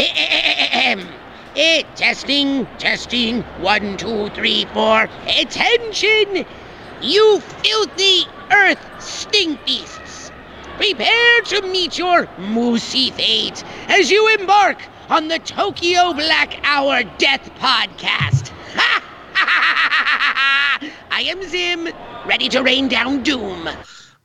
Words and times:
Eh, 0.00 1.82
testing, 1.96 2.66
testing. 2.78 3.42
One, 3.58 3.96
two, 3.96 4.28
three, 4.30 4.64
four. 4.66 5.08
Attention! 5.26 6.46
You 7.02 7.40
filthy 7.40 8.28
earth 8.52 8.78
stink 9.00 9.64
beasts! 9.66 10.30
Prepare 10.76 11.40
to 11.46 11.62
meet 11.62 11.98
your 11.98 12.26
moosey 12.38 13.12
fate 13.12 13.64
as 13.88 14.08
you 14.08 14.28
embark 14.38 14.88
on 15.10 15.26
the 15.26 15.40
Tokyo 15.40 16.12
Black 16.12 16.60
Hour 16.62 17.02
Death 17.18 17.50
Podcast. 17.56 18.52
Ha! 18.76 19.02
I 21.10 21.22
am 21.22 21.42
Zim, 21.42 21.88
ready 22.24 22.48
to 22.50 22.62
rain 22.62 22.86
down 22.86 23.24
doom. 23.24 23.68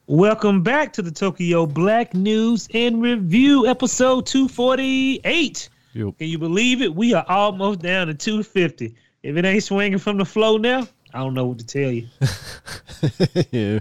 Welcome 0.08 0.64
back 0.64 0.92
to 0.94 1.02
the 1.02 1.12
Tokyo 1.12 1.66
Black 1.66 2.14
News 2.14 2.68
and 2.74 3.02
Review, 3.02 3.68
episode 3.68 4.26
248. 4.26 5.70
Yep. 5.94 6.18
Can 6.18 6.28
you 6.28 6.38
believe 6.38 6.82
it? 6.82 6.94
We 6.94 7.14
are 7.14 7.24
almost 7.30 7.80
down 7.80 8.08
to 8.08 8.14
250. 8.14 8.94
If 9.24 9.38
it 9.38 9.46
ain't 9.46 9.64
swinging 9.64 10.00
from 10.00 10.18
the 10.18 10.26
flow 10.26 10.58
now, 10.58 10.86
I 11.14 11.20
don't 11.20 11.34
know 11.34 11.46
what 11.46 11.60
to 11.60 11.66
tell 11.66 11.90
you. 11.90 12.10
yeah. 13.52 13.80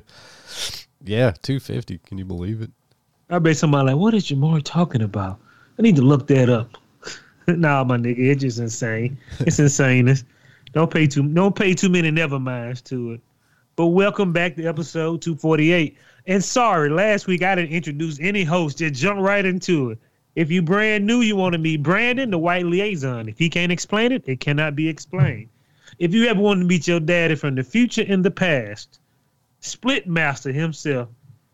Yeah, 1.03 1.33
250. 1.43 1.99
Can 2.07 2.19
you 2.19 2.25
believe 2.25 2.63
it? 2.63 2.71
I 3.29 3.41
bet 3.41 3.57
somebody 3.57 3.87
like, 3.91 3.97
what 3.97 4.15
is 4.15 4.25
Jamar 4.25 4.63
talking 4.63 5.03
about? 5.03 5.41
I 5.77 5.83
need 5.83 5.97
to 5.97 6.03
look 6.03 6.29
that 6.29 6.49
up. 6.49 6.79
nah, 7.49 7.83
my 7.83 7.97
nigga, 7.97 8.21
it's 8.21 8.43
just 8.43 8.61
insane. 8.61 9.19
It's 9.41 9.59
insane. 9.59 10.15
Don't 10.73 10.89
pay 10.89 11.09
too 11.09 11.25
don't 11.25 11.57
pay 11.57 11.75
too 11.75 11.89
many 11.89 12.13
never 12.13 12.39
minds 12.39 12.81
to 12.83 13.15
it. 13.15 13.21
But 13.75 13.87
welcome 13.87 14.33
back 14.33 14.55
to 14.55 14.67
episode 14.67 15.21
248. 15.23 15.99
And 16.27 16.43
sorry, 16.43 16.89
last 16.89 17.27
week 17.27 17.43
I 17.43 17.55
didn't 17.55 17.73
introduce 17.73 18.21
any 18.21 18.45
host. 18.45 18.79
Just 18.79 18.95
jump 18.95 19.21
right 19.21 19.45
into 19.45 19.91
it. 19.91 19.99
If 20.35 20.51
you 20.51 20.63
brand 20.63 21.07
new, 21.07 21.21
you 21.21 21.37
want 21.37 21.53
to 21.53 21.59
meet 21.59 21.83
Brandon, 21.83 22.31
the 22.31 22.39
white 22.39 22.65
liaison. 22.65 23.29
If 23.29 23.39
he 23.39 23.51
can't 23.51 23.73
explain 23.73 24.13
it, 24.13 24.23
it 24.27 24.41
cannot 24.41 24.75
be 24.75 24.89
explained. 24.89 25.49
If 25.99 26.15
you 26.15 26.27
ever 26.27 26.41
want 26.41 26.61
to 26.61 26.67
meet 26.67 26.89
your 26.89 27.01
daddy 27.01 27.35
from 27.35 27.55
the 27.55 27.63
future 27.63 28.05
and 28.09 28.25
the 28.25 28.31
past, 28.31 28.99
split 29.61 30.07
master 30.07 30.53
himself, 30.53 31.09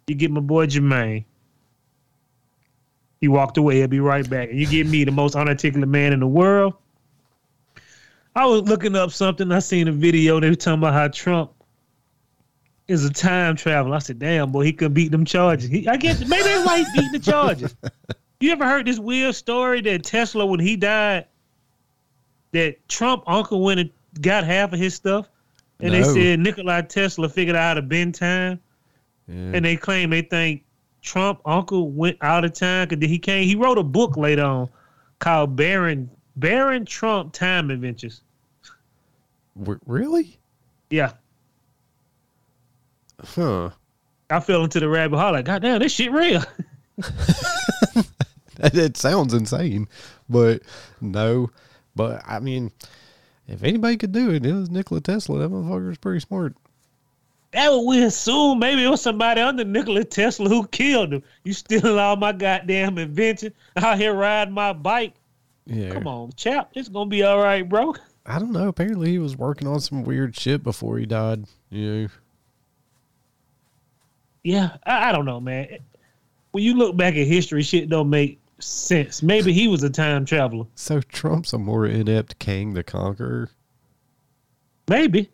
you 0.06 0.14
get 0.14 0.30
my 0.30 0.40
boy 0.40 0.66
Jermaine. 0.66 1.24
He 3.20 3.26
walked 3.26 3.56
away. 3.58 3.78
He'll 3.78 3.88
be 3.88 3.98
right 3.98 4.28
back. 4.28 4.50
And 4.50 4.60
you 4.60 4.66
get 4.66 4.86
me, 4.86 5.02
the 5.02 5.10
most 5.10 5.34
unarticulate 5.34 5.88
man 5.88 6.12
in 6.12 6.20
the 6.20 6.28
world. 6.28 6.74
I 8.36 8.46
was 8.46 8.62
looking 8.62 8.94
up 8.94 9.10
something. 9.10 9.50
I 9.50 9.58
seen 9.58 9.88
a 9.88 9.92
video. 9.92 10.38
They 10.38 10.50
were 10.50 10.54
talking 10.54 10.78
about 10.78 10.94
how 10.94 11.08
Trump 11.08 11.50
is 12.88 13.04
a 13.04 13.12
time 13.12 13.54
traveler. 13.56 13.94
I 13.96 13.98
said, 14.00 14.18
"Damn, 14.18 14.50
boy, 14.50 14.64
he 14.64 14.72
could 14.72 14.94
beat 14.94 15.12
them 15.12 15.24
charges." 15.24 15.68
He, 15.70 15.86
I 15.86 15.96
guess 15.96 16.20
maybe 16.26 16.42
that's 16.42 16.66
why 16.66 16.78
he 16.78 16.84
beat 17.00 17.12
the 17.12 17.18
charges. 17.30 17.74
You 18.40 18.52
ever 18.52 18.64
heard 18.64 18.86
this 18.86 19.00
weird 19.00 19.34
story 19.34 19.80
that 19.80 20.04
Tesla, 20.04 20.46
when 20.46 20.60
he 20.60 20.76
died, 20.76 21.26
that 22.52 22.76
Trump 22.88 23.24
uncle 23.26 23.64
went 23.64 23.80
and 23.80 23.90
got 24.20 24.44
half 24.44 24.72
of 24.72 24.78
his 24.78 24.94
stuff, 24.94 25.28
and 25.80 25.92
they 25.92 26.04
said 26.04 26.38
Nikola 26.38 26.84
Tesla 26.84 27.28
figured 27.28 27.56
out 27.56 27.62
how 27.70 27.74
to 27.74 27.82
bend 27.82 28.14
time, 28.14 28.60
Yeah. 29.26 29.34
and 29.34 29.64
they 29.64 29.74
claim 29.76 30.10
they 30.10 30.22
think 30.22 30.62
Trump 31.02 31.40
uncle 31.46 31.90
went 31.90 32.16
out 32.20 32.44
of 32.44 32.52
time 32.52 32.86
because 32.88 33.10
he 33.10 33.18
came. 33.18 33.44
He 33.44 33.56
wrote 33.56 33.76
a 33.76 33.82
book 33.82 34.16
later 34.16 34.44
on 34.44 34.68
called 35.18 35.56
Baron 35.56 36.08
Baron 36.36 36.84
Trump 36.84 37.32
Time 37.32 37.72
Adventures. 37.72 38.20
W- 39.58 39.80
really? 39.86 40.38
Yeah, 40.90 41.14
Huh. 43.24 43.70
I 44.30 44.40
fell 44.40 44.64
into 44.64 44.80
the 44.80 44.88
rabbit 44.88 45.18
hole. 45.18 45.32
Like, 45.32 45.46
God 45.46 45.62
damn, 45.62 45.80
this 45.80 45.92
shit 45.92 46.12
real. 46.12 46.42
It 48.58 48.96
sounds 48.96 49.34
insane, 49.34 49.88
but 50.28 50.62
no. 51.00 51.50
But 51.94 52.22
I 52.26 52.40
mean, 52.40 52.72
if 53.46 53.62
anybody 53.62 53.96
could 53.96 54.12
do 54.12 54.30
it, 54.30 54.44
it 54.44 54.52
was 54.52 54.70
Nikola 54.70 55.00
Tesla. 55.00 55.38
That 55.38 55.50
motherfucker 55.50 55.88
was 55.88 55.98
pretty 55.98 56.20
smart. 56.20 56.56
That 57.52 57.70
what 57.70 57.86
we 57.86 58.02
assume. 58.02 58.58
Maybe 58.58 58.84
it 58.84 58.88
was 58.88 59.00
somebody 59.00 59.40
under 59.40 59.64
Nikola 59.64 60.04
Tesla 60.04 60.48
who 60.48 60.66
killed 60.66 61.14
him. 61.14 61.22
You 61.44 61.52
stealing 61.52 61.98
all 61.98 62.16
my 62.16 62.32
goddamn 62.32 62.98
invention 62.98 63.54
out 63.76 63.98
here 63.98 64.12
riding 64.12 64.54
my 64.54 64.72
bike. 64.72 65.14
Yeah. 65.66 65.90
Come 65.90 66.06
on, 66.06 66.32
chap. 66.36 66.70
It's 66.74 66.88
gonna 66.88 67.08
be 67.08 67.22
all 67.22 67.38
right, 67.38 67.66
bro. 67.66 67.94
I 68.26 68.38
don't 68.38 68.52
know. 68.52 68.68
Apparently, 68.68 69.10
he 69.10 69.18
was 69.18 69.36
working 69.36 69.68
on 69.68 69.80
some 69.80 70.02
weird 70.02 70.36
shit 70.36 70.62
before 70.62 70.98
he 70.98 71.06
died. 71.06 71.44
You 71.70 72.02
know. 72.02 72.08
Yeah, 74.44 74.76
I, 74.86 75.08
I 75.08 75.12
don't 75.12 75.24
know, 75.24 75.40
man. 75.40 75.78
When 76.52 76.64
you 76.64 76.74
look 76.74 76.96
back 76.96 77.14
at 77.16 77.26
history, 77.26 77.62
shit 77.62 77.88
don't 77.88 78.08
make 78.10 78.40
sense. 78.58 79.22
Maybe 79.22 79.52
he 79.52 79.68
was 79.68 79.82
a 79.82 79.90
time 79.90 80.24
traveler. 80.24 80.64
So 80.74 81.00
Trump's 81.00 81.52
a 81.52 81.58
more 81.58 81.86
inept 81.86 82.38
king 82.38 82.74
the 82.74 82.82
conqueror. 82.82 83.50
Maybe. 84.88 85.30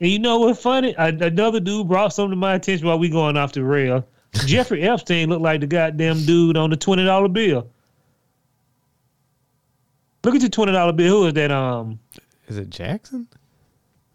And 0.00 0.10
you 0.10 0.18
know 0.18 0.40
what's 0.40 0.60
funny? 0.60 0.94
A- 0.98 1.06
Another 1.08 1.60
dude 1.60 1.86
brought 1.88 2.12
something 2.12 2.30
to 2.32 2.36
my 2.36 2.54
attention 2.54 2.86
while 2.86 2.98
we 2.98 3.08
going 3.08 3.36
off 3.36 3.52
the 3.52 3.62
rail. 3.62 4.06
Jeffrey 4.46 4.82
Epstein 4.82 5.28
looked 5.28 5.42
like 5.42 5.60
the 5.60 5.66
goddamn 5.68 6.24
dude 6.26 6.56
on 6.56 6.70
the 6.70 6.76
twenty 6.76 7.04
dollar 7.04 7.28
bill. 7.28 7.70
Look 10.24 10.34
at 10.34 10.40
your 10.40 10.50
twenty 10.50 10.72
dollar 10.72 10.92
bill. 10.92 11.20
Who 11.22 11.26
is 11.28 11.34
that? 11.34 11.52
Um, 11.52 12.00
Is 12.48 12.56
it 12.58 12.68
Jackson? 12.70 13.28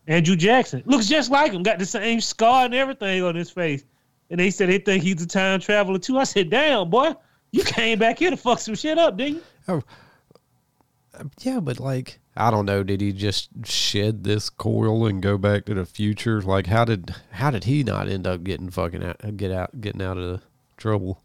Andrew 0.09 0.35
Jackson 0.35 0.81
looks 0.85 1.05
just 1.05 1.29
like 1.29 1.51
him. 1.51 1.61
Got 1.61 1.77
the 1.77 1.85
same 1.85 2.19
scar 2.19 2.65
and 2.65 2.73
everything 2.73 3.23
on 3.23 3.35
his 3.35 3.51
face. 3.51 3.85
And 4.31 4.39
they 4.39 4.49
said 4.49 4.67
they 4.67 4.79
think 4.79 5.03
he's 5.03 5.21
a 5.21 5.27
time 5.27 5.59
traveler 5.59 5.99
too. 5.99 6.17
I 6.17 6.23
said, 6.23 6.49
"Damn, 6.49 6.89
boy, 6.89 7.15
you 7.51 7.63
came 7.63 7.99
back 7.99 8.17
here 8.17 8.31
to 8.31 8.37
fuck 8.37 8.57
some 8.57 8.73
shit 8.75 8.97
up, 8.97 9.17
didn't 9.17 9.35
you?" 9.35 9.43
Oh, 9.67 9.83
yeah, 11.41 11.59
but 11.59 11.79
like 11.79 12.19
I 12.35 12.49
don't 12.49 12.65
know. 12.65 12.81
Did 12.81 13.01
he 13.01 13.13
just 13.13 13.49
shed 13.65 14.23
this 14.23 14.49
coil 14.49 15.05
and 15.05 15.21
go 15.21 15.37
back 15.37 15.65
to 15.65 15.75
the 15.75 15.85
future? 15.85 16.41
Like 16.41 16.65
how 16.65 16.85
did 16.85 17.13
how 17.31 17.51
did 17.51 17.65
he 17.65 17.83
not 17.83 18.09
end 18.09 18.25
up 18.25 18.43
getting 18.43 18.71
fucking 18.71 19.03
out, 19.03 19.37
get 19.37 19.51
out 19.51 19.79
getting 19.79 20.01
out 20.01 20.17
of 20.17 20.41
trouble? 20.77 21.21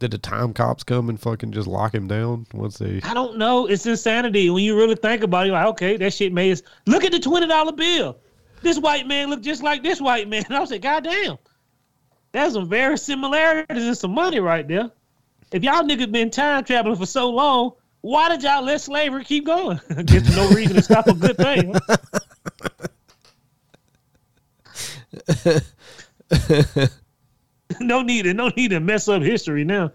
Did 0.00 0.10
the 0.10 0.18
time 0.18 0.52
cops 0.52 0.82
come 0.82 1.08
and 1.08 1.20
fucking 1.20 1.52
just 1.52 1.68
lock 1.68 1.94
him 1.94 2.08
down? 2.08 2.46
once 2.52 2.78
the 2.78 3.00
I 3.04 3.14
don't 3.14 3.38
know. 3.38 3.66
It's 3.66 3.86
insanity. 3.86 4.50
When 4.50 4.64
you 4.64 4.76
really 4.76 4.96
think 4.96 5.22
about 5.22 5.46
it, 5.46 5.52
like, 5.52 5.66
okay, 5.66 5.96
that 5.98 6.12
shit 6.12 6.32
made 6.32 6.50
us 6.50 6.62
look 6.86 7.04
at 7.04 7.12
the 7.12 7.20
twenty 7.20 7.46
dollar 7.46 7.72
bill. 7.72 8.18
This 8.64 8.78
white 8.78 9.06
man 9.06 9.28
looked 9.28 9.44
just 9.44 9.62
like 9.62 9.82
this 9.82 10.00
white 10.00 10.26
man. 10.26 10.46
I 10.50 10.58
was 10.58 10.70
like, 10.70 10.80
God 10.80 11.04
damn. 11.04 11.36
There's 12.32 12.54
some 12.54 12.66
very 12.68 12.96
similarities 12.96 13.84
and 13.84 13.96
some 13.96 14.12
money 14.12 14.40
right 14.40 14.66
there. 14.66 14.90
If 15.52 15.62
y'all 15.62 15.82
niggas 15.82 16.10
been 16.10 16.30
time 16.30 16.64
traveling 16.64 16.96
for 16.96 17.04
so 17.04 17.30
long, 17.30 17.72
why 18.00 18.30
did 18.30 18.42
y'all 18.42 18.64
let 18.64 18.80
slavery 18.80 19.22
keep 19.22 19.44
going? 19.44 19.78
There's 19.88 20.34
no 20.34 20.48
reason 20.48 20.76
to 20.76 20.82
stop 20.82 21.06
a 21.06 21.12
good 21.12 21.36
thing. 21.36 21.74
no 27.80 28.02
need 28.02 28.22
to 28.22 28.34
no 28.34 28.48
need 28.56 28.68
to 28.68 28.80
mess 28.80 29.08
up 29.08 29.22
history 29.22 29.62
now. 29.62 29.92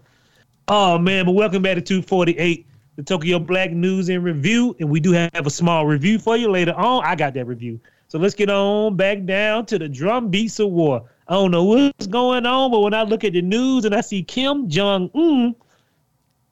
Oh 0.68 0.96
man, 0.96 1.26
but 1.26 1.32
welcome 1.32 1.62
back 1.62 1.74
to 1.74 1.82
248, 1.82 2.66
the 2.96 3.02
Tokyo 3.02 3.40
Black 3.40 3.72
News 3.72 4.08
and 4.08 4.22
Review. 4.22 4.76
And 4.78 4.88
we 4.88 5.00
do 5.00 5.10
have 5.10 5.44
a 5.46 5.50
small 5.50 5.86
review 5.86 6.20
for 6.20 6.36
you 6.36 6.50
later 6.50 6.72
on. 6.74 7.04
I 7.04 7.16
got 7.16 7.34
that 7.34 7.46
review. 7.46 7.80
So 8.10 8.18
let's 8.18 8.34
get 8.34 8.50
on 8.50 8.96
back 8.96 9.24
down 9.24 9.66
to 9.66 9.78
the 9.78 9.88
drum 9.88 10.30
beats 10.30 10.58
of 10.58 10.70
war. 10.70 11.08
I 11.28 11.34
don't 11.34 11.52
know 11.52 11.62
what's 11.62 12.08
going 12.08 12.44
on, 12.44 12.72
but 12.72 12.80
when 12.80 12.92
I 12.92 13.04
look 13.04 13.22
at 13.22 13.34
the 13.34 13.40
news 13.40 13.84
and 13.84 13.94
I 13.94 14.00
see 14.00 14.24
Kim 14.24 14.68
Jong 14.68 15.10
Un, 15.14 15.54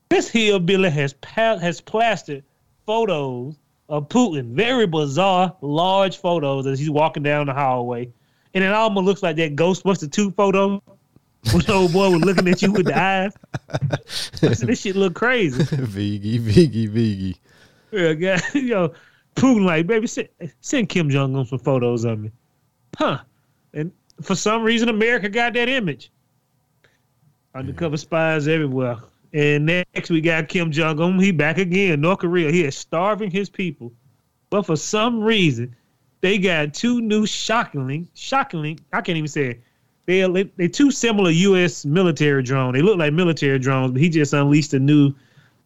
this 0.09 0.29
hillbilly 0.29 0.89
has 0.89 1.15
pa- 1.15 1.59
has 1.59 1.81
plastered 1.81 2.45
photos 2.87 3.57
of 3.89 4.09
Putin, 4.09 4.53
very 4.53 4.87
bizarre, 4.87 5.53
large 5.61 6.19
photos 6.19 6.65
as 6.69 6.79
he's 6.79 6.91
walking 6.91 7.25
down 7.25 7.47
the 7.47 7.55
hallway, 7.55 8.09
and 8.55 8.63
it 8.63 8.73
almost 8.73 9.05
looks 9.05 9.23
like 9.25 9.35
that 9.37 9.57
Ghostbuster 9.57 10.11
two 10.13 10.31
photo 10.31 10.81
when 11.53 11.65
the 11.65 11.73
old 11.73 11.93
boy 11.93 12.09
was 12.11 12.21
looking 12.21 12.47
at 12.47 12.63
you 12.63 12.71
with 12.71 12.87
the 12.87 12.97
eyes. 12.97 13.33
Said, 14.07 14.69
this 14.69 14.81
shit 14.81 14.95
look 14.95 15.15
crazy. 15.15 15.61
Viggy, 15.65 16.39
Viggy, 16.39 16.89
Viggy? 16.89 17.37
Yeah, 17.91 18.41
yo, 18.55 18.93
Putin 19.39 19.65
like, 19.65 19.87
baby, 19.87 20.07
send, 20.07 20.29
send 20.61 20.89
Kim 20.89 21.11
Jong 21.11 21.35
Un 21.37 21.47
some 21.47 21.59
photos 21.59 22.05
of 22.05 22.19
me, 22.19 22.31
huh? 22.97 23.19
And 23.73 23.93
for 24.23 24.35
some 24.35 24.63
reason, 24.63 24.89
America 24.89 25.29
got 25.29 25.55
that 25.55 25.69
image. 25.69 26.11
Undercover 27.55 27.97
spies 27.97 28.49
everywhere. 28.49 28.99
And 29.33 29.67
next 29.67 30.11
we 30.11 30.21
got 30.21 30.49
Kim 30.49 30.71
Jong 30.71 31.01
Un. 31.01 31.19
He 31.19 31.33
back 31.33 31.59
again, 31.59 32.01
North 32.01 32.21
Korea. 32.21 32.51
He 32.51 32.65
is 32.65 32.77
starving 32.77 33.31
his 33.31 33.49
people, 33.49 33.93
but 34.51 34.65
for 34.65 34.77
some 34.77 35.21
reason, 35.21 35.75
they 36.21 36.39
got 36.39 36.75
two 36.75 37.01
new 37.01 37.27
shockingly, 37.27 38.09
shockingly, 38.15 38.79
I 38.93 39.01
can't 39.01 39.19
even 39.19 39.29
say 39.29 39.47
it. 39.51 39.61
They 40.07 40.43
they 40.57 40.69
two 40.69 40.91
similar 40.91 41.31
U.S. 41.31 41.85
military 41.85 42.43
drones. 42.43 42.75
They 42.75 42.83
look 42.83 42.97
like 42.99 43.13
military 43.13 43.59
drones, 43.59 43.93
but 43.93 44.01
he 44.01 44.09
just 44.09 44.33
unleashed 44.33 44.73
a 44.73 44.79
new 44.79 45.13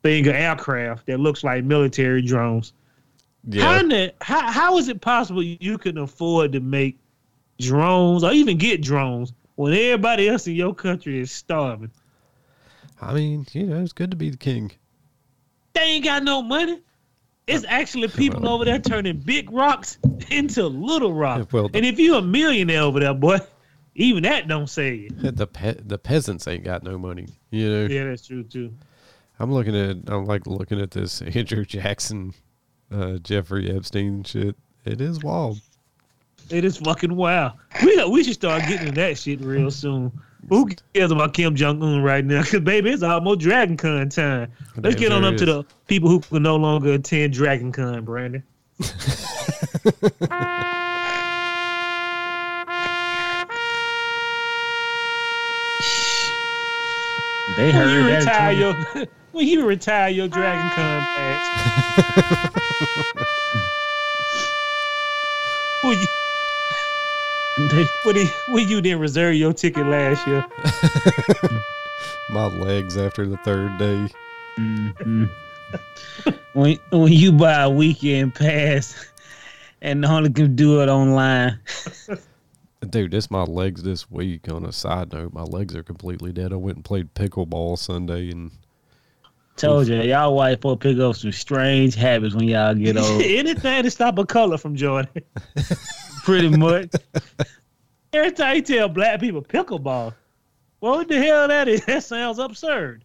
thing 0.03 0.27
of 0.27 0.35
aircraft 0.35 1.07
that 1.07 1.21
looks 1.21 1.45
like 1.45 1.63
military 1.63 2.23
drones. 2.23 2.73
How, 3.51 3.73
Yeah, 3.73 3.81
in 3.81 3.89
the, 3.89 4.15
how 4.21 4.51
how 4.51 4.79
is 4.79 4.89
it 4.89 5.01
possible 5.01 5.43
you 5.43 5.79
can 5.79 5.99
afford 5.99 6.53
to 6.53 6.61
make 6.61 6.99
drones 7.61 8.25
or 8.25 8.33
even 8.33 8.59
get 8.59 8.83
drones 8.83 9.33
when 9.57 9.73
everybody 9.73 10.29
else 10.29 10.47
in 10.47 10.55
your 10.55 10.75
country 10.75 11.19
is 11.21 11.31
starving? 11.31 11.91
I 13.01 13.15
mean, 13.15 13.47
you 13.53 13.67
know, 13.67 13.83
it's 13.83 13.93
good 13.93 14.11
to 14.13 14.17
be 14.17 14.31
the 14.31 14.37
king. 14.37 14.71
They 15.73 15.81
ain't 15.83 16.05
got 16.05 16.23
no 16.23 16.43
money. 16.43 16.81
It's 17.49 17.65
actually 17.67 18.07
people 18.09 18.49
over 18.49 18.65
there 18.65 18.79
turning 18.79 19.19
big 19.19 19.51
rocks 19.51 19.99
into 20.31 20.67
little 20.69 21.13
rocks. 21.13 21.53
Well, 21.53 21.69
the- 21.69 21.79
and 21.79 21.87
if 21.87 21.99
you're 21.99 22.19
a 22.19 22.23
millionaire 22.23 22.83
over 22.83 23.01
there, 23.01 23.13
boy, 23.15 23.39
even 23.97 24.23
that 24.23 24.47
don't 24.47 24.69
say 24.71 24.95
you. 24.95 25.09
The 25.33 25.47
pe- 25.49 25.81
the 25.85 25.99
peasants 25.99 26.47
ain't 26.47 26.63
got 26.63 26.85
no 26.85 26.97
money. 26.99 27.27
You 27.51 27.69
know. 27.69 27.87
Yeah, 27.87 28.05
that's 28.05 28.25
true 28.27 28.45
too. 28.45 28.73
I'm 29.41 29.53
looking 29.53 29.75
at 29.77 29.97
I'm 30.07 30.25
like 30.27 30.47
looking 30.47 30.81
at 30.81 30.93
this 30.93 31.21
Andrew 31.35 31.65
Jackson, 31.65 32.33
uh, 32.93 33.19
Jeffrey 33.19 33.75
Epstein 33.75 34.25
shit. 34.25 34.57
It 34.85 35.01
is 35.01 35.23
wild. 35.23 35.61
It 36.51 36.65
is 36.65 36.77
fucking 36.79 37.15
wild. 37.15 37.53
We 37.85 38.05
we 38.07 38.25
should 38.25 38.35
start 38.35 38.63
getting 38.69 38.87
to 38.89 38.93
that 38.93 39.19
shit 39.19 39.41
real 39.41 39.71
soon. 39.71 40.13
Who 40.49 40.69
cares 40.93 41.13
about 41.13 41.35
Kim 41.35 41.55
Jong 41.55 41.81
Un 41.83 42.03
right 42.03 42.25
now? 42.25 42.43
Because 42.43 42.61
baby, 42.61 42.91
it's 42.91 43.03
almost 43.05 43.41
Dragon 43.41 43.77
Con 43.77 44.09
time. 44.09 44.51
Let's 44.77 44.97
Damn 44.97 45.01
get 45.01 45.13
on 45.13 45.23
sure 45.23 45.33
up 45.33 45.37
to 45.39 45.45
the 45.47 45.65
people 45.87 46.11
who 46.11 46.19
can 46.21 46.43
no 46.43 46.57
longer 46.57 46.93
attend 46.95 47.33
Dragon 47.33 47.71
Con, 47.71 48.05
Brandon. 48.05 48.43
They 57.57 57.71
When 57.73 57.89
you 57.91 58.03
heard 58.03 58.23
that. 58.25 58.25
retire 58.25 58.55
too. 58.55 58.99
your 59.01 59.07
when 59.33 59.47
you 59.47 59.65
retire 59.67 60.09
your 60.11 60.29
Dragon 60.29 60.71
Con 60.71 61.03
pass. 61.03 62.53
when 65.83 65.99
you 65.99 66.07
when, 68.05 68.17
he, 68.17 68.27
when 68.49 68.69
you 68.69 68.81
didn't 68.81 69.01
reserve 69.01 69.35
your 69.35 69.53
ticket 69.53 69.87
last 69.87 70.27
year. 70.27 70.45
My 72.31 72.47
legs 72.47 72.97
after 72.97 73.27
the 73.27 73.37
third 73.39 73.77
day. 73.79 74.09
Mhm. 74.59 75.31
when 76.55 76.79
when 76.91 77.13
you 77.13 77.33
buy 77.33 77.63
a 77.63 77.71
weekend 77.71 78.35
pass 78.35 78.95
and 79.83 80.05
only 80.05 80.31
can 80.31 80.55
do 80.57 80.81
it 80.83 80.89
online. 80.89 81.59
Dude, 82.91 83.13
this 83.13 83.31
my 83.31 83.45
legs 83.45 83.83
this 83.85 84.11
week. 84.11 84.51
On 84.53 84.65
a 84.65 84.73
side 84.73 85.13
note, 85.13 85.33
my 85.33 85.43
legs 85.45 85.77
are 85.77 85.85
completely 85.85 86.33
dead. 86.33 86.53
I 86.53 86.57
went 86.57 86.77
and 86.79 86.85
played 86.85 87.15
pickleball 87.15 87.79
Sunday, 87.79 88.31
and 88.31 88.51
Told 89.57 89.87
you, 89.89 90.01
y'all 90.03 90.35
white 90.35 90.61
folk 90.61 90.81
pick 90.81 90.99
up 90.99 91.15
some 91.15 91.31
strange 91.33 91.95
habits 91.95 92.35
when 92.35 92.49
y'all 92.49 92.75
get 92.75 92.97
old. 92.99 93.23
Anything 93.23 93.83
to 93.85 93.91
stop 93.91 94.19
a 94.19 94.25
color 94.27 94.59
from 94.59 94.75
Jordan. 94.75 95.23
Pretty 96.25 96.49
much. 96.49 96.91
Every 98.13 98.33
time 98.33 98.57
you 98.57 98.63
tell 98.63 98.89
black 98.89 99.21
people 99.21 99.43
pickleball, 99.43 100.15
what 100.81 101.09
the 101.09 101.23
hell 101.23 101.49
that 101.49 101.69
is? 101.69 101.85
That 101.87 102.03
sounds 102.03 102.39
absurd. 102.39 103.05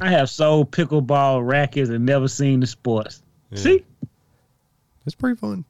I 0.00 0.08
have 0.10 0.30
sold 0.30 0.70
pickleball 0.72 1.46
rackets 1.46 1.90
and 1.90 2.06
never 2.06 2.26
seen 2.28 2.60
the 2.60 2.66
sports. 2.66 3.22
yeah, 3.50 3.58
See, 3.58 3.84
it's 5.04 5.14
pretty 5.14 5.36
fun. 5.36 5.64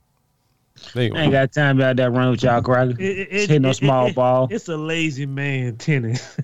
I 0.94 1.00
ain't 1.00 1.32
got 1.32 1.52
time 1.52 1.78
about 1.78 1.96
that 1.96 2.12
run 2.12 2.30
with 2.30 2.42
y'all, 2.44 2.62
Crocker. 2.62 2.92
it, 2.92 3.00
it, 3.00 3.28
It's 3.32 3.46
hitting 3.50 3.64
a 3.64 3.74
small 3.74 4.12
ball. 4.12 4.46
It's 4.50 4.68
a 4.68 4.76
lazy 4.76 5.26
man 5.26 5.76
tennis. 5.76 6.36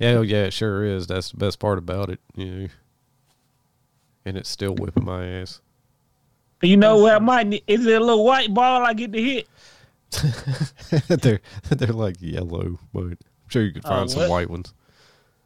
yeah, 0.00 0.20
yeah, 0.20 0.44
it 0.44 0.52
sure 0.52 0.84
is. 0.84 1.08
That's 1.08 1.32
the 1.32 1.38
best 1.38 1.58
part 1.58 1.78
about 1.78 2.08
it. 2.10 2.20
You 2.36 2.44
know, 2.46 2.68
and 4.24 4.36
it's 4.36 4.48
still 4.48 4.74
whipping 4.74 5.04
my 5.04 5.26
ass. 5.26 5.60
You 6.62 6.76
know 6.76 6.98
what? 6.98 7.14
I 7.14 7.18
might 7.18 7.46
need, 7.46 7.62
is 7.66 7.86
it 7.86 8.00
a 8.00 8.04
little 8.04 8.24
white 8.24 8.52
ball 8.52 8.84
I 8.84 8.92
get 8.92 9.12
to 9.12 9.22
hit? 9.22 9.48
they're 11.08 11.40
they're 11.70 11.92
like 11.92 12.16
yellow, 12.20 12.78
but 12.92 13.02
I'm 13.02 13.18
sure 13.48 13.62
you 13.62 13.72
could 13.72 13.84
oh, 13.86 13.88
find 13.88 14.10
Oh, 14.10 14.12
some 14.12 14.28
white 14.28 14.50
ones. 14.50 14.74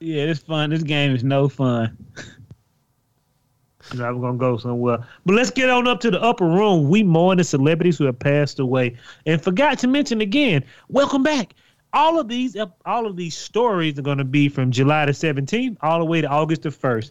Yeah, 0.00 0.24
it's 0.24 0.40
fun. 0.40 0.70
This 0.70 0.82
game 0.82 1.14
is 1.14 1.22
no 1.22 1.48
fun. 1.48 1.96
I'm 3.92 4.20
gonna 4.20 4.38
go 4.38 4.56
somewhere. 4.56 4.98
But 5.26 5.34
let's 5.34 5.50
get 5.50 5.68
on 5.70 5.86
up 5.86 6.00
to 6.00 6.10
the 6.10 6.20
upper 6.20 6.46
room. 6.46 6.88
We 6.88 7.02
mourn 7.02 7.38
the 7.38 7.44
celebrities 7.44 7.98
who 7.98 8.04
have 8.04 8.18
passed 8.18 8.58
away, 8.58 8.96
and 9.26 9.40
forgot 9.40 9.78
to 9.80 9.86
mention 9.86 10.20
again. 10.20 10.64
Welcome 10.88 11.22
back. 11.22 11.54
All 11.92 12.18
of 12.18 12.26
these, 12.26 12.56
all 12.86 13.06
of 13.06 13.16
these 13.16 13.36
stories 13.36 13.98
are 13.98 14.02
gonna 14.02 14.24
be 14.24 14.48
from 14.48 14.72
July 14.72 15.04
the 15.04 15.12
17th 15.12 15.76
all 15.82 15.98
the 15.98 16.04
way 16.04 16.22
to 16.22 16.28
August 16.28 16.62
the 16.62 16.70
1st. 16.70 17.10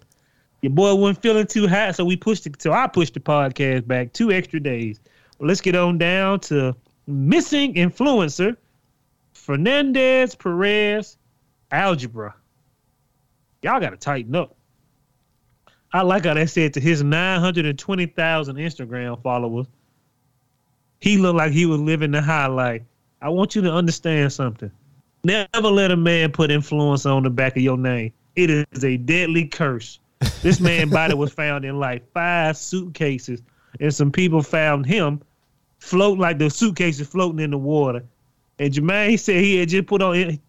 Your 0.64 0.72
boy 0.72 0.96
wasn't 0.96 1.22
feeling 1.22 1.46
too 1.46 1.68
hot, 1.68 1.94
so 1.94 2.06
we 2.06 2.16
pushed 2.16 2.48
it. 2.48 2.62
So 2.62 2.72
I 2.72 2.88
pushed 2.88 3.16
the 3.16 3.20
podcast 3.20 3.86
back 3.86 4.14
two 4.14 4.32
extra 4.32 4.62
days. 4.62 5.02
But 5.38 5.50
let's 5.50 5.60
get 5.60 5.76
on 5.76 5.98
down 5.98 6.40
to 6.42 6.74
missing 7.06 7.74
influencer 7.74 8.56
Fernandez 9.34 10.36
Perez 10.36 11.18
Algaba. 11.70 12.34
Y'all 13.62 13.82
got 13.82 13.90
to 13.90 13.98
tighten 13.98 14.38
up. 14.38 14.56
I 15.92 16.02
like 16.02 16.24
how 16.24 16.34
they 16.34 16.46
said 16.46 16.74
to 16.76 16.80
his 16.80 17.04
920,000 17.04 18.56
Instagram 18.56 19.22
followers, 19.22 19.68
he 21.02 21.18
looked 21.18 21.38
like 21.38 21.52
he 21.52 21.66
was 21.66 21.82
living 21.82 22.12
the 22.12 22.22
high 22.22 22.48
life. 22.48 22.84
I 23.22 23.28
want 23.28 23.54
you 23.54 23.62
to 23.64 23.72
understand 23.74 24.32
something. 24.32 24.72
Never 25.26 25.48
let 25.70 25.92
a 25.92 25.98
man 25.98 26.32
put 26.32 26.52
influence 26.52 27.06
on 27.06 27.24
the 27.24 27.30
back 27.30 27.58
of 27.58 27.64
your 27.64 27.78
name. 27.78 28.14
It 28.38 28.50
is 28.50 28.86
a 28.86 28.96
deadly 28.96 29.46
curse. 29.46 30.00
This 30.42 30.60
man's 30.60 30.92
body 30.92 31.14
was 31.14 31.32
found 31.32 31.66
in 31.66 31.80
like 31.80 32.12
five 32.14 32.58
suitcases, 32.58 33.42
and 33.80 33.94
some 33.94 34.12
people 34.12 34.42
found 34.42 34.86
him 34.86 35.22
floating 35.80 36.20
like 36.20 36.38
the 36.38 36.50
suitcases 36.50 37.08
floating 37.08 37.40
in 37.40 37.52
the 37.52 37.58
water. 37.58 38.04
And 38.60 38.74
Jermaine 38.74 39.20
said 39.20 39.44
he 39.44 39.58
had 39.58 39.70
just 39.70 39.88
put 39.88 40.02
on 40.02 40.40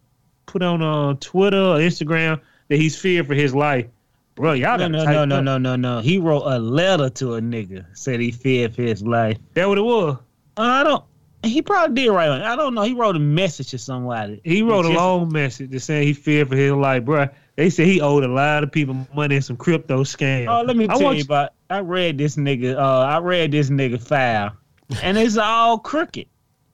put 0.45 0.61
on 0.61 0.81
uh, 0.81 1.15
Twitter 1.19 1.57
or 1.57 1.77
Instagram 1.77 2.39
that 2.67 2.77
he's 2.77 2.97
feared 2.97 3.27
for 3.27 3.33
his 3.33 3.53
life. 3.53 3.87
Bro, 4.35 4.53
y'all 4.53 4.77
No, 4.77 4.87
no, 4.87 5.03
no, 5.05 5.25
no, 5.25 5.41
no, 5.41 5.57
no, 5.57 5.75
no. 5.75 5.99
He 6.01 6.17
wrote 6.17 6.43
a 6.45 6.59
letter 6.59 7.09
to 7.09 7.35
a 7.35 7.41
nigga. 7.41 7.85
Said 7.93 8.19
he 8.19 8.31
feared 8.31 8.75
for 8.75 8.81
his 8.81 9.01
life. 9.01 9.37
That 9.53 9.67
what 9.69 9.77
it 9.77 9.81
was. 9.81 10.17
Uh, 10.57 10.61
I 10.61 10.83
don't. 10.83 11.03
He 11.43 11.61
probably 11.61 12.03
did 12.03 12.09
write 12.09 12.29
one. 12.29 12.41
I 12.41 12.55
don't 12.55 12.73
know. 12.73 12.81
He 12.81 12.93
wrote 12.93 13.15
a 13.15 13.19
message 13.19 13.69
to 13.71 13.77
somebody. 13.77 14.41
He 14.43 14.61
wrote 14.61 14.85
a 14.85 14.89
Just- 14.89 14.97
long 14.97 15.31
message 15.31 15.71
to 15.71 15.79
saying 15.79 16.07
he 16.07 16.13
feared 16.13 16.49
for 16.49 16.55
his 16.55 16.73
life, 16.73 17.05
bro. 17.05 17.27
They 17.55 17.69
said 17.69 17.87
he 17.87 18.01
owed 18.01 18.23
a 18.23 18.27
lot 18.27 18.63
of 18.63 18.71
people 18.71 19.07
money 19.15 19.37
in 19.37 19.41
some 19.41 19.55
crypto 19.55 20.03
scam. 20.03 20.47
Oh, 20.47 20.61
let 20.63 20.75
me 20.75 20.85
I 20.85 20.97
tell 20.97 21.13
you 21.13 21.19
you- 21.19 21.23
about. 21.23 21.51
I 21.69 21.79
read 21.79 22.17
this 22.17 22.35
nigga. 22.35 22.75
Uh, 22.75 22.99
I 22.99 23.19
read 23.19 23.51
this 23.51 23.69
nigga 23.69 24.01
file, 24.01 24.55
and 25.01 25.17
it's 25.17 25.37
all 25.37 25.79
crooked. 25.79 26.27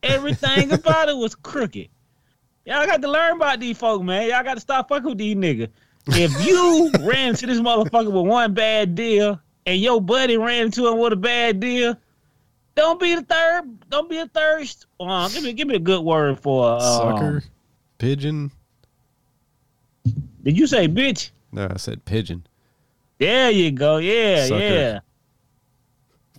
Everything 0.04 0.72
about 0.72 1.08
it 1.08 1.16
was 1.16 1.36
crooked. 1.36 1.88
Y'all 2.66 2.86
got 2.86 3.02
to 3.02 3.08
learn 3.10 3.38
about 3.38 3.60
these 3.60 3.78
folk, 3.78 4.02
man. 4.04 4.30
Y'all 4.30 4.44
got 4.44 4.56
to 4.56 4.60
stop 4.60 4.90
fucking 4.90 5.08
with 5.08 5.18
these 5.18 5.36
niggas. 5.36 5.70
If 6.08 6.46
you 6.46 6.92
ran 7.08 7.30
into 7.30 7.46
this 7.46 7.60
motherfucker 7.60 8.12
with 8.12 8.26
one 8.28 8.54
bad 8.54 8.96
deal, 8.96 9.40
and 9.66 9.80
your 9.80 10.02
buddy 10.02 10.38
ran 10.38 10.66
into 10.66 10.88
him 10.88 10.98
with 11.00 11.14
a 11.14 11.18
bad 11.18 11.60
deal, 11.60 11.96
don't 12.76 13.00
be 13.00 13.16
the 13.16 13.22
third. 13.22 13.90
Don't 13.90 14.10
be 14.10 14.18
a 14.18 14.28
third. 14.28 14.68
Uh, 15.00 15.30
give 15.30 15.44
me, 15.44 15.54
give 15.54 15.68
me 15.68 15.76
a 15.76 15.80
good 15.80 16.02
word 16.04 16.40
for 16.40 16.78
uh, 16.78 16.80
Sucker, 16.80 17.44
pigeon. 17.98 18.52
Did 20.44 20.58
you 20.58 20.68
say 20.68 20.88
bitch? 20.88 21.32
No, 21.52 21.68
I 21.70 21.78
said 21.78 22.04
pigeon. 22.06 22.46
There 23.20 23.52
you 23.52 23.72
go. 23.72 23.98
Yeah, 23.98 24.46
Sucker. 24.46 24.64
yeah. 24.64 25.00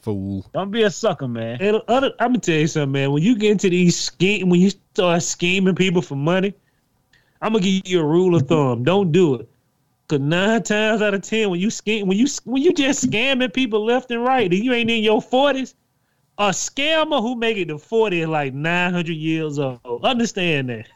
Fool. 0.02 0.44
Don't 0.52 0.72
be 0.72 0.82
a 0.82 0.90
sucker, 0.90 1.28
man. 1.28 1.58
And 1.60 1.80
other, 1.86 2.12
I'm 2.18 2.30
gonna 2.30 2.40
tell 2.40 2.56
you 2.56 2.66
something, 2.66 2.90
man. 2.90 3.12
When 3.12 3.22
you 3.22 3.36
get 3.36 3.52
into 3.52 3.70
these 3.70 3.96
scheme, 3.96 4.48
when 4.48 4.60
you 4.60 4.70
start 4.70 5.22
scheming 5.22 5.76
people 5.76 6.02
for 6.02 6.16
money, 6.16 6.54
I'm 7.40 7.52
gonna 7.52 7.64
give 7.64 7.86
you 7.86 8.00
a 8.00 8.04
rule 8.04 8.34
of 8.34 8.48
thumb: 8.48 8.82
don't 8.84 9.12
do 9.12 9.36
it. 9.36 9.48
Cause 10.08 10.18
nine 10.18 10.62
times 10.64 11.00
out 11.02 11.14
of 11.14 11.22
ten, 11.22 11.50
when 11.50 11.60
you 11.60 11.70
scheme, 11.70 12.08
when 12.08 12.18
you 12.18 12.26
when 12.44 12.62
you 12.62 12.72
just 12.72 13.08
scamming 13.08 13.54
people 13.54 13.84
left 13.84 14.10
and 14.10 14.24
right, 14.24 14.52
and 14.52 14.64
you 14.64 14.72
ain't 14.72 14.90
in 14.90 15.04
your 15.04 15.22
forties, 15.22 15.76
a 16.36 16.48
scammer 16.48 17.20
who 17.20 17.36
make 17.36 17.56
it 17.56 17.66
to 17.66 17.78
forty 17.78 18.22
is 18.22 18.28
like 18.28 18.52
900 18.52 19.12
years 19.12 19.60
old. 19.60 19.80
Understand 20.02 20.68
that? 20.70 20.88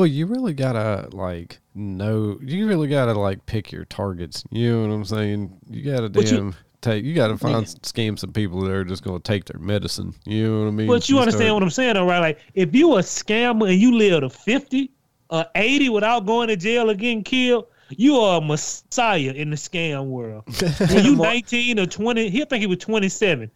Well, 0.00 0.06
you 0.06 0.24
really 0.24 0.54
gotta 0.54 1.10
like 1.12 1.60
know. 1.74 2.38
You 2.42 2.66
really 2.66 2.88
gotta 2.88 3.12
like 3.12 3.44
pick 3.44 3.70
your 3.70 3.84
targets. 3.84 4.42
You 4.50 4.72
know 4.72 4.88
what 4.88 4.94
I'm 4.94 5.04
saying? 5.04 5.58
You 5.68 5.82
gotta 5.92 6.08
But 6.08 6.30
you- 6.30 6.38
damn 6.38 6.54
take. 6.80 7.04
You 7.04 7.14
gotta 7.14 7.36
find 7.36 7.66
scam 7.66 8.18
some 8.18 8.32
people 8.32 8.62
that 8.62 8.72
are 8.72 8.82
just 8.82 9.04
gonna 9.04 9.20
take 9.20 9.44
their 9.44 9.60
medicine. 9.60 10.14
You 10.24 10.50
know 10.50 10.60
what 10.60 10.68
I 10.68 10.70
mean? 10.70 10.86
But 10.86 11.10
you 11.10 11.18
understand 11.18 11.52
what 11.52 11.62
I'm 11.62 11.68
saying, 11.68 11.98
all 11.98 12.06
right? 12.06 12.20
Like, 12.20 12.38
if 12.54 12.74
you 12.74 12.96
a 12.96 13.00
scammer 13.00 13.70
and 13.70 13.78
you 13.78 13.94
live 13.94 14.22
to 14.22 14.30
50 14.30 14.90
or 15.28 15.44
80 15.54 15.90
without 15.90 16.24
going 16.24 16.48
to 16.48 16.56
jail 16.56 16.88
or 16.88 16.94
getting 16.94 17.22
killed, 17.22 17.66
you 17.90 18.16
are 18.16 18.38
a 18.38 18.40
messiah 18.40 19.32
in 19.32 19.50
the 19.50 19.56
scam 19.56 20.06
world. 20.06 20.44
when 20.94 21.04
you 21.04 21.14
19 21.14 21.78
or 21.78 21.84
20, 21.84 22.30
he'll 22.30 22.46
think 22.46 22.62
he 22.62 22.66
was 22.66 22.78
27. 22.78 23.50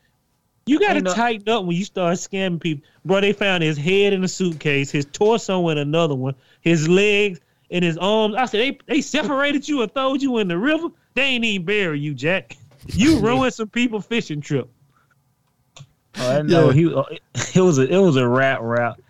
You 0.66 0.78
got 0.80 0.90
to 0.90 0.94
Ain't 0.97 1.04
no- 1.04 1.14
tighten 1.14 1.49
up 1.49 1.64
when 1.64 1.76
you 1.76 1.85
start 1.85 2.16
scamming 2.16 2.61
people. 2.61 2.87
Bro, 3.04 3.21
they 3.21 3.33
found 3.33 3.62
his 3.62 3.76
head 3.76 4.12
in 4.12 4.25
a 4.25 4.28
suitcase, 4.28 4.90
his 4.90 5.04
torso 5.06 5.68
in 5.68 5.78
another 5.78 6.14
one, 6.14 6.35
his 6.62 6.88
legs 6.88 7.40
and 7.71 7.85
his 7.85 7.99
arms. 7.99 8.35
I 8.35 8.47
said, 8.47 8.61
they, 8.61 8.78
they 8.87 9.00
separated 9.02 9.68
you 9.68 9.83
and 9.83 9.92
throw 9.92 10.14
you 10.14 10.38
in 10.38 10.49
the 10.49 10.56
river? 10.59 10.88
They 11.14 11.23
ain't 11.23 11.44
even 11.44 11.66
bury 11.66 12.00
you, 12.00 12.14
Jack. 12.14 12.56
You 12.87 13.18
ruined 13.21 13.52
some 13.52 13.68
people 13.68 14.00
fishing 14.00 14.40
trip. 14.40 14.68
Oh, 16.16 16.38
I 16.38 16.42
know 16.42 16.68
Yeah. 16.68 16.73
he. 16.73 16.94
uh, 16.94 17.02
It 17.54 17.61
was 17.61 17.78
a 17.78 17.83
it 17.92 17.99
was 17.99 18.16
a 18.16 18.26
rap 18.26 18.61
rap. 18.62 19.00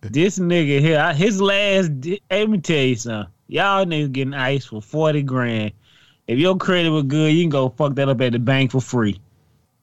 This 0.00 0.38
nigga 0.38 0.80
here, 0.80 0.98
I- 0.98 1.14
his 1.14 1.40
last. 1.40 1.90
Let 2.30 2.50
me 2.50 2.58
tell 2.58 2.76
you 2.84 2.96
something. 2.96 3.32
Y'all 3.48 3.84
niggas 3.86 4.12
getting 4.12 4.34
ice 4.34 4.66
for 4.66 4.82
forty 4.82 5.22
grand. 5.22 5.72
If 6.26 6.38
your 6.38 6.56
credit 6.56 6.90
was 6.90 7.04
good, 7.04 7.32
you 7.32 7.42
can 7.44 7.50
go 7.50 7.68
fuck 7.70 7.94
that 7.94 8.08
up 8.08 8.20
at 8.20 8.32
the 8.32 8.38
bank 8.38 8.72
for 8.72 8.80
free. 8.80 9.20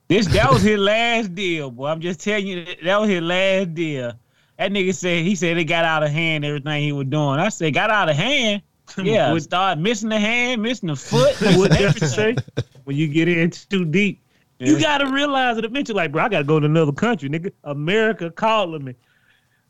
This 0.07 0.27
that 0.27 0.51
was 0.51 0.61
his 0.61 0.77
last 0.77 1.33
deal, 1.33 1.71
boy. 1.71 1.87
I'm 1.87 1.99
just 1.99 2.19
telling 2.19 2.45
you 2.45 2.65
that, 2.83 2.99
was 2.99 3.09
his 3.09 3.21
last 3.21 3.73
deal. 3.73 4.13
That 4.57 4.71
nigga 4.71 4.93
said 4.93 5.23
he 5.23 5.35
said 5.35 5.57
it 5.57 5.65
got 5.65 5.83
out 5.83 6.03
of 6.03 6.11
hand 6.11 6.45
everything 6.45 6.83
he 6.83 6.91
was 6.91 7.07
doing. 7.07 7.39
I 7.39 7.49
said 7.49 7.73
got 7.73 7.89
out 7.89 8.09
of 8.09 8.15
hand. 8.15 8.61
Yeah, 9.01 9.33
we 9.33 9.39
start 9.39 9.79
missing 9.79 10.09
the 10.09 10.19
hand, 10.19 10.61
missing 10.61 10.89
the 10.89 10.95
foot. 10.95 11.35
what 11.57 11.73
say? 11.97 12.35
When 12.83 12.95
you 12.95 13.07
get 13.07 13.27
in 13.27 13.49
too 13.49 13.83
deep, 13.83 14.21
you 14.59 14.79
gotta 14.79 15.07
realize 15.07 15.57
it 15.57 15.65
eventually. 15.65 15.95
Like, 15.95 16.11
bro, 16.11 16.23
I 16.23 16.29
gotta 16.29 16.43
go 16.43 16.59
to 16.59 16.67
another 16.67 16.91
country, 16.91 17.27
nigga. 17.27 17.51
America 17.63 18.29
calling 18.29 18.83
me. 18.83 18.93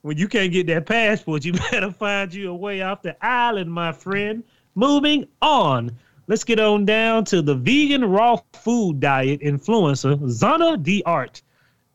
When 0.01 0.17
you 0.17 0.27
can't 0.27 0.51
get 0.51 0.67
that 0.67 0.85
passport, 0.85 1.45
you 1.45 1.53
better 1.71 1.91
find 1.91 2.33
you 2.33 2.51
a 2.51 2.55
way 2.55 2.81
off 2.81 3.01
the 3.01 3.15
island, 3.25 3.71
my 3.71 3.93
friend. 3.93 4.43
Moving 4.75 5.27
on. 5.41 5.97
Let's 6.27 6.43
get 6.43 6.59
on 6.59 6.85
down 6.85 7.25
to 7.25 7.41
the 7.41 7.55
vegan 7.55 8.03
raw 8.05 8.37
food 8.53 8.99
diet 8.99 9.41
influencer 9.41 10.17
Zhanna 10.17 10.81
D'Art 10.81 11.41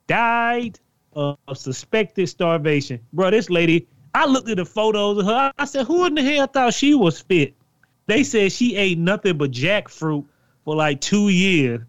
died 0.06 0.78
of 1.14 1.38
suspected 1.54 2.28
starvation. 2.28 3.00
Bro, 3.12 3.32
this 3.32 3.50
lady, 3.50 3.88
I 4.14 4.26
looked 4.26 4.48
at 4.48 4.58
the 4.58 4.64
photos 4.64 5.18
of 5.18 5.26
her. 5.26 5.52
I 5.58 5.64
said, 5.64 5.86
who 5.86 6.04
in 6.06 6.14
the 6.14 6.22
hell 6.22 6.46
thought 6.46 6.74
she 6.74 6.94
was 6.94 7.20
fit? 7.20 7.54
They 8.06 8.22
said 8.22 8.52
she 8.52 8.76
ate 8.76 8.98
nothing 8.98 9.36
but 9.38 9.50
jackfruit 9.50 10.24
for 10.64 10.76
like 10.76 11.00
two 11.00 11.28
years. 11.28 11.80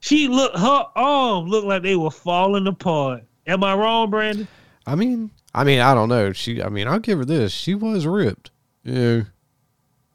She 0.00 0.26
looked, 0.26 0.58
her 0.58 0.86
arms 0.96 1.48
looked 1.48 1.66
like 1.66 1.82
they 1.82 1.94
were 1.94 2.10
falling 2.10 2.66
apart. 2.66 3.22
Am 3.46 3.62
I 3.62 3.74
wrong, 3.74 4.10
Brandon? 4.10 4.48
I 4.86 4.96
mean, 4.96 5.30
I 5.54 5.62
mean, 5.62 5.78
I 5.80 5.94
don't 5.94 6.08
know. 6.08 6.32
She, 6.32 6.60
I 6.60 6.68
mean, 6.68 6.88
I'll 6.88 6.98
give 6.98 7.18
her 7.18 7.24
this. 7.24 7.52
She 7.52 7.74
was 7.74 8.06
ripped. 8.06 8.50
Yeah. 8.82 9.22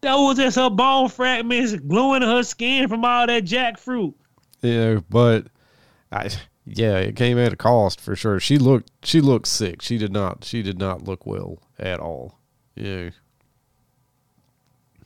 That 0.07 0.15
was 0.15 0.37
just 0.37 0.55
her 0.55 0.69
bone 0.69 1.09
fragments 1.09 1.75
gluing 1.75 2.21
her 2.21 2.41
skin 2.41 2.87
from 2.87 3.03
all 3.03 3.27
that 3.27 3.43
jackfruit. 3.43 4.13
Yeah, 4.61 5.01
but 5.09 5.47
I 6.13 6.29
yeah, 6.65 6.95
it 6.99 7.17
came 7.17 7.37
at 7.37 7.51
a 7.51 7.57
cost 7.57 7.99
for 7.99 8.15
sure. 8.15 8.39
She 8.39 8.57
looked 8.57 8.89
she 9.03 9.19
looked 9.19 9.49
sick. 9.49 9.81
She 9.81 9.97
did 9.97 10.13
not 10.13 10.45
she 10.45 10.63
did 10.63 10.79
not 10.79 11.03
look 11.03 11.25
well 11.25 11.59
at 11.77 11.99
all. 11.99 12.39
Yeah. 12.75 13.09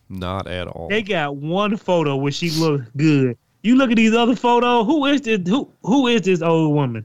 Not 0.08 0.46
at 0.46 0.68
all. 0.68 0.88
They 0.88 1.02
got 1.02 1.36
one 1.36 1.78
photo 1.78 2.16
where 2.16 2.32
she 2.32 2.52
looked 2.52 2.96
good. 2.96 3.36
You 3.64 3.78
look 3.78 3.90
at 3.90 3.98
these 3.98 4.14
other 4.14 4.36
photos. 4.36 4.86
Who 4.86 5.08
is 5.08 5.22
this? 5.22 5.40
Who 5.48 5.68
who 5.82 6.06
is 6.06 6.22
this 6.22 6.44
old 6.44 6.76
woman? 6.76 7.04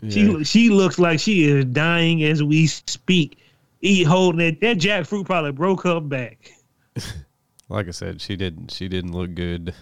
Yeah. 0.00 0.10
She 0.10 0.44
she 0.44 0.70
looks 0.70 0.98
like 0.98 1.20
she 1.20 1.44
is 1.44 1.66
dying 1.66 2.24
as 2.24 2.42
we 2.42 2.66
speak. 2.66 3.36
Eat 3.82 4.06
holding 4.06 4.40
it. 4.40 4.62
That 4.62 4.78
jackfruit 4.78 5.26
probably 5.26 5.52
broke 5.52 5.82
her 5.82 6.00
back. 6.00 6.54
like 7.68 7.88
I 7.88 7.92
said, 7.92 8.20
she 8.20 8.36
didn't 8.36 8.72
she 8.72 8.88
didn't 8.88 9.12
look 9.12 9.34
good. 9.34 9.74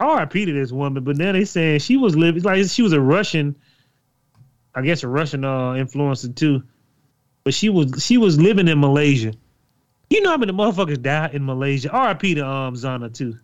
R.I.P. 0.00 0.46
to 0.46 0.52
this 0.52 0.72
woman, 0.72 1.04
but 1.04 1.16
now 1.16 1.30
they 1.30 1.44
saying 1.44 1.78
she 1.78 1.96
was 1.96 2.16
living 2.16 2.42
like 2.42 2.64
she 2.66 2.82
was 2.82 2.92
a 2.92 3.00
Russian, 3.00 3.54
I 4.74 4.82
guess 4.82 5.04
a 5.04 5.08
Russian 5.08 5.44
uh, 5.44 5.72
influencer 5.74 6.34
too, 6.34 6.62
but 7.44 7.54
she 7.54 7.68
was 7.68 8.04
she 8.04 8.18
was 8.18 8.40
living 8.40 8.68
in 8.68 8.80
Malaysia. 8.80 9.32
You 10.10 10.20
know 10.20 10.30
how 10.30 10.36
many 10.36 10.52
motherfuckers 10.52 11.00
die 11.00 11.30
in 11.32 11.46
Malaysia? 11.46 11.90
R.I.P. 11.90 12.34
to 12.34 12.46
um 12.46 12.74
Zhanna 12.74 13.14
too. 13.14 13.38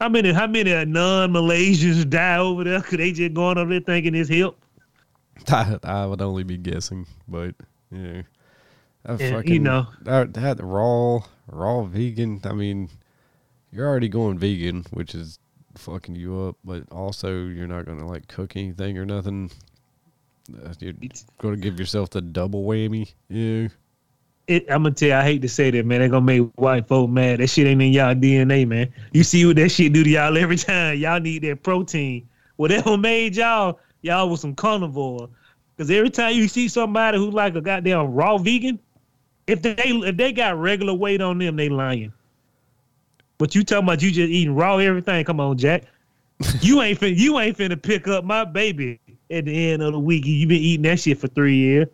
How 0.00 0.08
many 0.08 0.32
how 0.32 0.46
many 0.46 0.72
non 0.86 1.30
Malaysians 1.30 2.08
die 2.08 2.38
over 2.38 2.64
there? 2.64 2.80
Cause 2.80 2.92
they 2.92 3.12
just 3.12 3.34
going 3.34 3.58
over 3.58 3.70
there 3.70 3.80
thinking 3.80 4.14
it's 4.14 4.30
help? 4.30 4.58
I, 5.48 5.78
I 5.84 6.06
would 6.06 6.22
only 6.22 6.42
be 6.42 6.56
guessing, 6.56 7.06
but 7.28 7.54
yeah. 7.90 8.22
That 9.04 9.20
Yeah, 9.20 9.26
you 9.28 9.34
fucking, 9.36 9.62
know. 9.62 9.86
that, 10.02 10.34
that 10.34 10.62
raw 10.62 11.20
raw 11.46 11.82
vegan. 11.84 12.40
I 12.44 12.52
mean, 12.52 12.88
you're 13.72 13.88
already 13.88 14.08
going 14.08 14.38
vegan, 14.38 14.84
which 14.90 15.14
is 15.14 15.38
fucking 15.76 16.16
you 16.16 16.38
up. 16.40 16.56
But 16.64 16.84
also, 16.90 17.46
you're 17.46 17.66
not 17.66 17.86
gonna 17.86 18.06
like 18.06 18.28
cook 18.28 18.56
anything 18.56 18.98
or 18.98 19.06
nothing. 19.06 19.50
Uh, 20.52 20.74
you're 20.80 20.94
gonna 21.38 21.56
give 21.56 21.78
yourself 21.78 22.10
the 22.10 22.20
double 22.20 22.64
whammy. 22.64 23.12
Yeah, 23.28 23.68
it, 24.50 24.66
I'm 24.68 24.82
gonna 24.82 24.94
tell 24.94 25.08
you, 25.08 25.14
I 25.14 25.22
hate 25.22 25.42
to 25.42 25.48
say 25.48 25.70
that, 25.70 25.86
man. 25.86 26.00
They 26.00 26.08
gonna 26.08 26.24
make 26.24 26.42
white 26.56 26.88
folk 26.88 27.08
mad. 27.08 27.38
That 27.38 27.46
shit 27.46 27.66
ain't 27.68 27.80
in 27.80 27.92
y'all 27.92 28.14
DNA, 28.14 28.66
man. 28.66 28.92
You 29.12 29.22
see 29.22 29.46
what 29.46 29.56
that 29.56 29.68
shit 29.68 29.92
do 29.92 30.02
to 30.02 30.10
y'all 30.10 30.36
every 30.36 30.56
time. 30.56 30.98
Y'all 30.98 31.20
need 31.20 31.42
that 31.42 31.62
protein. 31.62 32.28
Whatever 32.56 32.98
made 32.98 33.36
y'all, 33.36 33.78
y'all 34.02 34.28
was 34.28 34.40
some 34.40 34.54
carnivore. 34.54 35.30
Cause 35.80 35.90
every 35.90 36.10
time 36.10 36.34
you 36.34 36.46
see 36.46 36.68
somebody 36.68 37.16
who 37.16 37.30
like 37.30 37.54
a 37.54 37.60
goddamn 37.62 38.12
raw 38.12 38.36
vegan, 38.36 38.78
if 39.46 39.62
they 39.62 39.72
if 39.76 40.14
they 40.14 40.30
got 40.30 40.58
regular 40.58 40.92
weight 40.92 41.22
on 41.22 41.38
them, 41.38 41.56
they 41.56 41.70
lying. 41.70 42.12
But 43.38 43.54
you 43.54 43.64
talking 43.64 43.84
about 43.84 44.02
you 44.02 44.10
just 44.10 44.28
eating 44.28 44.54
raw 44.54 44.76
everything? 44.76 45.24
Come 45.24 45.40
on, 45.40 45.56
Jack. 45.56 45.84
you 46.60 46.82
ain't 46.82 46.98
fin- 46.98 47.14
you 47.16 47.38
ain't 47.38 47.56
finna 47.56 47.80
pick 47.80 48.08
up 48.08 48.24
my 48.24 48.44
baby 48.44 49.00
at 49.30 49.46
the 49.46 49.70
end 49.70 49.82
of 49.82 49.94
the 49.94 49.98
week. 49.98 50.26
You 50.26 50.46
been 50.46 50.60
eating 50.60 50.82
that 50.82 51.00
shit 51.00 51.16
for 51.16 51.28
three 51.28 51.56
years. 51.56 51.88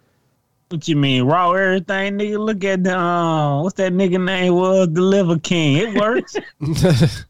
What 0.70 0.88
you 0.88 0.96
mean, 0.96 1.22
raw 1.22 1.52
everything, 1.52 2.18
nigga? 2.18 2.44
Look 2.44 2.64
at 2.64 2.82
the 2.82 2.98
um, 2.98 3.62
what's 3.62 3.76
that 3.76 3.92
nigga 3.92 4.20
name 4.20 4.54
was? 4.54 4.88
The 4.92 5.00
Liver 5.00 5.38
King. 5.38 5.76
It 5.76 5.94
works. 5.94 6.34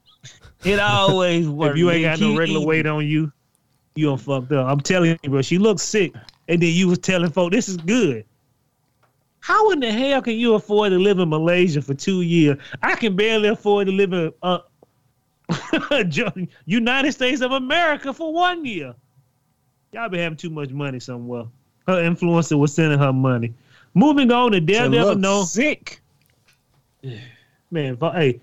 it 0.65 0.81
always 0.81 1.51
works. 1.51 1.73
if 1.73 1.77
you 1.77 1.91
ain't 1.91 2.05
got 2.05 2.19
no 2.19 2.35
regular 2.35 2.61
eating. 2.61 2.67
weight 2.67 2.87
on 2.87 3.07
you, 3.07 3.31
you 3.95 4.07
done 4.07 4.17
fucked 4.17 4.53
up. 4.53 4.67
I'm 4.67 4.81
telling 4.81 5.19
you, 5.23 5.29
bro. 5.29 5.43
She 5.43 5.59
looks 5.59 5.83
sick, 5.83 6.15
and 6.49 6.63
then 6.63 6.73
you 6.73 6.89
was 6.89 6.99
telling 6.99 7.31
folk 7.31 7.53
this 7.53 7.69
is 7.69 7.77
good. 7.77 8.25
How 9.41 9.71
in 9.71 9.81
the 9.81 9.93
hell 9.93 10.23
can 10.23 10.35
you 10.35 10.55
afford 10.55 10.91
to 10.91 10.99
live 10.99 11.19
in 11.19 11.29
Malaysia 11.29 11.81
for 11.81 11.95
two 11.95 12.23
years? 12.23 12.59
I 12.83 12.97
can 12.97 13.15
barely 13.15 13.49
afford 13.49 13.87
to 13.87 13.93
live 13.93 14.13
in 14.13 14.33
uh, 14.43 14.59
United 16.67 17.13
States 17.13 17.41
of 17.43 17.53
America 17.53 18.13
for 18.13 18.33
one 18.33 18.65
year. 18.65 18.95
Y'all 19.93 20.09
been 20.09 20.21
having 20.21 20.37
too 20.37 20.51
much 20.51 20.71
money 20.71 20.99
somewhere. 20.99 21.45
Her 21.87 22.03
influencer 22.03 22.59
was 22.59 22.75
sending 22.75 22.99
her 22.99 23.13
money. 23.13 23.55
Moving 23.95 24.31
on 24.33 24.53
to 24.53 24.61
Daredevil. 24.61 25.07
look 25.07 25.19
No, 25.19 25.45
sick. 25.45 26.01
man. 27.71 27.97
Hey, 28.01 28.41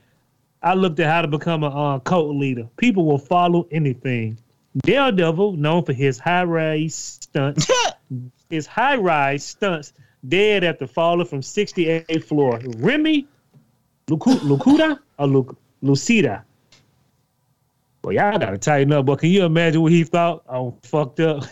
I 0.62 0.74
looked 0.74 1.00
at 1.00 1.08
how 1.08 1.22
to 1.22 1.28
become 1.28 1.64
a 1.64 1.96
uh, 1.96 2.00
cult 2.00 2.36
leader. 2.36 2.68
People 2.78 3.06
will 3.06 3.18
follow 3.18 3.68
anything. 3.72 4.38
Daredevil, 4.78 5.54
known 5.54 5.84
for 5.84 5.94
his 5.94 6.18
high 6.18 6.44
rise 6.44 6.96
stunts, 6.96 7.70
his 8.50 8.66
high 8.68 8.96
rise 8.96 9.46
stunts, 9.46 9.94
dead 10.28 10.64
after 10.64 10.88
falling 10.88 11.26
from 11.28 11.42
68th 11.42 12.24
floor. 12.24 12.60
Remy 12.78 13.28
Lucu- 14.08 14.40
Lucuda 14.40 15.00
or 15.20 15.28
Lu- 15.28 15.58
Lucida? 15.82 16.46
Well, 18.04 18.14
y'all 18.14 18.38
gotta 18.38 18.58
tighten 18.58 18.92
up. 18.94 19.06
But 19.06 19.20
can 19.20 19.30
you 19.30 19.46
imagine 19.46 19.82
what 19.82 19.92
he 19.92 20.04
thought? 20.04 20.44
I'm 20.48 20.74
fucked 20.84 21.20
up. 21.22 21.46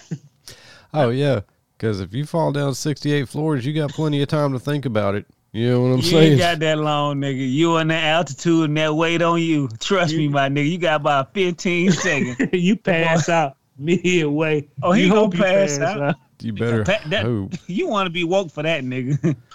oh 0.93 1.09
yeah, 1.09 1.41
because 1.77 2.01
if 2.01 2.13
you 2.13 2.25
fall 2.25 2.51
down 2.51 2.73
68 2.75 3.29
floors, 3.29 3.65
you 3.65 3.73
got 3.73 3.91
plenty 3.91 4.21
of 4.21 4.27
time 4.27 4.51
to 4.53 4.59
think 4.59 4.85
about 4.85 5.15
it. 5.15 5.25
You 5.53 5.69
know 5.69 5.81
what 5.81 5.87
I'm 5.87 5.95
You 5.97 6.01
saying? 6.03 6.31
ain't 6.33 6.39
got 6.39 6.59
that 6.59 6.77
long, 6.77 7.17
nigga. 7.17 7.51
You 7.51 7.75
on 7.75 7.87
that 7.89 8.03
altitude 8.05 8.65
and 8.69 8.77
that 8.77 8.93
weight 8.93 9.21
on 9.21 9.41
you. 9.41 9.67
Trust 9.81 10.15
me, 10.15 10.29
my 10.29 10.47
nigga. 10.47 10.69
You 10.71 10.77
got 10.77 11.01
about 11.01 11.33
15 11.33 11.91
seconds. 11.91 12.37
you 12.53 12.77
pass 12.77 13.27
out 13.27 13.57
midway. 13.77 14.67
Oh, 14.81 14.93
he 14.93 15.03
You 15.03 15.09
gonna 15.09 15.19
hope 15.21 15.33
you 15.35 15.41
pass 15.41 15.77
out? 15.79 16.15
You 16.43 16.53
better 16.53 16.83
that- 16.83 17.23
hope. 17.23 17.53
you 17.67 17.87
want 17.87 18.07
to 18.07 18.11
be 18.11 18.23
woke 18.23 18.51
for 18.51 18.63
that, 18.63 18.83
nigga. 18.83 19.35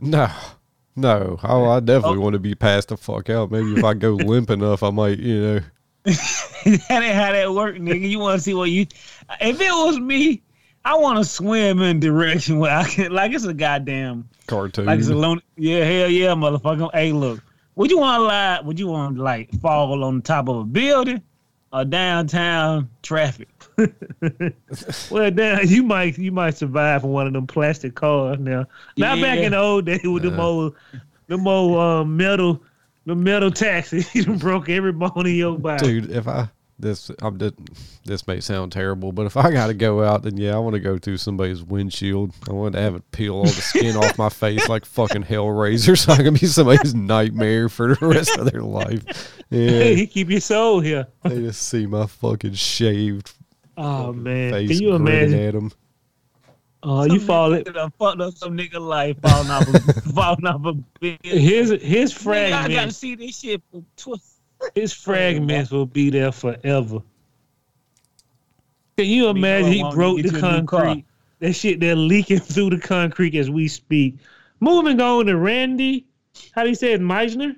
No, 0.00 0.30
no. 0.94 1.40
Oh, 1.42 1.68
I 1.68 1.80
definitely 1.80 2.18
Oh. 2.18 2.20
want 2.20 2.34
to 2.34 2.38
be 2.38 2.54
passed 2.54 2.90
the 2.90 2.96
fuck 2.96 3.28
out. 3.30 3.50
Maybe 3.50 3.72
if 3.74 3.82
I 3.84 3.94
go 3.94 4.10
limp 4.14 4.48
enough, 4.50 4.84
I 4.84 4.90
might, 4.90 5.18
you 5.18 5.40
know. 5.42 5.60
that 6.04 6.88
ain't 7.02 7.14
how 7.14 7.32
that 7.32 7.52
work, 7.52 7.76
nigga. 7.76 8.08
You 8.08 8.20
want 8.20 8.38
to 8.38 8.42
see 8.42 8.54
what 8.54 8.70
you? 8.70 8.86
If 9.40 9.60
it 9.60 9.70
was 9.72 9.98
me, 9.98 10.42
I 10.84 10.94
want 10.96 11.18
to 11.18 11.24
swim 11.24 11.82
in 11.82 11.98
direction 12.00 12.60
where 12.60 12.70
I 12.76 12.84
can, 12.84 13.10
like 13.12 13.32
it's 13.32 13.44
a 13.44 13.52
goddamn, 13.52 14.28
Cartoon. 14.46 14.86
like 14.86 15.00
it's 15.00 15.08
a 15.08 15.14
lone. 15.16 15.42
Yeah, 15.56 15.84
hell 15.84 16.08
yeah, 16.08 16.28
motherfucker. 16.28 16.90
Hey, 16.94 17.10
look, 17.12 17.42
would 17.74 17.90
you 17.90 17.98
want 17.98 18.20
to 18.20 18.24
lie? 18.24 18.60
Would 18.60 18.78
you 18.78 18.86
want 18.86 19.16
to 19.16 19.22
like 19.22 19.50
fall 19.60 20.04
on 20.04 20.22
top 20.22 20.48
of 20.48 20.56
a 20.58 20.64
building 20.64 21.22
or 21.72 21.84
downtown 21.84 22.88
traffic? 23.02 23.48
Well, 25.10 25.30
now 25.30 25.60
you 25.60 25.82
might 25.82 26.18
you 26.18 26.32
might 26.32 26.56
survive 26.56 27.02
from 27.02 27.10
one 27.10 27.26
of 27.26 27.32
them 27.32 27.46
plastic 27.46 27.94
cars. 27.94 28.38
Now, 28.38 28.66
not 28.96 29.20
back 29.20 29.38
in 29.38 29.52
the 29.52 29.58
old 29.58 29.86
days 29.86 30.02
with 30.04 30.22
them 30.22 30.38
Uh. 30.38 30.44
old, 30.44 30.76
them 31.28 31.46
old 31.46 31.78
um, 31.78 32.16
metal, 32.16 32.62
the 33.06 33.14
metal 33.14 33.50
taxis. 33.50 34.12
you 34.14 34.24
broke 34.36 34.68
every 34.68 34.92
bone 34.92 35.26
in 35.26 35.34
your 35.36 35.58
body. 35.58 36.00
Dude, 36.00 36.10
if 36.10 36.26
I 36.28 36.48
this 36.78 37.10
I'm 37.22 37.38
this, 37.38 37.52
this 38.04 38.26
may 38.26 38.40
sound 38.40 38.72
terrible, 38.72 39.12
but 39.12 39.26
if 39.26 39.36
I 39.36 39.50
got 39.50 39.66
to 39.68 39.74
go 39.74 40.02
out, 40.02 40.22
then 40.22 40.36
yeah, 40.36 40.54
I 40.54 40.58
want 40.58 40.74
to 40.74 40.80
go 40.80 40.96
through 40.98 41.16
somebody's 41.16 41.62
windshield. 41.62 42.32
I 42.48 42.52
want 42.52 42.74
to 42.74 42.80
have 42.80 42.94
it 42.94 43.10
peel 43.10 43.34
all 43.36 43.44
the 43.44 43.50
skin 43.50 43.96
off 43.96 44.16
my 44.18 44.28
face 44.28 44.68
like 44.68 44.84
fucking 44.84 45.24
Hellraiser, 45.24 45.98
so 45.98 46.12
I 46.12 46.18
can 46.18 46.34
be 46.34 46.46
somebody's 46.46 46.94
nightmare 46.94 47.68
for 47.68 47.94
the 47.94 48.06
rest 48.06 48.36
of 48.38 48.50
their 48.50 48.62
life. 48.62 49.04
Hey, 49.50 49.88
Yeah, 49.90 49.94
he 49.96 50.06
keep 50.06 50.30
your 50.30 50.40
soul 50.40 50.80
here. 50.80 51.06
they 51.24 51.40
just 51.40 51.62
see 51.68 51.86
my 51.86 52.06
fucking 52.06 52.54
shaved 52.54 53.32
Oh 53.76 54.12
man, 54.12 54.52
face 54.52 54.70
can 54.70 54.80
you 54.82 54.98
grinning 54.98 55.32
imagine? 55.32 55.46
at 55.46 55.54
them. 55.54 55.72
Uh, 56.80 57.06
you 57.10 57.18
Some 57.18 57.26
fall 57.26 57.50
nigga 57.50 57.74
done 57.74 57.92
fucked 57.98 58.20
up 58.20 58.34
some 58.36 58.56
nigga 58.56 58.80
life 58.80 59.16
falling 59.20 59.50
off 59.50 59.66
a 59.68 59.80
falling 60.12 60.46
off 60.46 60.64
a 60.64 60.72
bed. 61.00 61.18
his 61.24 61.70
his 61.82 62.12
Nigga, 62.14 62.52
I 62.52 62.68
gotta 62.68 62.92
see 62.92 63.16
this 63.16 63.36
shit 63.40 63.60
for 63.72 63.82
tw- 63.96 64.20
his 64.74 64.92
fragments 65.04 65.70
will 65.70 65.86
be 65.86 66.10
there 66.10 66.32
forever. 66.32 66.98
Can 68.96 69.06
you 69.06 69.28
imagine 69.28 69.72
he 69.72 69.82
broke 69.92 70.16
the 70.16 70.22
you 70.24 70.28
a 70.30 70.32
new 70.32 70.40
car. 70.40 70.84
concrete? 70.86 71.04
That 71.40 71.52
shit 71.52 71.78
they're 71.80 71.94
leaking 71.94 72.38
through 72.40 72.70
the 72.70 72.78
concrete 72.78 73.34
as 73.36 73.50
we 73.50 73.68
speak. 73.68 74.16
Moving 74.60 75.00
on 75.00 75.26
to 75.26 75.36
Randy, 75.36 76.06
how 76.52 76.64
do 76.64 76.68
you 76.68 76.74
say 76.74 76.92
it, 76.92 77.00
Meisner? 77.00 77.56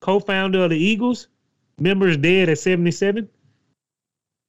Co-founder 0.00 0.64
of 0.64 0.70
the 0.70 0.76
Eagles. 0.76 1.28
Members 1.78 2.16
dead 2.16 2.48
at 2.48 2.58
77. 2.58 3.28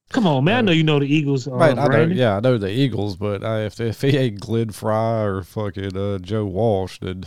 Come 0.10 0.28
on, 0.28 0.44
man. 0.44 0.58
I 0.58 0.62
know 0.62 0.72
you 0.72 0.84
know 0.84 1.00
the 1.00 1.06
Eagles. 1.06 1.48
Uh, 1.48 1.52
Right, 1.52 1.78
I 1.78 1.88
know, 1.88 2.04
yeah, 2.06 2.38
I 2.38 2.40
know 2.40 2.58
the 2.58 2.70
Eagles, 2.70 3.16
but 3.16 3.44
I, 3.44 3.62
if 3.62 3.80
if 3.80 4.02
he 4.02 4.18
ain't 4.18 4.40
Glenn 4.40 4.70
Frey 4.70 5.24
or 5.24 5.42
fucking 5.44 5.98
uh, 5.98 6.20
Joe 6.20 6.46
Walsh, 6.46 7.00
then 7.00 7.26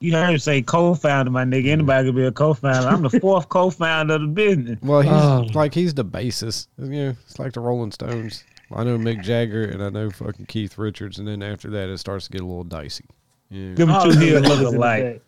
You 0.00 0.12
heard 0.12 0.30
him 0.30 0.38
say 0.38 0.60
co-founder, 0.60 1.30
my 1.30 1.44
nigga. 1.44 1.68
Anybody 1.68 2.08
could 2.08 2.16
be 2.16 2.26
a 2.26 2.32
co-founder. 2.32 2.86
I'm 2.88 3.02
the 3.02 3.10
fourth 3.20 3.48
co-founder 3.48 4.14
of 4.14 4.20
the 4.20 4.26
business. 4.26 4.78
well, 4.82 5.00
he's 5.00 5.12
Oh. 5.12 5.46
like 5.54 5.72
he's 5.72 5.94
the 5.94 6.04
bassist. 6.04 6.66
You 6.78 6.86
know, 6.88 7.16
it's 7.24 7.38
like 7.38 7.52
the 7.54 7.60
Rolling 7.60 7.92
Stones. 7.92 8.44
I 8.74 8.84
know 8.84 8.98
Mick 8.98 9.22
Jagger 9.22 9.64
and 9.64 9.82
I 9.82 9.88
know 9.90 10.10
fucking 10.10 10.46
Keith 10.46 10.76
Richards, 10.76 11.18
and 11.18 11.26
then 11.26 11.42
after 11.42 11.70
that 11.70 11.88
it 11.88 11.98
starts 11.98 12.26
to 12.26 12.32
get 12.32 12.40
a 12.42 12.44
little 12.44 12.64
dicey. 12.64 13.04
Oh, 13.08 13.14
yeah. 13.50 13.74
Them 13.74 13.90
All 13.90 14.02
two 14.04 14.12
them 14.12 14.20
here 14.22 14.40
niggas 14.40 14.48
look 14.48 14.58
look 14.60 14.74
alike. 14.74 15.02
alike. 15.04 15.22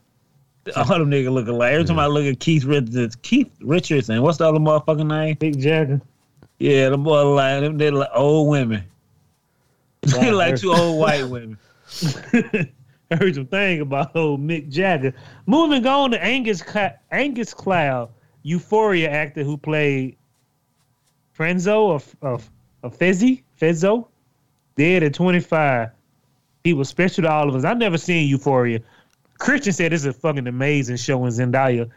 All 0.76 0.98
them 0.98 1.10
niggas 1.10 1.32
look 1.32 1.46
alike. 1.48 1.72
Every 1.72 1.84
time 1.84 1.98
I 1.98 2.06
look 2.06 2.24
at 2.26 2.40
Keith 2.40 2.64
Richards, 2.64 3.16
Keith 3.22 3.50
Richards, 3.60 4.10
and 4.10 4.22
what's 4.22 4.38
the 4.38 4.46
other 4.48 4.58
motherfucking 4.58 5.06
name? 5.06 5.36
Big 5.38 5.58
Jagger. 5.60 6.00
Yeah, 6.58 6.90
the 6.90 6.98
boy 6.98 7.24
like 7.32 7.60
them. 7.62 7.78
They 7.78 7.90
like 7.90 8.10
old 8.14 8.48
women. 8.50 8.84
They 10.02 10.30
like 10.30 10.56
two 10.56 10.72
old 10.72 10.98
white 10.98 11.24
women. 11.28 11.58
Heard 13.18 13.34
some 13.34 13.46
thing 13.46 13.80
about 13.80 14.14
old 14.14 14.40
Mick 14.40 14.68
Jagger. 14.68 15.14
Moving 15.46 15.86
on 15.86 16.10
to 16.10 16.22
Angus 16.22 16.60
Cla- 16.60 16.96
Angus 17.10 17.54
Cloud, 17.54 18.10
Euphoria 18.42 19.10
actor 19.10 19.42
who 19.42 19.56
played 19.56 20.16
Frenzo 21.36 21.94
of 21.94 22.16
of 22.20 22.50
of 22.82 22.98
Fezzi 22.98 23.42
Fezzo, 23.56 24.08
dead 24.76 25.02
at 25.02 25.14
25. 25.14 25.90
He 26.64 26.74
was 26.74 26.88
special 26.88 27.22
to 27.22 27.30
all 27.30 27.48
of 27.48 27.54
us. 27.54 27.64
I've 27.64 27.78
never 27.78 27.96
seen 27.96 28.28
Euphoria. 28.28 28.80
Christian 29.38 29.72
said 29.72 29.92
this 29.92 30.02
is 30.02 30.06
a 30.06 30.12
fucking 30.12 30.46
amazing 30.46 30.96
show, 30.96 31.24
and 31.24 31.32
Zendaya 31.32 31.88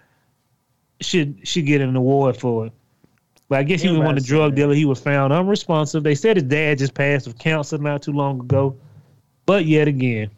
should 1.01 1.45
should 1.45 1.65
get 1.65 1.81
an 1.81 1.95
award 1.95 2.37
for 2.37 2.67
it. 2.67 2.73
But 3.49 3.59
I 3.59 3.63
guess 3.63 3.81
he 3.81 3.89
was 3.89 3.97
one 3.97 4.17
of 4.17 4.23
the 4.23 4.27
drug 4.27 4.55
dealer. 4.55 4.73
He 4.73 4.85
was 4.85 5.01
found 5.01 5.33
unresponsive. 5.33 6.03
They 6.03 6.15
said 6.15 6.37
his 6.37 6.45
dad 6.45 6.77
just 6.77 6.93
passed 6.93 7.27
of 7.27 7.37
cancer 7.37 7.77
not 7.77 8.01
too 8.01 8.13
long 8.13 8.39
ago. 8.39 8.77
But 9.45 9.65
yet 9.65 9.89
again, 9.89 10.29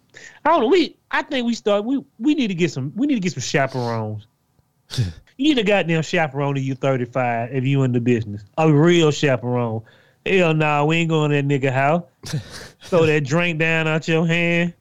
I 0.45 0.49
don't 0.49 0.61
know. 0.61 0.67
We 0.67 0.97
I 1.11 1.21
think 1.21 1.45
we 1.45 1.53
start. 1.53 1.85
We 1.85 2.03
we 2.19 2.35
need 2.35 2.47
to 2.47 2.55
get 2.55 2.71
some. 2.71 2.91
We 2.95 3.07
need 3.07 3.15
to 3.15 3.21
get 3.21 3.33
some 3.33 3.41
chaperones. 3.41 4.27
you 4.97 5.03
need 5.37 5.57
a 5.57 5.63
goddamn 5.63 6.01
chaperone 6.01 6.57
if 6.57 6.63
you 6.63 6.75
35 6.75 7.53
if 7.53 7.63
you 7.63 7.83
in 7.83 7.91
the 7.91 8.01
business. 8.01 8.43
A 8.57 8.71
real 8.71 9.11
chaperone. 9.11 9.81
Hell 10.25 10.53
nah, 10.53 10.85
we 10.85 10.97
ain't 10.97 11.09
going 11.09 11.31
to 11.31 11.41
that 11.41 11.47
nigga 11.47 11.71
house. 11.71 12.03
Throw 12.83 13.05
that 13.05 13.25
drink 13.25 13.59
down 13.59 13.87
out 13.87 14.07
your 14.07 14.25
hand. 14.25 14.73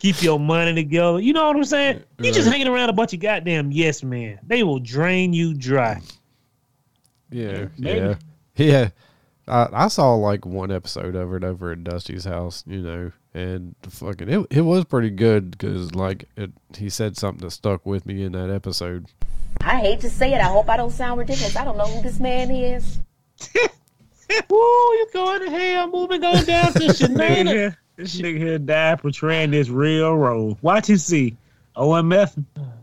Keep 0.00 0.22
your 0.22 0.40
money 0.40 0.74
together. 0.74 1.20
You 1.20 1.32
know 1.32 1.46
what 1.46 1.56
I'm 1.56 1.64
saying? 1.64 2.02
You 2.18 2.32
just 2.32 2.48
hanging 2.48 2.68
around 2.68 2.88
a 2.88 2.92
bunch 2.92 3.12
of 3.12 3.20
goddamn 3.20 3.70
yes 3.70 4.02
men. 4.02 4.38
They 4.46 4.62
will 4.62 4.78
drain 4.78 5.32
you 5.32 5.54
dry. 5.54 6.00
Yeah, 7.30 7.66
maybe. 7.76 8.00
yeah, 8.00 8.14
yeah. 8.56 8.88
I, 9.46 9.68
I 9.72 9.88
saw 9.88 10.14
like 10.14 10.46
one 10.46 10.70
episode 10.70 11.14
of 11.14 11.34
it 11.34 11.44
over 11.44 11.72
at 11.72 11.84
Dusty's 11.84 12.24
house, 12.24 12.64
you 12.66 12.80
know, 12.80 13.12
and 13.34 13.74
fucking 13.88 14.28
it, 14.28 14.46
it 14.50 14.60
was 14.62 14.84
pretty 14.84 15.10
good 15.10 15.50
because 15.50 15.94
like 15.94 16.24
it, 16.36 16.52
he 16.76 16.88
said 16.88 17.16
something 17.16 17.44
that 17.44 17.50
stuck 17.50 17.84
with 17.84 18.06
me 18.06 18.22
in 18.22 18.32
that 18.32 18.50
episode. 18.50 19.06
I 19.60 19.76
hate 19.80 20.00
to 20.00 20.10
say 20.10 20.32
it. 20.34 20.40
I 20.40 20.44
hope 20.44 20.68
I 20.68 20.76
don't 20.76 20.90
sound 20.90 21.18
ridiculous. 21.18 21.56
I 21.56 21.64
don't 21.64 21.76
know 21.76 21.86
who 21.86 22.02
this 22.02 22.20
man 22.20 22.50
is. 22.50 22.98
Woo, 24.48 24.56
you 24.56 25.06
going 25.12 25.40
to 25.44 25.50
hell. 25.50 25.88
Moving 25.90 26.24
on 26.24 26.44
down 26.44 26.72
to 26.72 26.78
Nigga 26.78 27.08
Shanae. 27.16 27.76
this 27.96 28.16
nigga 28.20 28.38
here 28.38 28.58
died 28.58 29.00
portraying 29.00 29.50
this 29.50 29.68
real 29.68 30.14
role. 30.16 30.58
Watch 30.62 30.88
and 30.88 31.00
see. 31.00 31.36
OMF. 31.76 32.42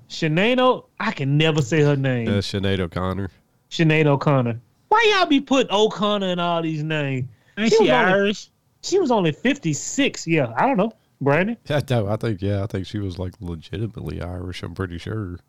Shanae, 0.10 0.86
I 1.00 1.12
can 1.12 1.38
never 1.38 1.62
say 1.62 1.82
her 1.82 1.96
name. 1.96 2.28
Uh, 2.28 2.32
Sinead 2.34 2.80
O'Connor. 2.80 3.30
Sinead 3.70 4.06
O'Connor. 4.06 4.60
Why 4.90 5.16
y'all 5.16 5.26
be 5.26 5.40
putting 5.42 5.72
O'Connor 5.74 6.28
in 6.28 6.40
all 6.40 6.62
these 6.62 6.84
names? 6.84 7.28
Ain't 7.58 7.70
She 7.72 7.78
she 7.78 7.84
was 7.84 7.90
only- 7.92 7.92
Irish? 8.14 8.50
She 8.82 9.00
was 9.00 9.12
only 9.12 9.32
56. 9.32 10.28
Yeah, 10.28 10.54
I 10.56 10.66
don't 10.68 10.78
know. 10.78 10.92
Brandon? 11.22 11.56
Yeah, 11.68 11.82
no, 11.90 12.08
I 12.08 12.16
think 12.16 12.42
yeah, 12.42 12.64
I 12.64 12.68
think 12.68 12.88
she 12.88 12.98
was 12.98 13.20
like 13.20 13.34
legitimately 13.40 14.22
Irish. 14.22 14.64
I'm 14.64 14.74
pretty 14.74 14.98
sure. 14.98 15.40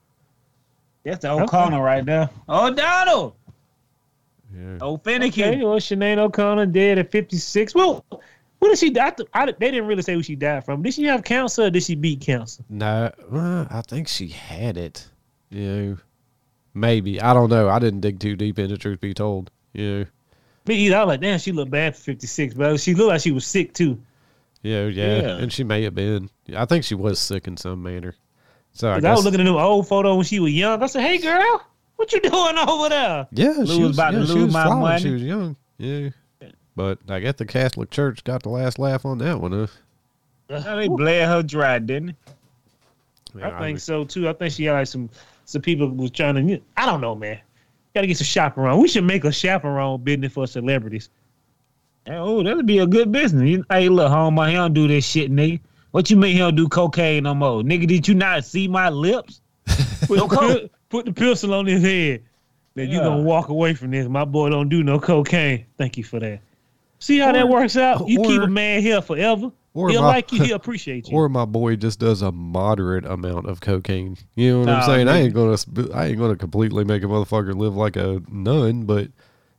That's 1.04 1.22
the 1.22 1.30
O'Connor 1.30 1.82
right 1.82 2.04
there. 2.04 2.28
O'Donnell. 2.48 3.36
Yeah. 4.54 4.78
Oh, 4.80 4.98
finicky. 4.98 5.42
Okay, 5.42 5.64
well, 5.64 5.78
Sinead 5.78 6.18
O'Connor 6.18 6.66
dead 6.66 6.98
at 6.98 7.10
56. 7.10 7.74
Well, 7.74 8.04
what 8.10 8.68
did 8.68 8.78
she 8.78 8.90
die? 8.90 9.12
I 9.32 9.42
I, 9.42 9.46
they 9.46 9.70
didn't 9.70 9.86
really 9.86 10.02
say 10.02 10.14
who 10.14 10.22
she 10.22 10.36
died 10.36 10.64
from. 10.64 10.82
Did 10.82 10.94
she 10.94 11.04
have 11.04 11.24
cancer 11.24 11.64
or 11.64 11.70
did 11.70 11.82
she 11.82 11.94
beat 11.94 12.20
cancer? 12.20 12.62
No, 12.68 13.10
uh, 13.32 13.66
I 13.70 13.82
think 13.82 14.08
she 14.08 14.28
had 14.28 14.76
it. 14.76 15.08
You 15.50 15.60
know, 15.60 15.96
maybe 16.74 17.20
I 17.20 17.34
don't 17.34 17.50
know. 17.50 17.68
I 17.68 17.78
didn't 17.78 18.00
dig 18.00 18.20
too 18.20 18.36
deep 18.36 18.58
into 18.58 18.76
truth 18.76 19.00
be 19.00 19.14
told. 19.14 19.50
You 19.72 19.90
know, 19.90 20.04
Me 20.66 20.74
either. 20.76 20.96
I 20.96 21.00
was 21.04 21.08
like, 21.08 21.20
damn, 21.20 21.38
she 21.38 21.52
looked 21.52 21.70
bad 21.70 21.96
for 21.96 22.02
56, 22.02 22.54
but 22.54 22.78
she 22.80 22.94
looked 22.94 23.08
like 23.08 23.20
she 23.20 23.32
was 23.32 23.46
sick 23.46 23.72
too. 23.74 24.00
yeah, 24.62 24.86
yeah, 24.86 25.20
Yeah. 25.22 25.36
and 25.38 25.52
she 25.52 25.64
may 25.64 25.82
have 25.82 25.94
been. 25.94 26.30
I 26.56 26.64
think 26.66 26.84
she 26.84 26.94
was 26.94 27.18
sick 27.18 27.46
in 27.48 27.56
some 27.56 27.82
manner. 27.82 28.14
So 28.72 28.90
I, 28.90 29.00
guess 29.00 29.16
was 29.16 29.24
looking 29.24 29.40
at 29.40 29.44
them 29.44 29.56
old 29.56 29.86
photo 29.88 30.14
when 30.14 30.24
she 30.24 30.40
was 30.40 30.52
young. 30.52 30.82
I 30.82 30.86
said, 30.86 31.02
hey, 31.02 31.18
girl, 31.18 31.62
what 31.96 32.12
you 32.12 32.20
doing 32.20 32.56
over 32.58 32.88
there? 32.88 33.26
yeah, 33.32 33.50
Lou 33.58 33.66
she 33.66 33.78
was 33.80 33.88
was 33.88 33.96
about 33.98 34.10
to 34.12 34.18
yeah, 34.20 34.26
she 34.26 34.32
lose 34.32 34.52
my 34.52 34.64
flying 34.64 34.80
when 34.80 34.90
money. 34.92 35.02
She 35.02 35.10
was 35.10 35.22
young. 35.22 35.56
Yeah, 35.78 36.08
but 36.76 36.98
I 37.08 37.20
guess 37.20 37.34
the 37.36 37.44
Catholic 37.46 37.90
Church 37.90 38.24
got 38.24 38.42
the 38.44 38.48
last 38.48 38.78
laugh 38.78 39.04
on 39.04 39.18
that 39.18 39.40
one. 39.40 39.52
Huh? 39.52 39.66
Now 40.48 40.76
they 40.76 40.88
bled 40.88 41.28
her 41.28 41.42
dry, 41.42 41.78
didn't 41.78 42.16
they? 43.34 43.42
I 43.42 43.58
think 43.60 43.80
so 43.80 44.04
too. 44.04 44.28
I 44.28 44.32
think 44.34 44.52
she 44.52 44.64
had 44.64 44.72
like 44.74 44.86
some 44.86 45.10
some 45.44 45.62
people 45.62 45.88
was 45.88 46.10
trying 46.10 46.34
to. 46.46 46.60
I 46.76 46.86
don't 46.86 47.00
know, 47.00 47.14
man. 47.14 47.40
Got 47.94 48.02
to 48.02 48.06
get 48.06 48.16
some 48.16 48.24
chaperone. 48.24 48.80
We 48.80 48.88
should 48.88 49.04
make 49.04 49.24
a 49.24 49.32
chaperone 49.32 50.02
business 50.02 50.32
for 50.32 50.46
celebrities. 50.46 51.10
Hey, 52.06 52.14
Oh, 52.16 52.42
that'd 52.42 52.66
be 52.66 52.78
a 52.78 52.86
good 52.86 53.12
business. 53.12 53.48
You- 53.48 53.64
Hey, 53.70 53.88
look, 53.88 54.10
homie, 54.10 54.48
he 54.48 54.54
don't 54.54 54.72
do 54.74 54.88
this 54.88 55.04
shit, 55.06 55.30
nigga. 55.30 55.60
What 55.92 56.10
you 56.10 56.16
mean 56.16 56.32
he 56.32 56.38
don't 56.38 56.56
do 56.56 56.68
cocaine 56.68 57.24
no 57.24 57.34
more? 57.34 57.62
Nigga, 57.62 57.86
did 57.86 58.08
you 58.08 58.14
not 58.14 58.44
see 58.46 58.66
my 58.66 58.88
lips? 58.88 59.40
Put, 60.06 60.16
No 60.18 60.68
put 60.88 61.04
the 61.06 61.12
pistol 61.12 61.54
on 61.54 61.66
his 61.66 61.82
head. 61.82 62.22
Then 62.74 62.88
you 62.88 62.96
Yeah. 62.98 63.04
gonna 63.04 63.22
walk 63.22 63.48
away 63.50 63.74
from 63.74 63.90
this. 63.90 64.08
My 64.08 64.24
boy 64.24 64.48
don't 64.48 64.68
do 64.70 64.82
no 64.82 64.98
cocaine. 64.98 65.66
Thank 65.78 65.98
you 65.98 66.04
for 66.04 66.18
that. 66.20 66.40
See 66.98 67.18
how 67.18 67.32
that 67.32 67.48
works 67.48 67.76
out? 67.76 68.08
You 68.08 68.22
keep 68.22 68.40
a 68.42 68.46
man 68.46 68.80
here 68.80 69.02
forever. 69.02 69.52
Or 69.74 69.88
he'll 69.90 70.02
my- 70.02 70.08
like 70.08 70.32
you. 70.32 70.42
He'll 70.42 70.56
appreciate 70.62 71.08
you. 71.08 71.16
Or 71.16 71.28
my 71.28 71.44
boy 71.44 71.76
just 71.76 71.98
does 71.98 72.22
a 72.22 72.32
moderate 72.32 73.04
amount 73.06 73.46
of 73.48 73.60
cocaine. 73.60 74.16
You 74.34 74.52
know 74.52 74.58
what 74.60 74.66
Nah, 74.66 74.78
I'm 74.80 74.86
saying? 74.86 75.08
I 75.08 75.18
ain't 75.20 75.34
gonna, 75.34 75.56
I 75.94 76.06
ain't 76.06 76.18
gonna 76.18 76.36
completely 76.36 76.84
make 76.84 77.02
a 77.02 77.06
motherfucker 77.06 77.54
live 77.54 77.74
like 77.76 77.96
a 77.96 78.20
nun, 78.30 78.84
but 78.84 79.08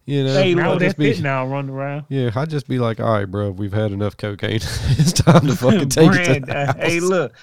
you 0.05 0.23
know, 0.25 0.33
Hey, 0.33 0.53
now 0.53 0.65
I'll 0.65 0.71
with 0.71 0.79
that 0.81 0.85
just 0.87 0.97
be, 0.97 1.13
fit 1.13 1.23
now 1.23 1.47
run 1.47 1.69
around. 1.69 2.05
yeah, 2.09 2.29
I'd 2.35 2.49
just 2.49 2.67
be 2.67 2.77
like, 2.77 2.99
all 2.99 3.09
right, 3.13 3.25
bro, 3.25 3.51
we've 3.51 3.71
had 3.71 3.91
enough 3.93 4.17
cocaine. 4.17 4.55
it's 4.61 5.13
time 5.13 5.47
to 5.47 5.55
fucking 5.55 5.89
take 5.89 6.11
it 6.11 6.13
to 6.13 6.41
Brand, 6.41 6.45
the 6.45 6.57
uh, 6.57 6.73
Hey, 6.75 6.99
look. 6.99 7.33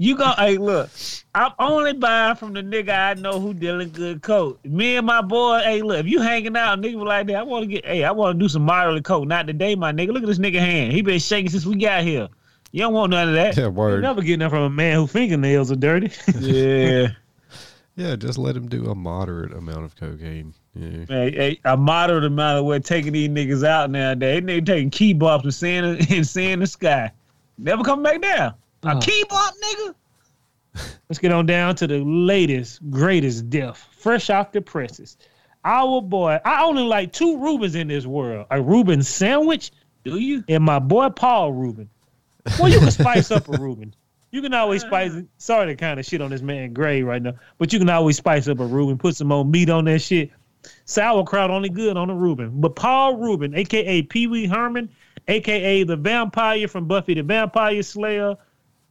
You 0.00 0.16
go, 0.16 0.32
hey, 0.38 0.56
look. 0.56 0.88
I'm 1.34 1.52
only 1.58 1.92
buying 1.92 2.34
from 2.34 2.54
the 2.54 2.62
nigga 2.62 2.88
I 2.88 3.12
know 3.20 3.38
who 3.38 3.52
dealing 3.52 3.90
good 3.90 4.22
coke. 4.22 4.58
Me 4.64 4.96
and 4.96 5.04
my 5.06 5.20
boy, 5.20 5.60
hey, 5.62 5.82
look, 5.82 5.98
if 6.00 6.06
you 6.06 6.22
hanging 6.22 6.56
out, 6.56 6.80
nigga 6.80 6.94
was 6.94 7.06
like 7.06 7.26
that, 7.26 7.36
I 7.36 7.42
want 7.42 7.64
to 7.64 7.66
get, 7.66 7.84
hey, 7.84 8.02
I 8.04 8.10
want 8.10 8.38
to 8.38 8.42
do 8.42 8.48
some 8.48 8.62
moderate 8.62 9.04
coke. 9.04 9.28
Not 9.28 9.46
today, 9.46 9.74
my 9.74 9.92
nigga. 9.92 10.08
Look 10.14 10.22
at 10.22 10.26
this 10.26 10.38
nigga 10.38 10.58
hand. 10.58 10.92
He 10.92 11.02
been 11.02 11.18
shaking 11.18 11.50
since 11.50 11.66
we 11.66 11.76
got 11.76 12.02
here. 12.02 12.28
You 12.72 12.80
don't 12.80 12.94
want 12.94 13.10
none 13.10 13.28
of 13.28 13.34
that. 13.34 13.58
Yeah, 13.58 13.64
You 13.64 13.70
word. 13.72 14.00
never 14.00 14.22
getting 14.22 14.38
that 14.38 14.48
from 14.48 14.62
a 14.62 14.70
man 14.70 14.96
whose 14.96 15.12
fingernails 15.12 15.70
are 15.70 15.76
dirty. 15.76 16.10
yeah. 16.40 17.08
Yeah, 17.94 18.16
just 18.16 18.38
let 18.38 18.56
him 18.56 18.68
do 18.68 18.86
a 18.86 18.94
moderate 18.94 19.52
amount 19.52 19.84
of 19.84 19.96
cocaine. 19.96 20.54
Yeah. 20.74 21.04
Hey, 21.08 21.30
hey, 21.32 21.60
a 21.66 21.76
moderate 21.76 22.24
amount 22.24 22.58
of 22.60 22.64
way 22.64 22.78
taking 22.78 23.12
these 23.12 23.28
niggas 23.28 23.66
out 23.66 23.90
nowadays. 23.90 24.42
They 24.46 24.62
taking 24.62 24.88
key 24.88 25.14
bops 25.14 25.42
and 25.42 25.52
seeing 25.52 25.84
and 25.84 26.26
seeing 26.26 26.60
the 26.60 26.66
sky. 26.66 27.10
Never 27.58 27.84
come 27.84 28.02
back 28.02 28.22
down. 28.22 28.54
A 28.82 28.88
uh-huh. 28.88 28.96
Oh. 28.96 29.00
key 29.00 29.24
bop, 29.28 29.54
nigga. 29.62 29.94
Let's 31.08 31.18
get 31.18 31.32
on 31.32 31.46
down 31.46 31.74
to 31.76 31.86
the 31.86 31.98
latest, 31.98 32.88
greatest 32.90 33.50
death, 33.50 33.88
fresh 33.92 34.30
off 34.30 34.52
the 34.52 34.60
presses. 34.60 35.16
Our 35.64 36.00
boy, 36.00 36.38
I 36.44 36.64
only 36.64 36.84
like 36.84 37.12
two 37.12 37.38
Rubens 37.38 37.74
in 37.74 37.88
this 37.88 38.06
world: 38.06 38.46
a 38.50 38.62
Reuben 38.62 39.02
sandwich, 39.02 39.72
Do 40.04 40.18
you? 40.18 40.44
and 40.48 40.64
my 40.64 40.78
boy 40.78 41.10
Paul 41.10 41.52
Reuben. 41.52 41.90
Well, 42.58 42.70
you 42.70 42.78
can 42.78 42.90
spice 42.90 43.30
up 43.30 43.48
a 43.48 43.58
Reuben. 43.58 43.94
You 44.30 44.40
can 44.40 44.54
always 44.54 44.82
spice 44.82 45.12
it. 45.12 45.26
Sorry 45.36 45.66
to 45.66 45.76
kind 45.76 46.00
of 46.00 46.06
shit 46.06 46.22
on 46.22 46.30
this 46.30 46.40
man 46.40 46.72
Gray 46.72 47.02
right 47.02 47.20
now, 47.20 47.34
but 47.58 47.72
you 47.72 47.78
can 47.78 47.90
always 47.90 48.16
spice 48.16 48.48
up 48.48 48.60
a 48.60 48.64
Reuben. 48.64 48.96
Put 48.96 49.16
some 49.16 49.28
more 49.28 49.44
meat 49.44 49.68
on 49.68 49.84
that 49.84 49.98
shit. 50.00 50.30
Sauerkraut 50.84 51.50
only 51.50 51.68
good 51.68 51.96
on 51.96 52.08
a 52.08 52.14
Reuben. 52.14 52.60
But 52.60 52.76
Paul 52.76 53.16
Reuben, 53.16 53.54
aka 53.54 54.02
Pee 54.02 54.26
Wee 54.26 54.46
Herman, 54.46 54.88
aka 55.28 55.82
the 55.82 55.96
vampire 55.96 56.68
from 56.68 56.86
Buffy 56.86 57.14
the 57.14 57.22
Vampire 57.22 57.82
Slayer, 57.82 58.36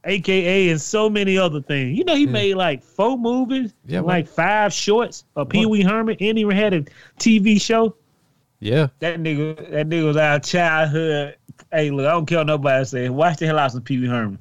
aka 0.04 0.70
and 0.70 0.80
so 0.80 1.10
many 1.10 1.36
other 1.36 1.60
things. 1.60 1.96
You 1.98 2.04
know, 2.04 2.14
he 2.14 2.24
Yeah. 2.24 2.30
made 2.30 2.54
like 2.54 2.82
four 2.82 3.18
movies, 3.18 3.74
Yeah, 3.86 4.00
like 4.00 4.26
five 4.26 4.72
shorts 4.72 5.24
of 5.36 5.48
Pee 5.48 5.66
Wee 5.66 5.82
Herman, 5.82 6.16
and 6.20 6.38
he 6.38 6.42
even 6.42 6.56
had 6.56 6.72
a 6.74 6.84
TV 7.18 7.58
show. 7.60 7.94
Yeah. 8.60 8.88
That 9.00 9.20
nigga, 9.20 9.70
that 9.70 9.88
nigga 9.88 10.04
was 10.06 10.16
our 10.16 10.38
childhood. 10.40 11.36
Hey, 11.72 11.90
look, 11.90 12.06
I 12.06 12.10
don't 12.12 12.26
care 12.26 12.38
what 12.38 12.46
nobody 12.46 12.84
say. 12.84 13.08
Watch 13.08 13.38
the 13.38 13.46
hell 13.46 13.58
out 13.58 13.72
some 13.72 13.82
Pee 13.82 13.98
Wee 14.00 14.06
Herman. 14.06 14.38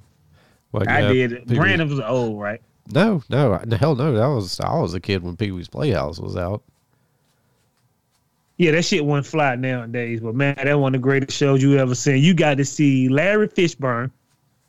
Well, 0.72 0.84
I 0.88 1.02
did. 1.14 1.48
Pee-wee- 1.48 1.56
Brandon 1.60 1.90
was 1.90 2.00
old, 2.00 2.40
right? 2.40 2.62
No, 2.92 3.22
no, 3.30 3.60
hell 3.80 3.96
no. 3.96 4.14
That 4.14 4.28
was 4.28 4.60
I 4.60 4.80
was 4.80 4.94
a 4.94 5.00
kid 5.00 5.24
when 5.24 5.36
Pee 5.38 5.52
Wee's 5.52 5.68
Playhouse 5.68 6.20
was 6.20 6.36
out. 6.36 6.64
Yeah, 8.58 8.72
that 8.72 8.84
shit 8.84 9.06
went 9.06 9.26
fly 9.26 9.56
nowadays. 9.56 10.20
But 10.20 10.36
man, 10.36 10.56
that 10.62 10.78
one 10.80 10.94
of 10.94 11.02
the 11.02 11.04
greatest 11.04 11.38
shows 11.38 11.62
you 11.64 11.78
ever 11.78 11.96
seen. 11.96 12.22
You 12.24 12.34
got 12.34 12.58
to 12.58 12.66
see 12.66 13.08
Larry 13.08 13.48
Fishburne 13.48 14.12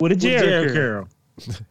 with 0.00 0.12
a 0.12 0.16
Jerry, 0.16 0.46
Jheri 0.68 0.72
curl. 0.72 1.04
Curl. 1.04 1.08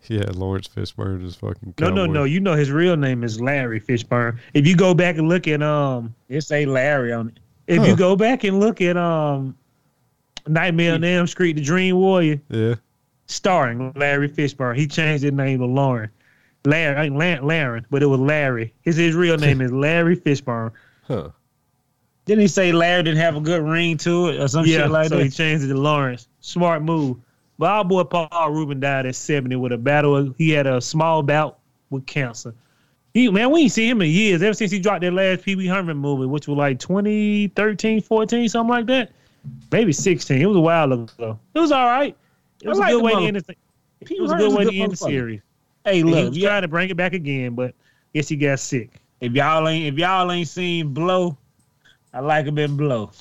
Yeah, 0.07 0.23
Lawrence 0.33 0.67
Fishburne 0.67 1.23
is 1.23 1.35
fucking. 1.35 1.75
No, 1.79 1.89
no, 1.89 2.01
cowboy. 2.05 2.13
no. 2.13 2.23
You 2.23 2.39
know 2.39 2.53
his 2.55 2.71
real 2.71 2.97
name 2.97 3.23
is 3.23 3.39
Larry 3.39 3.79
Fishburne. 3.79 4.39
If 4.55 4.65
you 4.65 4.75
go 4.75 4.93
back 4.95 5.17
and 5.17 5.29
look 5.29 5.47
at 5.47 5.61
um, 5.61 6.15
It 6.27 6.41
say 6.41 6.65
Larry 6.65 7.13
on 7.13 7.27
it. 7.29 7.39
if 7.67 7.77
Huh. 7.79 7.83
you 7.85 7.95
go 7.95 8.15
back 8.15 8.43
and 8.43 8.59
look 8.59 8.81
at 8.81 8.97
um, 8.97 9.55
Nightmare 10.47 10.95
on 10.95 11.03
Elm 11.03 11.27
Street, 11.27 11.53
The 11.57 11.61
Dream 11.61 11.97
Warrior, 11.97 12.41
Yeah. 12.49 12.75
starring 13.27 13.93
Larry 13.95 14.27
Fishburne, 14.29 14.75
he 14.75 14.87
changed 14.87 15.23
his 15.23 15.33
name 15.33 15.59
to 15.59 15.65
Lauren. 15.65 16.09
Larry, 16.65 17.05
ain't 17.05 17.15
Lan- 17.15 17.43
Laren, 17.45 17.85
but 17.91 18.01
it 18.01 18.07
was 18.07 18.19
Larry. 18.19 18.73
His 18.81 18.95
his 18.97 19.13
real 19.15 19.37
name 19.45 19.61
is 19.61 19.71
Larry 19.71 20.17
Fishburne. 20.17 20.71
Huh. 21.07 21.29
Didn't 22.25 22.41
he 22.41 22.47
say 22.47 22.71
Larry 22.71 23.03
didn't 23.03 23.19
have 23.19 23.35
a 23.35 23.41
good 23.41 23.61
ring 23.63 23.97
to 23.97 24.29
it 24.29 24.39
or 24.39 24.47
some 24.47 24.65
yeah, 24.65 24.79
shit 24.79 24.91
like 24.91 25.09
so 25.09 25.17
that? 25.17 25.23
he 25.23 25.29
changed 25.29 25.63
it 25.63 25.67
to 25.67 25.77
Lawrence. 25.77 26.27
Smart 26.41 26.81
move. 26.81 27.17
But 27.59 27.69
our 27.69 27.83
boy 27.83 28.05
Paul 28.05 28.51
Reuben 28.51 28.79
died 28.79 29.05
at 29.05 29.15
70 29.15 29.57
with 29.57 29.73
a 29.73 29.77
battle. 29.77 30.33
He 30.37 30.49
had 30.49 30.65
a 30.65 30.79
small 30.79 31.21
bout 31.21 31.59
with 31.89 32.05
cancer. 32.05 32.55
He 33.13 33.29
man, 33.29 33.51
we 33.51 33.63
ain't 33.63 33.71
seen 33.73 33.91
him 33.91 34.01
in 34.01 34.09
years. 34.09 34.41
Ever 34.41 34.53
since 34.53 34.71
he 34.71 34.79
dropped 34.79 35.01
that 35.01 35.11
last 35.11 35.43
Pee 35.43 35.55
Wee 35.55 35.67
Herman 35.67 35.97
movie, 35.97 36.25
which 36.25 36.47
was 36.47 36.57
like 36.57 36.79
2013, 36.79 38.01
14, 38.01 38.49
something 38.49 38.69
like 38.69 38.85
that. 38.85 39.11
Maybe 39.71 39.91
16. 39.91 40.41
It 40.41 40.45
was 40.45 40.55
a 40.55 40.61
while 40.61 40.93
ago. 40.93 41.37
It 41.53 41.59
was 41.59 41.71
all 41.71 41.85
right. 41.85 42.15
It 42.63 42.69
was 42.69 42.79
like 42.79 42.91
a 42.91 42.95
good 42.95 43.03
way 43.03 43.13
to 43.13 43.25
end 43.25 43.35
the 43.35 43.55
It 44.01 44.21
was 44.21 44.31
a 44.31 44.37
good 44.37 44.57
way 44.57 44.63
to 44.63 44.73
end 44.73 44.93
the 44.93 44.97
series. 44.97 45.41
Hey, 45.83 45.99
And 45.99 46.09
he 46.09 46.15
was 46.15 46.37
yeah, 46.37 46.49
trying 46.49 46.61
to 46.61 46.67
bring 46.69 46.89
it 46.89 46.97
back 46.97 47.13
again, 47.13 47.55
but 47.55 47.75
guess 48.13 48.29
he 48.29 48.37
got 48.37 48.59
sick. 48.59 49.01
if 49.19 49.33
y'all 49.33 49.67
ain't 49.67 49.93
if 49.93 49.99
y'all 49.99 50.31
ain't 50.31 50.47
seen 50.47 50.93
Blow, 50.93 51.37
I 52.13 52.21
like 52.21 52.45
him 52.45 52.57
in 52.57 52.77
Blow. 52.77 53.11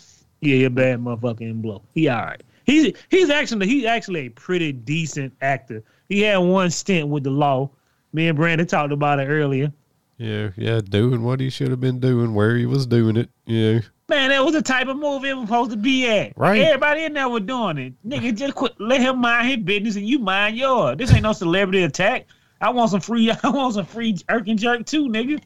Yeah, 0.40 0.55
he 0.55 0.64
a 0.64 0.70
bad 0.70 1.01
motherfucker 1.01 1.40
in 1.40 1.61
blow. 1.61 1.83
He 1.94 2.09
all 2.09 2.22
right. 2.22 2.40
He's 2.68 2.92
he's 3.09 3.31
actually 3.31 3.66
he's 3.66 3.87
actually 3.87 4.26
a 4.26 4.28
pretty 4.28 4.72
decent 4.72 5.33
actor. 5.40 5.83
He 6.11 6.20
had 6.20 6.37
one 6.37 6.70
stint 6.70 7.09
with 7.09 7.24
the 7.24 7.31
law. 7.31 7.70
Me 8.12 8.28
and 8.28 8.37
Brandon 8.37 8.66
talked 8.66 8.92
about 8.92 9.20
it 9.20 9.24
earlier. 9.24 9.72
Yeah, 10.18 10.50
yeah, 10.54 10.83
doing 10.83 11.22
what 11.22 11.40
he 11.40 11.48
should 11.48 11.70
have 11.70 11.81
been 11.81 11.98
doing, 11.98 12.35
where 12.35 12.57
he 12.57 12.66
was 12.66 12.87
doing 12.87 13.16
it. 13.16 13.31
Yeah. 13.46 13.81
Man, 14.11 14.28
that 14.28 14.44
was 14.44 14.52
the 14.52 14.61
type 14.61 14.88
of 14.88 14.98
movie 14.98 15.31
it 15.31 15.35
was 15.35 15.46
supposed 15.46 15.70
to 15.70 15.78
be 15.78 16.07
at. 16.09 16.35
Right. 16.37 16.61
Everybody 16.61 17.04
in 17.04 17.14
there 17.14 17.28
was 17.28 17.44
doing 17.44 17.78
it. 17.78 17.94
Nigga, 18.07 18.37
just 18.37 18.54
quit. 18.54 18.78
Let 18.78 19.00
him 19.00 19.18
mind 19.18 19.48
his 19.48 19.59
business 19.59 19.96
and 19.96 20.07
you 20.07 20.18
mind 20.18 20.59
yours. 20.59 20.98
This 20.98 21.11
ain't 21.12 21.22
no 21.22 21.33
celebrity 21.33 21.85
attack. 21.85 22.26
I 22.61 22.68
want 22.68 22.90
some 22.90 23.00
free. 23.00 23.31
I 23.42 23.48
want 23.48 23.74
some 23.74 23.87
free 23.87 24.12
jerk 24.12 24.46
and 24.46 24.59
jerk 24.59 24.85
too, 24.85 25.09
nigga. 25.09 25.40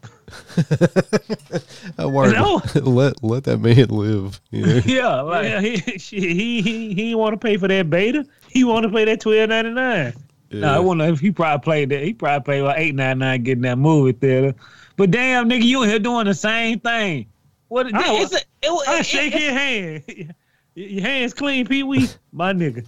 I 1.98 2.06
worried. 2.06 2.34
No. 2.34 2.60
let 2.74 3.22
let 3.22 3.44
that 3.44 3.58
man 3.58 3.88
live. 3.88 4.40
Yeah. 4.50 4.80
Yeah, 4.84 5.20
like 5.22 5.44
yeah, 5.44 5.60
he 5.60 5.76
he 5.76 6.62
he 6.62 6.94
he 6.94 7.14
want 7.14 7.32
to 7.34 7.36
pay 7.38 7.56
for 7.56 7.68
that 7.68 7.88
beta. 7.90 8.26
He 8.48 8.64
want 8.64 8.84
to 8.84 8.90
pay 8.90 9.04
that 9.04 9.20
twelve 9.20 9.48
ninety 9.48 9.70
nine. 9.70 10.12
No, 10.50 10.68
I 10.68 10.78
wonder 10.78 11.04
if 11.06 11.20
he 11.20 11.30
probably 11.30 11.62
played 11.64 11.88
that. 11.90 12.02
He 12.02 12.12
probably 12.12 12.52
paid 12.54 12.62
like 12.62 12.78
eight 12.78 12.94
nine 12.94 13.18
nine 13.18 13.42
getting 13.42 13.62
that 13.62 13.78
movie 13.78 14.12
theater. 14.12 14.54
But 14.96 15.10
damn, 15.10 15.48
nigga, 15.48 15.62
you 15.64 15.82
here 15.82 15.98
doing 15.98 16.26
the 16.26 16.34
same 16.34 16.78
thing. 16.80 17.26
What? 17.68 17.86
It, 17.86 17.94
I- 17.94 18.20
it's 18.20 18.34
a, 18.34 18.36
it, 18.62 18.70
was- 18.70 18.86
I 18.86 19.00
shake 19.02 19.34
it- 19.34 19.40
your 19.42 19.52
hand. 19.52 20.34
Your 20.74 21.02
hands 21.02 21.34
clean, 21.34 21.66
Pee 21.66 21.82
Wee. 21.82 22.08
My 22.32 22.54
nigga. 22.54 22.86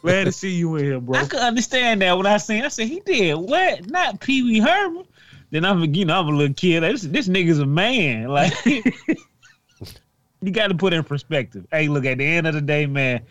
Glad 0.00 0.24
to 0.24 0.32
see 0.32 0.52
you 0.54 0.74
in 0.76 0.84
here, 0.84 1.00
bro. 1.00 1.18
I 1.20 1.26
could 1.26 1.40
understand 1.40 2.00
that 2.00 2.16
when 2.16 2.26
I 2.26 2.38
seen. 2.38 2.64
I 2.64 2.68
said 2.68 2.86
he 2.88 3.00
did 3.00 3.34
what? 3.34 3.86
Not 3.90 4.20
Pee 4.20 4.42
Wee 4.42 4.58
Herman. 4.58 5.04
Then 5.50 5.64
I'm, 5.64 5.94
you 5.94 6.04
know, 6.04 6.20
I'm 6.20 6.28
a 6.28 6.30
little 6.30 6.54
kid. 6.54 6.82
This, 6.82 7.02
this 7.02 7.28
nigga's 7.28 7.58
a 7.58 7.66
man. 7.66 8.28
Like, 8.28 8.52
you 10.40 10.50
got 10.52 10.68
to 10.68 10.74
put 10.74 10.92
in 10.92 11.02
perspective. 11.02 11.66
Hey, 11.70 11.88
look. 11.88 12.04
At 12.04 12.18
the 12.18 12.24
end 12.24 12.46
of 12.46 12.54
the 12.54 12.60
day, 12.60 12.86
man. 12.86 13.22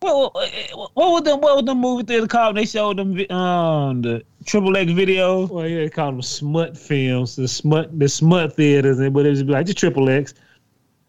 What, 0.00 0.34
what, 0.34 0.50
what 0.94 1.12
was 1.12 1.22
the 1.22 1.36
what 1.36 1.56
was 1.56 1.64
the 1.64 1.74
movie 1.74 2.02
theater 2.02 2.26
called? 2.26 2.56
They 2.56 2.66
showed 2.66 2.98
them 2.98 3.18
um 3.30 4.02
the 4.02 4.22
triple 4.44 4.76
X 4.76 4.92
video. 4.92 5.46
Well, 5.46 5.66
yeah, 5.66 5.78
they 5.78 5.88
called 5.88 6.14
them 6.14 6.22
smut 6.22 6.76
films, 6.76 7.36
the 7.36 7.48
smut, 7.48 7.98
the 7.98 8.08
smut 8.08 8.54
theaters, 8.54 8.98
and 8.98 9.14
but 9.14 9.24
it 9.24 9.30
was 9.30 9.44
like 9.44 9.64
just 9.66 9.78
triple 9.78 10.10
X. 10.10 10.34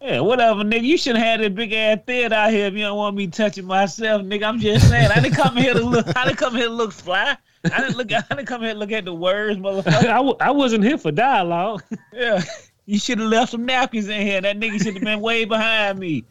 Yeah, 0.06 0.20
whatever, 0.20 0.62
nigga. 0.62 0.84
You 0.84 0.96
should 0.96 1.16
have 1.16 1.26
had 1.26 1.40
a 1.40 1.50
big 1.50 1.72
ass 1.72 1.98
theater 2.06 2.32
out 2.32 2.52
here 2.52 2.66
if 2.66 2.74
you 2.74 2.82
don't 2.82 2.96
want 2.96 3.16
me 3.16 3.26
touching 3.26 3.64
myself, 3.64 4.22
nigga. 4.22 4.44
I'm 4.44 4.60
just 4.60 4.88
saying. 4.88 5.10
I 5.10 5.18
didn't 5.20 5.34
come 5.34 5.56
here 5.56 5.74
to 5.74 5.80
look. 5.82 6.06
I 6.16 6.24
didn't 6.26 6.38
come 6.38 6.54
here 6.54 6.68
to 6.68 6.72
look 6.72 6.92
fly. 6.92 7.36
I 7.64 7.80
didn't 7.80 7.96
look. 7.96 8.12
I 8.12 8.20
didn't 8.20 8.46
come 8.46 8.62
here 8.62 8.72
to 8.74 8.78
look 8.78 8.92
at 8.92 9.04
the 9.04 9.12
words, 9.12 9.58
motherfucker. 9.58 9.86
I, 10.04 10.18
w- 10.18 10.36
I 10.38 10.52
wasn't 10.52 10.84
here 10.84 10.96
for 10.96 11.10
dialogue. 11.10 11.82
Yeah, 12.12 12.40
you 12.84 13.00
should 13.00 13.18
have 13.18 13.26
left 13.28 13.50
some 13.50 13.66
napkins 13.66 14.08
in 14.08 14.24
here. 14.24 14.40
That 14.40 14.60
nigga 14.60 14.80
should 14.80 14.94
have 14.94 15.02
been 15.02 15.20
way 15.20 15.44
behind 15.44 15.98
me. 15.98 16.22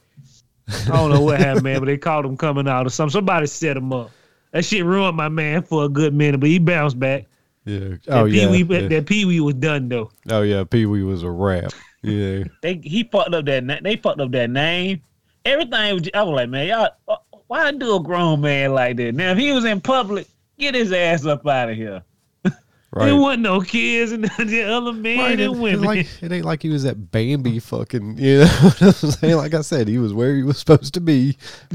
I 0.70 0.86
don't 0.88 1.12
know 1.12 1.20
what 1.20 1.40
happened, 1.42 1.64
man, 1.64 1.80
but 1.80 1.88
they 1.88 1.98
called 1.98 2.26
him 2.26 2.38
coming 2.38 2.70
out 2.70 2.86
or 2.88 2.90
something. 2.90 3.12
Somebody 3.12 3.46
set 3.48 3.76
him 3.76 3.92
up. 3.92 4.10
That 4.52 4.64
shit 4.64 4.86
ruined 4.86 5.18
my 5.18 5.28
man 5.28 5.64
for 5.64 5.84
a 5.84 5.90
good 5.90 6.14
minute, 6.14 6.40
but 6.40 6.48
he 6.48 6.60
bounced 6.60 6.98
back. 6.98 7.26
Yeah. 7.66 7.80
That 7.80 8.00
Oh 8.08 8.24
yeah. 8.26 8.50
Pee-wee, 8.50 8.82
yeah. 8.82 8.88
That 8.88 9.06
Pee 9.06 9.26
Wee 9.26 9.42
was 9.42 9.56
done 9.56 9.90
though. 9.90 10.12
Oh 10.30 10.44
yeah. 10.44 10.64
Pee 10.64 10.86
Wee 10.86 11.04
was 11.04 11.24
a 11.24 11.30
rap. 11.30 11.74
Yeah. 12.06 12.44
They 12.62 12.76
he 12.84 13.04
fucked 13.04 13.34
up 13.34 13.46
that. 13.46 13.63
na- 13.63 13.80
They 13.82 13.96
fucked 13.98 14.22
up 14.22 14.32
that 14.32 14.50
name. 14.50 15.02
Everything. 15.44 15.94
Was, 15.96 16.10
I 16.13 16.24
was 16.24 16.36
like, 16.36 16.50
man, 16.50 16.68
y'all. 16.68 16.89
uh, 17.08 17.18
Why 17.48 17.72
do 17.72 17.96
a 17.96 18.00
grown 18.04 18.41
man 18.41 18.74
like 18.74 18.98
that? 18.98 19.13
Now, 19.15 19.32
if 19.32 19.38
he 19.38 19.52
was 19.52 19.65
in 19.65 19.82
public, 19.82 20.28
get 20.58 20.74
his 20.76 20.91
ass 20.91 21.26
up 21.26 21.46
out 21.48 21.70
of 21.70 21.76
here. 21.76 22.04
Right. 22.91 23.08
There 23.08 23.15
wasn't 23.18 23.44
no 23.44 23.60
kids 23.60 24.13
and 24.13 24.24
the 24.39 24.63
other 24.63 24.94
men 24.94 25.18
Right, 25.18 25.32
and 25.34 25.41
it, 25.41 25.50
women. 25.52 25.82
like, 25.82 26.08
it 26.22 26.32
ain't 26.32 26.46
like 26.46 26.62
he 26.62 26.70
was 26.70 26.86
at 26.86 27.12
Bambi 27.12 27.60
fucking, 27.60 28.18
you 28.18 28.38
know 28.39 28.46
what 28.46 28.82
I'm 28.82 28.94
saying? 29.12 29.36
Like 29.36 29.54
I 29.54 29.60
said, 29.62 29.89
he 29.89 29.98
was 29.98 30.13
where 30.13 30.34
he 30.34 30.44
was 30.44 30.58
supposed 30.60 30.94
to 30.94 31.02
be 31.02 31.34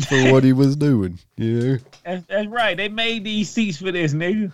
for 0.08 0.32
what 0.32 0.44
he 0.44 0.54
was 0.54 0.76
doing, 0.76 1.18
you 1.36 1.60
know? 1.60 1.78
That's, 2.06 2.24
that's 2.26 2.46
right. 2.48 2.74
They 2.74 2.88
made 2.88 3.24
these 3.24 3.50
seats 3.50 3.76
for 3.76 3.92
this 3.92 4.14
nigga. 4.14 4.50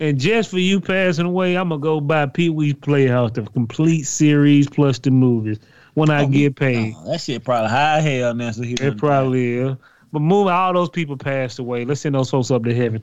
And 0.00 0.18
just 0.18 0.50
for 0.50 0.58
you 0.58 0.80
passing 0.80 1.26
away, 1.26 1.56
I'm 1.56 1.68
gonna 1.68 1.80
go 1.80 2.00
buy 2.00 2.24
Pee 2.24 2.48
Wee's 2.48 2.72
Playhouse, 2.72 3.32
the 3.32 3.42
complete 3.42 4.04
series 4.04 4.66
plus 4.66 4.98
the 4.98 5.10
movies 5.10 5.58
when 5.92 6.08
I 6.08 6.22
oh, 6.22 6.26
get 6.26 6.56
paid. 6.56 6.94
Oh, 6.96 7.12
that 7.12 7.20
shit 7.20 7.44
probably 7.44 7.68
high 7.68 8.00
hell 8.00 8.34
now. 8.34 8.50
So 8.50 8.62
he 8.62 8.72
It 8.74 8.96
probably 8.96 9.58
is. 9.58 9.76
But 10.10 10.20
moving, 10.20 10.54
all 10.54 10.72
those 10.72 10.88
people 10.88 11.18
passed 11.18 11.58
away. 11.58 11.84
Let's 11.84 12.00
send 12.00 12.14
those 12.14 12.30
folks 12.30 12.50
up 12.50 12.64
to 12.64 12.74
heaven. 12.74 13.02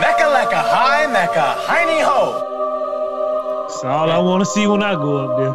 Mecca 0.00 0.28
like 0.28 0.52
a 0.52 0.60
high 0.60 1.06
Mecca, 1.06 1.54
hiney 1.66 2.02
ho. 2.02 3.66
That's 3.68 3.84
all 3.84 4.10
I 4.10 4.18
want 4.18 4.40
to 4.42 4.46
see 4.46 4.66
when 4.66 4.82
I 4.82 4.94
go 4.94 5.16
up 5.18 5.38
there. 5.38 5.52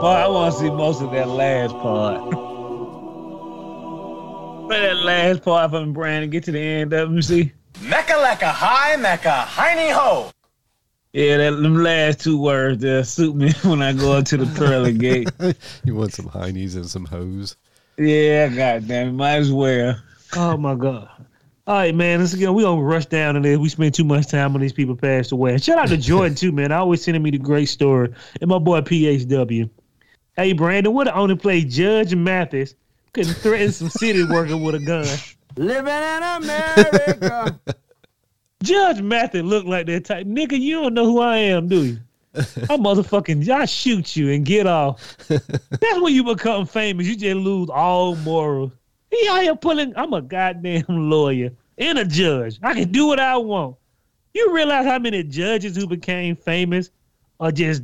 Boy, 0.00 0.08
I 0.08 0.26
want 0.28 0.54
to 0.54 0.60
see 0.60 0.70
most 0.70 1.02
of 1.02 1.10
that 1.10 1.28
last 1.28 1.74
part. 1.74 2.48
Play 4.72 4.80
that 4.80 5.04
last 5.04 5.42
part 5.42 5.64
of 5.66 5.72
from 5.72 5.92
Brandon. 5.92 6.30
Get 6.30 6.44
to 6.44 6.52
the 6.52 6.58
end 6.58 6.94
of 6.94 7.10
them. 7.10 7.20
See. 7.20 7.52
Mecca 7.82 8.16
like 8.16 8.40
a 8.40 8.50
high 8.50 8.96
Mecca, 8.96 9.44
hiney 9.46 9.92
ho. 9.92 10.30
Yeah, 11.12 11.36
that 11.36 11.50
them 11.50 11.82
last 11.82 12.20
two 12.20 12.40
words 12.40 12.80
there 12.80 13.04
suit 13.04 13.36
me 13.36 13.52
when 13.64 13.82
I 13.82 13.92
go 13.92 14.12
up 14.12 14.24
to 14.26 14.38
the 14.38 14.46
pearly 14.58 14.94
gate. 14.94 15.30
You 15.84 15.94
want 15.94 16.14
some 16.14 16.24
heinies 16.24 16.74
and 16.74 16.88
some 16.88 17.04
hoes. 17.04 17.54
Yeah, 17.98 18.48
goddamn 18.48 19.08
it, 19.08 19.12
might 19.12 19.36
as 19.36 19.52
well. 19.52 19.94
Oh 20.36 20.56
my 20.56 20.74
god. 20.74 21.06
All 21.66 21.74
right, 21.74 21.94
man. 21.94 22.20
Let's 22.20 22.32
again. 22.32 22.54
We 22.54 22.62
gonna 22.62 22.80
rush 22.80 23.04
down 23.04 23.36
in 23.36 23.42
there. 23.42 23.60
We 23.60 23.68
spend 23.68 23.92
too 23.92 24.04
much 24.04 24.28
time 24.28 24.54
when 24.54 24.62
these 24.62 24.72
people 24.72 24.96
passed 24.96 25.32
away. 25.32 25.52
And 25.52 25.62
shout 25.62 25.76
out 25.76 25.88
to 25.88 25.96
Jordan 25.98 26.34
too, 26.34 26.50
man. 26.50 26.72
I 26.72 26.76
always 26.76 27.04
sending 27.04 27.22
me 27.22 27.30
the 27.30 27.36
great 27.36 27.66
story. 27.66 28.14
And 28.40 28.48
my 28.48 28.58
boy 28.58 28.80
PHW. 28.80 29.68
Hey, 30.34 30.54
Brandon, 30.54 30.94
what 30.94 31.04
the 31.04 31.14
only 31.14 31.36
play 31.36 31.62
Judge 31.62 32.14
Mathis 32.14 32.74
couldn't 33.12 33.34
threaten 33.34 33.70
some 33.72 33.90
city 33.90 34.24
worker 34.24 34.56
with 34.56 34.74
a 34.74 34.78
gun. 34.78 35.06
Living 35.56 35.92
in 35.92 36.22
America. 36.22 37.60
Judge 38.62 39.02
Mathis 39.02 39.42
looked 39.42 39.66
like 39.66 39.86
that 39.86 40.04
type. 40.04 40.26
Nigga, 40.26 40.58
you 40.58 40.80
don't 40.80 40.94
know 40.94 41.04
who 41.04 41.20
I 41.20 41.36
am, 41.38 41.68
do 41.68 41.84
you? 41.84 41.98
I 42.34 42.78
motherfucking 42.78 43.46
I 43.50 43.66
shoot 43.66 44.16
you 44.16 44.30
and 44.30 44.44
get 44.46 44.66
off. 44.66 45.18
That's 45.28 46.00
when 46.00 46.14
you 46.14 46.24
become 46.24 46.64
famous. 46.64 47.06
You 47.06 47.16
just 47.16 47.36
lose 47.36 47.68
all 47.68 48.16
morals. 48.16 48.72
He 49.10 49.28
out 49.28 49.42
here 49.42 49.56
pulling. 49.56 49.92
I'm 49.96 50.14
a 50.14 50.22
goddamn 50.22 50.84
lawyer 50.88 51.50
and 51.76 51.98
a 51.98 52.06
judge. 52.06 52.58
I 52.62 52.72
can 52.72 52.90
do 52.90 53.06
what 53.06 53.20
I 53.20 53.36
want. 53.36 53.76
You 54.32 54.54
realize 54.54 54.86
how 54.86 54.98
many 54.98 55.22
judges 55.24 55.76
who 55.76 55.86
became 55.86 56.34
famous 56.36 56.88
are 57.38 57.52
just 57.52 57.82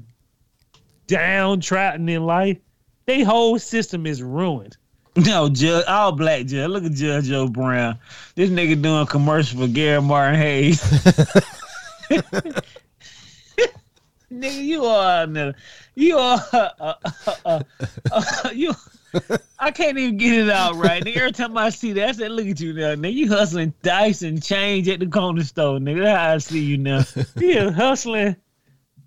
downtrodden 1.06 2.08
in 2.08 2.24
life? 2.24 2.56
Their 3.04 3.26
whole 3.26 3.58
system 3.58 4.06
is 4.06 4.22
ruined. 4.22 4.78
No, 5.18 5.48
Judge, 5.48 5.84
all 5.86 6.12
black 6.12 6.46
judge. 6.46 6.70
Look 6.70 6.84
at 6.84 6.92
Judge 6.92 7.24
Joe 7.24 7.48
Brown. 7.48 7.98
This 8.36 8.50
nigga 8.50 8.80
doing 8.80 9.02
a 9.02 9.06
commercial 9.06 9.60
for 9.60 9.66
Gary 9.66 10.00
Martin 10.00 10.38
Hays. 10.38 10.80
nigga, 14.30 14.64
you 14.64 14.84
are 14.84 15.24
another. 15.24 15.56
You 15.96 16.18
are. 16.18 16.40
Uh, 16.52 16.68
uh, 16.78 16.94
uh, 17.44 17.62
uh, 18.12 18.50
you. 18.54 18.72
I 19.58 19.72
can't 19.72 19.98
even 19.98 20.18
get 20.18 20.34
it 20.34 20.50
out 20.50 20.76
right. 20.76 21.02
Nigga, 21.02 21.16
every 21.16 21.32
time 21.32 21.58
I 21.58 21.70
see 21.70 21.92
that, 21.94 22.10
I 22.10 22.12
say, 22.12 22.28
"Look 22.28 22.46
at 22.46 22.60
you 22.60 22.72
now, 22.72 22.94
nigga. 22.94 23.14
You 23.14 23.28
hustling 23.28 23.74
dice 23.82 24.22
and 24.22 24.40
change 24.40 24.88
at 24.88 25.00
the 25.00 25.06
corner 25.06 25.42
store, 25.42 25.80
nigga. 25.80 26.04
That's 26.04 26.18
how 26.18 26.34
I 26.34 26.38
see 26.38 26.64
you 26.64 26.78
now." 26.78 26.98
Is 27.40 27.74
hustling. 27.74 28.36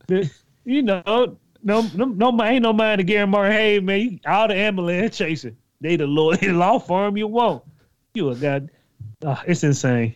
The, 0.07 0.29
you 0.65 0.81
know, 0.81 1.37
no, 1.63 1.89
no, 1.93 2.05
no, 2.05 2.43
ain't 2.43 2.63
no 2.63 2.73
mind 2.73 2.99
to 2.99 3.05
Gary 3.05 3.27
Martin. 3.27 3.53
Hays, 3.53 3.81
man, 3.81 3.99
you, 4.01 4.19
all 4.27 4.49
the 4.49 4.55
ambulance 4.55 5.17
chasing. 5.17 5.55
They 5.81 5.95
the 5.95 6.07
law, 6.07 6.31
law 6.41 6.79
firm 6.79 7.17
you 7.17 7.27
want. 7.27 7.63
You 8.13 8.29
a 8.29 8.35
god. 8.35 8.69
Uh, 9.25 9.35
it's 9.47 9.63
insane. 9.63 10.15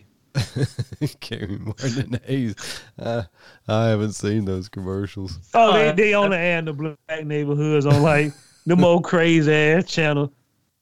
Gary 1.20 1.58
Martin 1.58 2.20
Hays. 2.24 2.54
Uh, 2.98 3.22
I 3.66 3.86
haven't 3.88 4.12
seen 4.12 4.44
those 4.44 4.68
commercials. 4.68 5.38
Oh, 5.54 5.72
they, 5.72 5.88
Uh, 5.88 5.92
they 5.92 6.14
on 6.14 6.30
the 6.30 6.38
air 6.38 6.58
in 6.58 6.66
the 6.66 6.72
black 6.72 7.24
neighborhoods 7.24 7.86
on 7.86 8.02
like 8.02 8.32
the 8.66 8.76
more 8.76 9.00
crazy 9.00 9.52
ass 9.52 9.84
channel. 9.86 10.32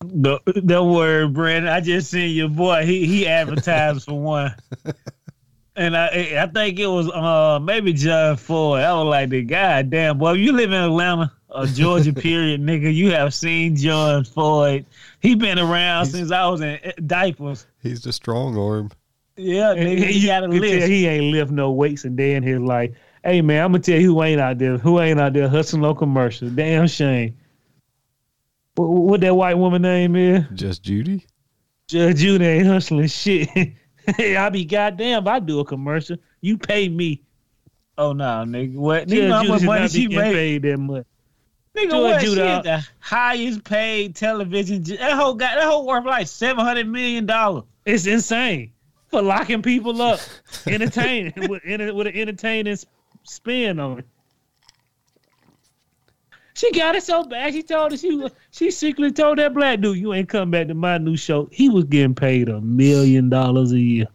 No, 0.04 0.38
don't 0.66 0.92
worry, 0.92 1.28
Brandon. 1.28 1.72
I 1.72 1.80
just 1.80 2.10
seen 2.10 2.34
your 2.34 2.48
boy. 2.48 2.84
He 2.84 3.06
he 3.06 3.26
advertised 3.26 4.04
for 4.04 4.20
one, 4.20 4.54
and 5.76 5.96
I 5.96 6.36
I 6.42 6.46
think 6.46 6.78
it 6.78 6.88
was 6.88 7.08
uh 7.10 7.58
maybe 7.62 7.92
John 7.92 8.36
Foy. 8.36 8.78
I 8.78 8.92
was 8.92 9.06
like, 9.06 9.30
the 9.30 9.42
God 9.42 9.88
damn 9.88 10.18
boy, 10.18 10.32
you 10.32 10.52
live 10.52 10.72
in 10.72 10.82
Atlanta 10.82 11.32
or 11.54 11.66
Georgia, 11.66 12.12
period, 12.12 12.60
nigga. 12.60 12.92
You 12.92 13.12
have 13.12 13.32
seen 13.32 13.76
John 13.76 14.24
Foy. 14.24 14.84
He 15.20 15.34
been 15.34 15.58
around 15.58 16.06
since 16.06 16.30
I 16.30 16.46
was 16.48 16.60
in 16.60 16.78
eh, 16.82 16.92
diapers. 17.06 17.66
He's 17.80 18.02
the 18.02 18.12
strong 18.12 18.58
arm. 18.58 18.90
Yeah, 19.36 19.74
nigga. 19.74 20.04
He 20.04 20.20
you 20.20 20.26
got 20.26 20.44
a 20.44 20.48
can 20.48 20.60
tell 20.60 20.70
list. 20.70 20.88
he 20.88 21.06
ain't 21.06 21.32
lift 21.32 21.50
no 21.50 21.72
weights 21.72 22.04
a 22.04 22.10
day 22.10 22.34
in 22.34 22.42
his 22.42 22.60
life. 22.60 22.90
Hey 23.24 23.40
man, 23.40 23.64
I'm 23.64 23.72
gonna 23.72 23.82
tell 23.82 23.98
you 23.98 24.14
who 24.14 24.22
ain't 24.22 24.40
out 24.40 24.58
there. 24.58 24.76
Who 24.78 25.00
ain't 25.00 25.18
out 25.18 25.32
there 25.32 25.48
hustling 25.48 25.84
on 25.84 25.96
commercials? 25.96 26.52
Damn 26.52 26.86
shame. 26.86 27.36
What, 28.74 28.86
what 28.86 29.20
that 29.22 29.34
white 29.34 29.56
woman 29.56 29.82
name 29.82 30.14
is? 30.16 30.44
Just 30.54 30.82
Judy? 30.82 31.26
Judge 31.88 32.18
Judy 32.18 32.44
ain't 32.44 32.66
hustling 32.66 33.08
shit. 33.08 33.48
hey, 34.16 34.36
I 34.36 34.50
be 34.50 34.64
goddamn. 34.64 35.22
if 35.22 35.28
I 35.28 35.38
do 35.38 35.60
a 35.60 35.64
commercial. 35.64 36.16
You 36.40 36.58
pay 36.58 36.88
me. 36.88 37.22
Oh 37.96 38.12
no, 38.12 38.24
nigga. 38.24 38.74
What? 38.74 39.08
Nigga, 39.08 39.10
Judge 39.10 39.28
know 39.28 39.36
how 39.36 39.42
much 39.44 39.62
money 39.62 39.80
not 39.82 39.90
she 39.90 40.02
getting 40.02 40.18
made? 40.18 40.32
paid 40.32 40.62
that 40.62 40.78
much. 40.78 41.06
Nigga, 41.76 41.90
Judge 41.90 42.02
what? 42.02 42.20
She 42.20 42.26
is 42.28 42.38
uh, 42.38 42.62
the 42.62 42.86
highest 43.00 43.64
paid 43.64 44.14
television. 44.14 44.82
That 44.84 45.12
whole 45.14 45.34
got 45.34 45.56
that 45.56 45.64
whole 45.64 45.86
worth 45.86 46.04
like 46.04 46.26
seven 46.28 46.64
hundred 46.64 46.88
million 46.88 47.26
dollars. 47.26 47.64
It's 47.84 48.06
insane 48.06 48.72
for 49.08 49.20
locking 49.22 49.60
people 49.62 50.00
up, 50.00 50.20
entertaining 50.66 51.32
with, 51.48 51.62
enter- 51.64 51.92
with 51.94 52.06
an 52.06 52.14
entertaining 52.16 52.76
spin 53.24 53.78
on 53.80 53.98
it. 54.00 54.06
She 56.56 56.70
got 56.70 56.94
it 56.94 57.02
so 57.02 57.24
bad. 57.24 57.52
She 57.52 57.62
told 57.64 57.92
us 57.92 58.00
she 58.00 58.14
was- 58.14 58.32
she 58.52 58.70
secretly 58.70 59.10
told 59.10 59.38
that 59.38 59.52
black 59.54 59.80
dude, 59.80 59.98
"You 59.98 60.14
ain't 60.14 60.28
come 60.28 60.52
back 60.52 60.68
to 60.68 60.74
my 60.74 60.98
new 60.98 61.16
show." 61.16 61.48
He 61.50 61.68
was 61.68 61.84
getting 61.84 62.14
paid 62.14 62.48
a 62.48 62.60
million 62.60 63.28
dollars 63.28 63.72
a 63.72 63.80
year. 63.80 64.06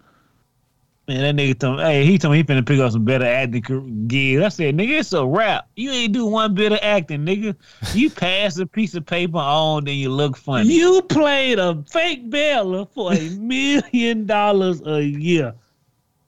Man, 1.09 1.35
that 1.35 1.41
nigga 1.41 1.57
told 1.57 1.77
me, 1.77 1.83
hey, 1.85 2.05
he 2.05 2.19
told 2.19 2.33
me 2.33 2.37
he 2.37 2.43
finna 2.43 2.63
pick 2.63 2.79
up 2.79 2.91
some 2.91 3.03
better 3.03 3.25
acting 3.25 3.63
car- 3.63 3.79
gigs. 3.79 4.43
I 4.43 4.49
said, 4.49 4.77
nigga, 4.77 4.99
it's 4.99 5.11
a 5.11 5.25
rap. 5.25 5.67
You 5.75 5.89
ain't 5.89 6.13
do 6.13 6.27
one 6.27 6.53
bit 6.53 6.71
of 6.71 6.77
acting, 6.83 7.25
nigga. 7.25 7.55
You 7.95 8.09
pass 8.11 8.59
a 8.59 8.67
piece 8.67 8.93
of 8.93 9.07
paper 9.07 9.39
on, 9.39 9.85
then 9.85 9.95
you 9.95 10.11
look 10.11 10.37
funny. 10.37 10.71
You 10.71 11.01
played 11.01 11.57
a 11.57 11.83
fake 11.91 12.29
Bella 12.29 12.85
for 12.85 13.11
a 13.11 13.29
million 13.39 14.27
dollars 14.27 14.83
a 14.85 15.01
year, 15.01 15.55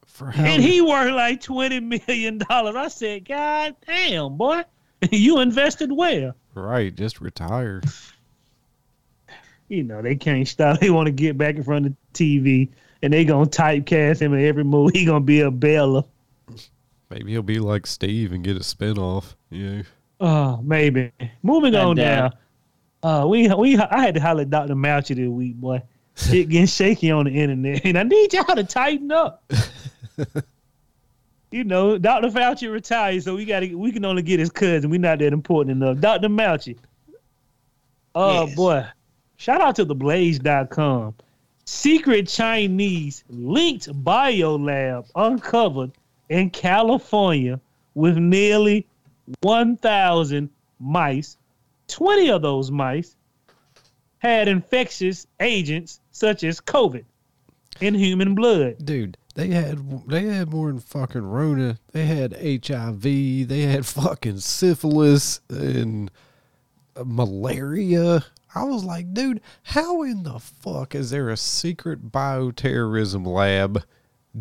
For 0.07 0.31
how 0.31 0.45
and 0.45 0.63
he 0.63 0.81
worth 0.81 1.13
like 1.13 1.41
twenty 1.41 1.79
million 1.79 2.39
dollars. 2.39 2.75
I 2.75 2.87
said, 2.87 3.25
"God 3.25 3.75
damn, 3.85 4.35
boy, 4.35 4.63
you 5.11 5.41
invested 5.41 5.91
well." 5.91 6.33
Right, 6.55 6.95
just 6.95 7.21
retired. 7.21 7.85
you 9.69 9.83
know, 9.83 10.01
they 10.01 10.15
can't 10.15 10.47
stop. 10.47 10.79
They 10.79 10.89
want 10.89 11.05
to 11.05 11.11
get 11.11 11.37
back 11.37 11.55
in 11.57 11.63
front 11.63 11.85
of 11.85 11.93
the 11.93 11.97
TV 12.41 12.71
and 13.03 13.11
they 13.13 13.25
gonna 13.25 13.45
typecast 13.49 14.21
him 14.21 14.33
in 14.33 14.45
every 14.45 14.63
movie. 14.63 14.99
He 14.99 15.05
gonna 15.05 15.19
be 15.23 15.41
a 15.41 15.51
Bella. 15.51 16.05
Maybe 17.09 17.31
he'll 17.31 17.41
be 17.41 17.59
like 17.59 17.85
Steve 17.87 18.31
and 18.31 18.43
get 18.43 18.55
a 18.55 18.61
spinoff. 18.61 19.35
You 19.49 19.69
know? 19.69 19.83
Oh, 20.21 20.59
maybe. 20.63 21.11
Moving 21.43 21.73
God 21.73 21.85
on 21.87 21.95
damn. 21.97 22.31
now. 23.03 23.21
Uh, 23.23 23.25
we 23.27 23.47
we 23.53 23.77
I 23.77 24.01
had 24.01 24.13
to 24.15 24.21
holler 24.21 24.41
at 24.43 24.49
Dr. 24.49 24.75
Mouchy 24.75 25.15
this 25.15 25.27
week, 25.27 25.55
boy. 25.55 25.81
Shit 26.15 26.49
getting 26.49 26.67
shaky 26.67 27.09
on 27.11 27.25
the 27.25 27.31
internet, 27.31 27.81
and 27.85 27.97
I 27.97 28.03
need 28.03 28.31
y'all 28.33 28.55
to 28.55 28.63
tighten 28.63 29.11
up. 29.11 29.43
you 31.51 31.63
know, 31.63 31.97
Dr. 31.97 32.29
Fauci 32.29 32.71
retired, 32.71 33.23
so 33.23 33.35
we 33.35 33.45
got 33.45 33.61
to 33.61 33.75
we 33.75 33.91
can 33.91 34.05
only 34.05 34.21
get 34.21 34.39
his 34.39 34.49
cousin. 34.51 34.89
We're 34.89 34.99
not 34.99 35.19
that 35.19 35.33
important 35.33 35.81
enough. 35.81 35.99
Dr. 35.99 36.29
Mouchy. 36.29 36.77
Oh 38.15 38.45
Yes. 38.45 38.55
boy. 38.55 38.85
Shout 39.37 39.59
out 39.61 39.75
to 39.77 39.85
theblaze.com. 39.85 41.15
Secret 41.73 42.27
Chinese 42.27 43.23
linked 43.29 43.87
biolab 44.03 45.09
uncovered 45.15 45.93
in 46.27 46.49
California 46.49 47.61
with 47.95 48.17
nearly 48.17 48.85
1,000 49.39 50.49
mice. 50.79 51.37
20 51.87 52.29
of 52.29 52.41
those 52.41 52.69
mice 52.71 53.15
had 54.19 54.49
infectious 54.49 55.25
agents 55.39 56.01
such 56.11 56.43
as 56.43 56.59
COVID 56.59 57.05
in 57.79 57.95
human 57.95 58.35
blood. 58.35 58.85
Dude, 58.85 59.17
they 59.35 59.47
had 59.47 60.07
they 60.09 60.25
had 60.25 60.51
more 60.51 60.67
than 60.67 60.81
fucking 60.81 61.23
Rona. 61.23 61.79
They 61.93 62.05
had 62.05 62.33
HIV. 62.33 63.01
They 63.01 63.61
had 63.61 63.85
fucking 63.85 64.39
syphilis 64.39 65.39
and 65.49 66.11
malaria. 67.03 68.25
I 68.53 68.63
was 68.63 68.83
like, 68.83 69.13
dude, 69.13 69.41
how 69.63 70.01
in 70.03 70.23
the 70.23 70.39
fuck 70.39 70.93
is 70.95 71.09
there 71.09 71.29
a 71.29 71.37
secret 71.37 72.11
bioterrorism 72.11 73.25
lab 73.25 73.83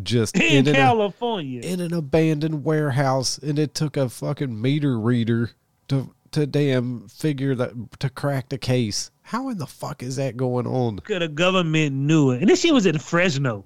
just 0.03 0.35
In 0.37 0.43
in, 0.43 0.67
an, 0.69 0.75
California. 0.75 1.61
in 1.61 1.79
an 1.81 1.93
abandoned 1.93 2.63
warehouse 2.63 3.37
and 3.37 3.57
it 3.59 3.73
took 3.75 3.97
a 3.97 4.07
fucking 4.09 4.59
meter 4.61 4.99
reader 4.99 5.51
to 5.89 6.13
to 6.31 6.45
damn 6.47 7.09
figure 7.09 7.53
that 7.55 7.71
to 7.99 8.09
crack 8.09 8.47
the 8.49 8.57
case. 8.57 9.11
How 9.21 9.49
in 9.49 9.57
the 9.57 9.67
fuck 9.67 10.01
is 10.01 10.15
that 10.15 10.37
going 10.37 10.65
on? 10.65 10.99
Could 10.99 11.21
the 11.21 11.27
government 11.27 11.93
knew 11.93 12.31
it. 12.31 12.39
And 12.41 12.49
this 12.49 12.61
shit 12.61 12.73
was 12.73 12.85
in 12.85 12.97
Fresno. 12.99 13.65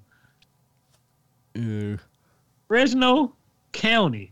Ew. 1.53 1.99
Fresno 2.67 3.35
County. 3.71 4.31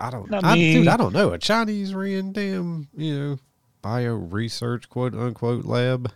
I 0.00 0.10
don't, 0.10 0.32
I 0.32 0.38
I 0.42 0.54
mean- 0.54 0.74
dude, 0.80 0.88
I 0.88 0.96
don't 0.96 1.12
know. 1.12 1.32
A 1.32 1.38
Chinese 1.38 1.94
ran 1.94 2.32
damn, 2.32 2.88
you 2.96 3.18
know, 3.18 3.38
bio 3.82 4.14
research 4.14 4.88
quote 4.88 5.14
unquote 5.14 5.64
lab. 5.64 6.10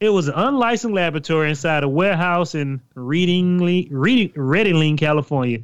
It 0.00 0.10
was 0.10 0.28
an 0.28 0.34
unlicensed 0.34 0.94
laboratory 0.94 1.50
inside 1.50 1.82
a 1.82 1.88
warehouse 1.88 2.54
in 2.54 2.80
Reedley, 2.94 3.90
Reedley, 3.90 4.96
California. 4.96 5.60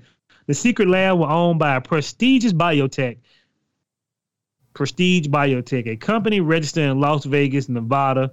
The 0.47 0.55
secret 0.55 0.89
lab 0.89 1.19
was 1.19 1.31
owned 1.31 1.59
by 1.61 1.77
a 1.77 1.81
prestigious 1.81 2.53
biotech, 2.53 3.19
Prestige 4.75 5.29
Biotech, 5.29 5.87
a 5.87 5.97
company 5.97 6.41
registered 6.41 6.91
in 6.91 7.01
Las 7.01 7.25
Vegas, 7.25 7.69
Nevada. 7.69 8.33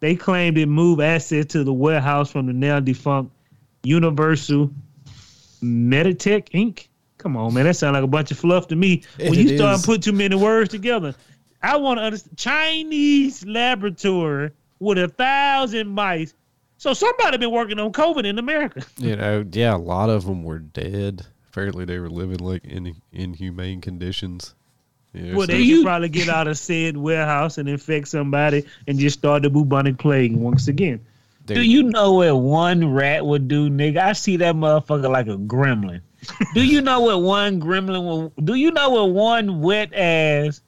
They 0.00 0.14
claimed 0.14 0.58
it 0.58 0.66
moved 0.66 1.00
assets 1.00 1.52
to 1.52 1.64
the 1.64 1.72
warehouse 1.72 2.30
from 2.30 2.46
the 2.46 2.52
now 2.52 2.78
defunct 2.78 3.32
Universal 3.82 4.70
Meditech 5.62 6.50
Inc. 6.50 6.88
Come 7.22 7.36
on, 7.36 7.54
man, 7.54 7.64
that 7.64 7.76
sounds 7.76 7.94
like 7.94 8.02
a 8.02 8.08
bunch 8.08 8.30
of 8.32 8.38
fluff 8.38 8.66
to 8.68 8.76
me. 8.76 9.02
When 9.18 9.34
you 9.34 9.56
start 9.56 9.76
is. 9.78 9.86
putting 9.86 10.00
too 10.02 10.12
many 10.12 10.34
words 10.34 10.70
together, 10.70 11.14
I 11.62 11.76
want 11.76 11.98
to 11.98 12.04
understand. 12.04 12.36
Chinese 12.36 13.46
laboratory 13.46 14.50
with 14.80 14.98
a 14.98 15.08
thousand 15.08 15.88
mice. 15.88 16.34
So 16.78 16.94
somebody 16.94 17.38
been 17.38 17.52
working 17.52 17.78
on 17.78 17.92
COVID 17.92 18.24
in 18.26 18.38
America. 18.40 18.82
You 18.98 19.14
know, 19.16 19.44
yeah, 19.52 19.76
a 19.76 19.78
lot 19.78 20.10
of 20.10 20.24
them 20.24 20.42
were 20.42 20.58
dead. 20.58 21.24
Apparently, 21.50 21.84
they 21.84 21.98
were 22.00 22.10
living 22.10 22.38
like 22.38 22.64
in 22.64 22.96
inhumane 23.12 23.80
conditions. 23.80 24.54
Yeah, 25.12 25.34
Well, 25.34 25.46
so- 25.46 25.52
they 25.52 25.60
you- 25.60 25.76
could 25.78 25.84
probably 25.86 26.08
get 26.08 26.28
out 26.28 26.48
of 26.48 26.58
said 26.58 26.96
warehouse 26.96 27.58
and 27.58 27.68
infect 27.68 28.08
somebody 28.08 28.64
and 28.88 28.98
just 28.98 29.18
start 29.18 29.42
the 29.44 29.50
bubonic 29.50 29.98
plague 29.98 30.34
once 30.34 30.66
again. 30.66 31.00
dude, 31.46 31.56
Do 31.58 31.62
you 31.62 31.84
know 31.84 32.14
what 32.14 32.34
one 32.34 32.92
rat 32.92 33.24
would 33.24 33.46
do, 33.46 33.68
nigga? 33.70 33.98
I 33.98 34.12
see 34.14 34.38
that 34.38 34.56
motherfucker 34.56 35.08
like 35.10 35.28
a 35.28 35.36
gremlin. 35.36 36.00
Do 36.54 36.64
you 36.64 36.80
know 36.80 37.00
what 37.00 37.22
one 37.22 37.60
gremlin 37.60 38.04
will 38.04 38.32
do 38.44 38.54
you 38.54 38.70
know 38.70 38.90
what 38.90 39.10
one 39.10 39.60
wet 39.60 39.92
ass 39.94 40.62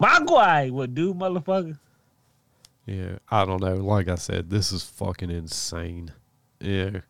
Mogwai 0.00 0.70
would 0.70 0.94
do, 0.94 1.12
motherfucker? 1.12 1.78
Yeah, 2.86 3.18
I 3.30 3.44
don't 3.44 3.60
know. 3.60 3.74
Like 3.76 4.08
I 4.08 4.14
said, 4.14 4.48
this 4.48 4.72
is 4.72 4.82
fucking 4.82 5.30
insane. 5.30 6.12
Yeah, 6.60 7.00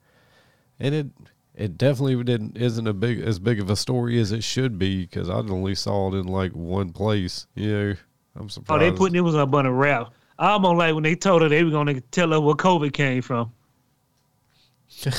and 0.81 0.95
it 0.95 1.07
it 1.55 1.79
definitely 1.79 2.23
didn't 2.25 2.57
isn't 2.57 2.87
a 2.87 2.93
big 2.93 3.21
as 3.21 3.39
big 3.39 3.61
of 3.61 3.71
a 3.71 3.77
story 3.77 4.19
as 4.19 4.33
it 4.33 4.43
should 4.43 4.79
be 4.79 5.03
because 5.03 5.29
I 5.29 5.35
only 5.35 5.75
saw 5.75 6.13
it 6.13 6.19
in 6.19 6.27
like 6.27 6.53
one 6.53 6.93
place. 6.93 7.47
Yeah, 7.55 7.95
I'm 8.35 8.49
surprised. 8.49 8.83
Oh, 8.83 8.91
they 8.91 8.97
putting 8.97 9.17
it 9.17 9.21
was 9.21 9.37
up 9.37 9.55
on 9.55 9.67
a 9.67 9.73
rap. 9.73 10.13
I 10.39 10.51
almost 10.51 10.79
like 10.79 10.95
when 10.95 11.05
they 11.05 11.15
told 11.15 11.43
her 11.43 11.49
they 11.49 11.63
were 11.63 11.71
gonna 11.71 12.01
tell 12.01 12.31
her 12.31 12.41
where 12.41 12.55
COVID 12.55 12.93
came 12.93 13.23
from. 13.23 13.53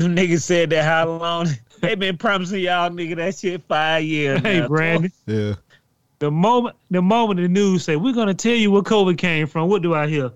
Them 0.00 0.16
niggas 0.16 0.40
said 0.40 0.70
that 0.70 0.84
how 0.84 1.10
long 1.10 1.46
they 1.82 1.94
been 1.94 2.16
promising 2.16 2.60
y'all 2.60 2.88
nigga 2.88 3.16
that 3.16 3.36
shit 3.36 3.62
five 3.68 4.02
years. 4.02 4.40
Hey, 4.40 4.60
now. 4.60 4.68
Brandon. 4.68 5.12
yeah, 5.26 5.56
The 6.20 6.30
moment 6.30 6.76
the 6.90 7.02
moment 7.02 7.38
the 7.38 7.48
news 7.48 7.84
say 7.84 7.96
we're 7.96 8.14
gonna 8.14 8.32
tell 8.32 8.54
you 8.54 8.70
where 8.70 8.80
COVID 8.80 9.18
came 9.18 9.46
from, 9.46 9.68
what 9.68 9.82
do 9.82 9.94
I 9.94 10.06
hear? 10.08 10.30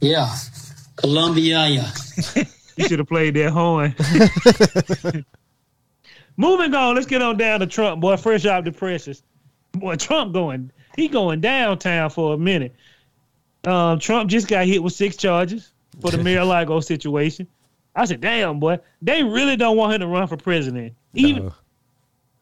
Yeah, 0.00 0.34
Columbia, 0.96 1.66
yeah. 1.68 1.90
You 2.78 2.88
should 2.88 3.00
have 3.00 3.08
played 3.08 3.34
that 3.34 3.50
horn. 3.50 3.94
Moving 6.38 6.74
on, 6.74 6.94
let's 6.94 7.06
get 7.06 7.20
on 7.20 7.36
down 7.36 7.60
to 7.60 7.66
Trump, 7.66 8.00
boy. 8.00 8.16
Fresh 8.16 8.46
out 8.46 8.64
the 8.64 8.72
presses. 8.72 9.22
Boy, 9.72 9.96
Trump 9.96 10.32
going, 10.32 10.72
he 10.96 11.08
going 11.08 11.42
downtown 11.42 12.08
for 12.08 12.32
a 12.32 12.38
minute. 12.38 12.74
Um, 13.64 13.98
Trump 13.98 14.30
just 14.30 14.48
got 14.48 14.64
hit 14.64 14.82
with 14.82 14.94
six 14.94 15.16
charges 15.16 15.71
for 16.00 16.10
the 16.10 16.18
Mar-a-Lago 16.22 16.80
situation. 16.80 17.46
I 17.94 18.04
said, 18.06 18.20
damn, 18.20 18.58
boy, 18.58 18.78
they 19.02 19.22
really 19.22 19.56
don't 19.56 19.76
want 19.76 19.94
him 19.94 20.00
to 20.00 20.06
run 20.06 20.26
for 20.26 20.36
president. 20.36 20.94
Even, 21.14 21.44
No. 21.46 21.54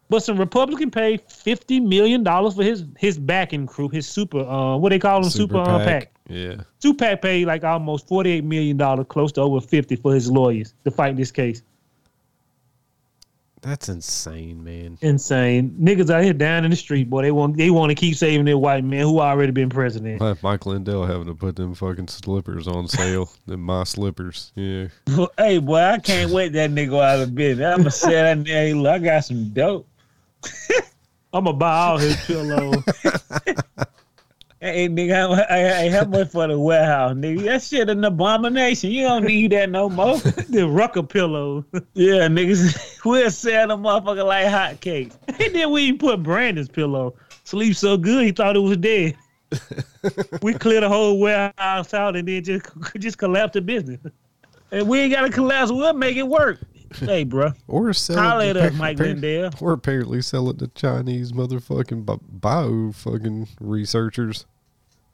but 0.08 0.20
some 0.22 0.38
Republican 0.38 0.90
paid 0.92 1.22
fifty 1.28 1.80
million 1.80 2.22
dollars 2.22 2.54
for 2.54 2.62
his 2.62 2.84
his 2.98 3.18
backing 3.18 3.66
crew, 3.66 3.88
his 3.88 4.06
super, 4.06 4.40
uh, 4.40 4.76
what 4.76 4.90
they 4.90 4.98
call 5.00 5.20
them, 5.22 5.30
super, 5.30 5.58
uh, 5.58 5.84
pack. 5.84 6.12
Yeah, 6.28 6.62
Tupac 6.78 7.20
paid 7.20 7.46
like 7.46 7.64
almost 7.64 8.06
forty-eight 8.06 8.44
million 8.44 8.76
dollars, 8.76 9.06
close 9.08 9.32
to 9.32 9.40
over 9.40 9.60
fifty, 9.60 9.96
for 9.96 10.14
his 10.14 10.30
lawyers 10.30 10.72
to 10.84 10.90
fight 10.92 11.16
this 11.16 11.32
case. 11.32 11.62
That's 13.62 13.88
insane, 13.88 14.64
man. 14.64 14.98
Insane 15.00 15.76
niggas 15.80 16.10
out 16.10 16.24
here 16.24 16.32
down 16.32 16.64
in 16.64 16.70
the 16.70 16.76
street, 16.76 17.10
boy. 17.10 17.22
They 17.22 17.30
want 17.30 17.56
they 17.56 17.70
want 17.70 17.90
to 17.90 17.94
keep 17.94 18.16
saving 18.16 18.46
their 18.46 18.58
white 18.58 18.84
man 18.84 19.02
who 19.02 19.20
already 19.20 19.52
been 19.52 19.68
president. 19.68 20.20
Like 20.20 20.42
Mike 20.42 20.66
Lindell 20.66 21.04
having 21.04 21.26
to 21.26 21.34
put 21.34 21.56
them 21.56 21.74
fucking 21.74 22.08
slippers 22.08 22.66
on 22.66 22.88
sale. 22.88 23.30
them 23.46 23.60
my 23.60 23.84
slippers. 23.84 24.52
Yeah, 24.54 24.88
hey, 25.38 25.58
boy, 25.58 25.78
I 25.80 25.98
can't 25.98 26.30
wait 26.30 26.52
that 26.54 26.70
nigga 26.70 27.02
out 27.02 27.20
of 27.20 27.34
business. 27.34 27.78
I'ma 27.78 27.90
say 27.90 28.12
that 28.12 28.38
nigga, 28.38 28.46
hey, 28.48 28.74
look, 28.74 28.92
I 28.92 28.98
got 28.98 29.24
some 29.24 29.50
dope. 29.50 29.86
I'm 31.32 31.44
gonna 31.44 31.52
buy 31.52 31.76
all 31.76 31.98
his 31.98 32.16
pillows. 32.24 32.82
Hey, 34.62 34.90
nigga, 34.90 35.14
how, 35.14 35.34
hey, 35.34 35.44
hey, 35.68 35.88
how 35.88 36.04
much 36.04 36.28
for 36.32 36.46
the 36.46 36.58
warehouse, 36.58 37.14
nigga? 37.14 37.44
That 37.44 37.62
shit 37.62 37.88
an 37.88 38.04
abomination. 38.04 38.90
You 38.90 39.04
don't 39.04 39.24
need 39.24 39.52
that 39.52 39.70
no 39.70 39.88
more. 39.88 40.18
the 40.50 40.68
Rucker 40.68 41.02
pillow. 41.02 41.64
yeah, 41.94 42.28
niggas, 42.28 43.00
we'll 43.06 43.30
sell 43.30 43.68
them 43.68 43.82
motherfucker 43.84 44.26
like 44.26 44.48
hotcakes. 44.48 45.16
and 45.28 45.54
then 45.54 45.70
we 45.70 45.84
even 45.84 45.98
put 45.98 46.22
Brandon's 46.22 46.68
pillow. 46.68 47.14
Sleep 47.44 47.74
so 47.74 47.96
good 47.96 48.26
he 48.26 48.32
thought 48.32 48.54
it 48.54 48.58
was 48.58 48.76
dead. 48.76 49.16
we 50.42 50.52
cleared 50.52 50.82
the 50.82 50.90
whole 50.90 51.18
warehouse 51.18 51.94
out 51.94 52.14
and 52.14 52.28
then 52.28 52.44
just 52.44 52.66
just 52.98 53.16
collapsed 53.16 53.54
the 53.54 53.62
business. 53.62 53.98
And 54.72 54.86
we 54.86 55.00
ain't 55.00 55.12
got 55.14 55.22
to 55.22 55.30
collapse. 55.30 55.72
We'll 55.72 55.94
make 55.94 56.18
it 56.18 56.28
work. 56.28 56.60
Hey, 56.98 57.24
bro. 57.24 57.52
or 57.68 57.92
sell 57.92 58.16
Holla 58.18 58.46
it 58.46 58.56
at 58.56 58.60
to 58.60 58.66
us, 58.68 58.74
Mike 58.74 58.98
Lindell. 58.98 59.50
Or 59.60 59.72
apparently 59.72 60.22
sell 60.22 60.50
it 60.50 60.58
to 60.58 60.68
Chinese 60.68 61.32
motherfucking 61.32 62.04
bi- 62.04 62.16
bio 62.28 62.92
fucking 62.92 63.48
researchers. 63.60 64.46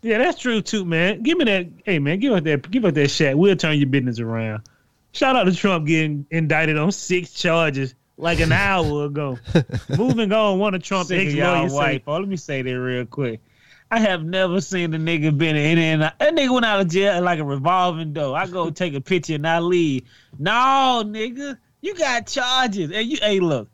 Yeah, 0.02 0.18
that's 0.18 0.40
true 0.40 0.60
too, 0.62 0.84
man. 0.84 1.22
Give 1.22 1.36
me 1.38 1.44
that. 1.46 1.68
Hey, 1.84 1.98
man, 1.98 2.18
give 2.20 2.32
us 2.32 2.42
that. 2.44 2.70
Give 2.70 2.84
us 2.84 2.92
that 2.94 3.08
shot. 3.10 3.36
We'll 3.36 3.56
turn 3.56 3.78
your 3.78 3.88
business 3.88 4.20
around. 4.20 4.62
Shout 5.12 5.36
out 5.36 5.44
to 5.44 5.54
Trump 5.54 5.86
getting 5.86 6.26
indicted 6.30 6.76
on 6.78 6.92
six 6.92 7.30
charges 7.32 7.94
like 8.16 8.40
an 8.40 8.52
hour 8.52 9.04
ago. 9.06 9.38
Moving 9.96 10.32
on, 10.32 10.58
one 10.58 10.74
of 10.74 10.82
Trump's 10.82 11.10
ex 11.10 11.32
y'all 11.34 11.58
lawyers 11.58 11.72
white. 11.72 12.04
say. 12.06 12.12
Let 12.12 12.28
me 12.28 12.36
say 12.36 12.62
that 12.62 12.78
real 12.78 13.04
quick. 13.06 13.40
I 13.90 14.00
have 14.00 14.24
never 14.24 14.60
seen 14.60 14.92
a 14.94 14.98
nigga 14.98 15.36
been 15.36 15.54
in 15.56 15.78
and 15.78 16.02
out. 16.02 16.18
That 16.18 16.34
nigga 16.34 16.52
went 16.52 16.66
out 16.66 16.80
of 16.80 16.88
jail 16.88 17.22
like 17.22 17.38
a 17.38 17.44
revolving 17.44 18.12
door. 18.12 18.36
I 18.36 18.46
go 18.48 18.68
take 18.70 18.94
a 18.94 19.00
picture 19.00 19.34
and 19.36 19.46
I 19.46 19.60
leave. 19.60 20.02
No, 20.38 21.02
nigga, 21.06 21.56
you 21.86 21.94
got 21.94 22.26
charges. 22.26 22.90
And 22.90 23.08
you, 23.08 23.18
hey, 23.22 23.40
look, 23.40 23.68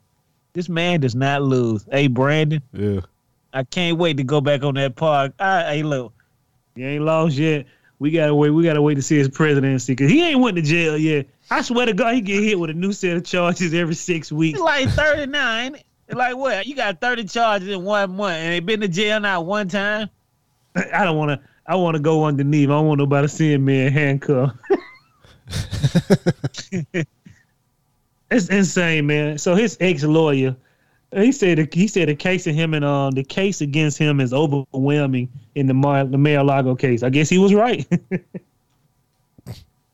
this 0.53 0.69
man 0.69 1.01
does 1.01 1.15
not 1.15 1.41
lose. 1.41 1.85
Hey, 1.91 2.07
Brandon, 2.07 2.61
Yeah, 2.71 3.01
I 3.53 3.63
can't 3.63 3.97
wait 3.97 4.17
to 4.17 4.23
go 4.23 4.39
back 4.39 4.63
on 4.63 4.75
that 4.75 4.95
park. 4.95 5.33
I, 5.39 5.63
hey, 5.63 5.83
look, 5.83 6.13
"You 6.75 6.85
ain't 6.85 7.03
lost 7.03 7.35
yet. 7.37 7.65
We 7.99 8.11
gotta 8.11 8.35
wait. 8.35 8.49
We 8.49 8.63
gotta 8.63 8.81
wait 8.81 8.95
to 8.95 9.01
see 9.01 9.17
his 9.17 9.29
presidency 9.29 9.93
because 9.93 10.11
he 10.11 10.23
ain't 10.23 10.39
went 10.39 10.57
to 10.57 10.61
jail 10.61 10.97
yet. 10.97 11.27
I 11.49 11.61
swear 11.61 11.85
to 11.85 11.93
God, 11.93 12.15
he 12.15 12.21
get 12.21 12.43
hit 12.43 12.59
with 12.59 12.69
a 12.69 12.73
new 12.73 12.91
set 12.91 13.15
of 13.17 13.23
charges 13.25 13.73
every 13.73 13.95
six 13.95 14.31
weeks. 14.31 14.59
it's 14.59 14.63
like 14.63 14.89
39. 14.89 15.77
Like 16.11 16.35
what? 16.35 16.65
You 16.65 16.75
got 16.75 16.99
30 16.99 17.25
charges 17.25 17.69
in 17.69 17.83
one 17.83 18.15
month 18.15 18.35
and 18.35 18.53
they 18.53 18.59
been 18.59 18.81
to 18.81 18.87
jail 18.87 19.19
not 19.19 19.45
one 19.45 19.67
time? 19.69 20.09
I 20.75 21.03
don't 21.05 21.17
want 21.17 21.31
to. 21.31 21.47
I 21.65 21.75
want 21.75 21.95
to 21.95 22.01
go 22.01 22.25
underneath. 22.25 22.67
I 22.69 22.73
don't 22.73 22.87
want 22.87 22.99
nobody 22.99 23.27
seeing 23.27 23.63
me 23.63 23.85
in 23.85 23.93
handcuffs. 23.93 24.53
it's 28.33 28.49
insane, 28.49 29.07
man. 29.07 29.37
So 29.37 29.55
his 29.55 29.77
ex 29.79 30.03
lawyer, 30.03 30.55
he 31.15 31.31
said 31.31 31.73
he 31.73 31.87
said 31.87 32.09
the 32.09 32.15
case 32.15 32.47
of 32.47 32.55
him 32.55 32.73
and 32.73 32.83
um 32.83 33.11
the 33.11 33.23
case 33.23 33.61
against 33.61 33.97
him 33.97 34.19
is 34.19 34.33
overwhelming 34.33 35.29
in 35.55 35.67
the 35.67 35.73
Mar 35.73 36.05
the 36.05 36.17
Mar-a-Lago 36.17 36.75
case. 36.75 37.03
I 37.03 37.09
guess 37.09 37.29
he 37.29 37.37
was 37.37 37.53
right. 37.53 37.87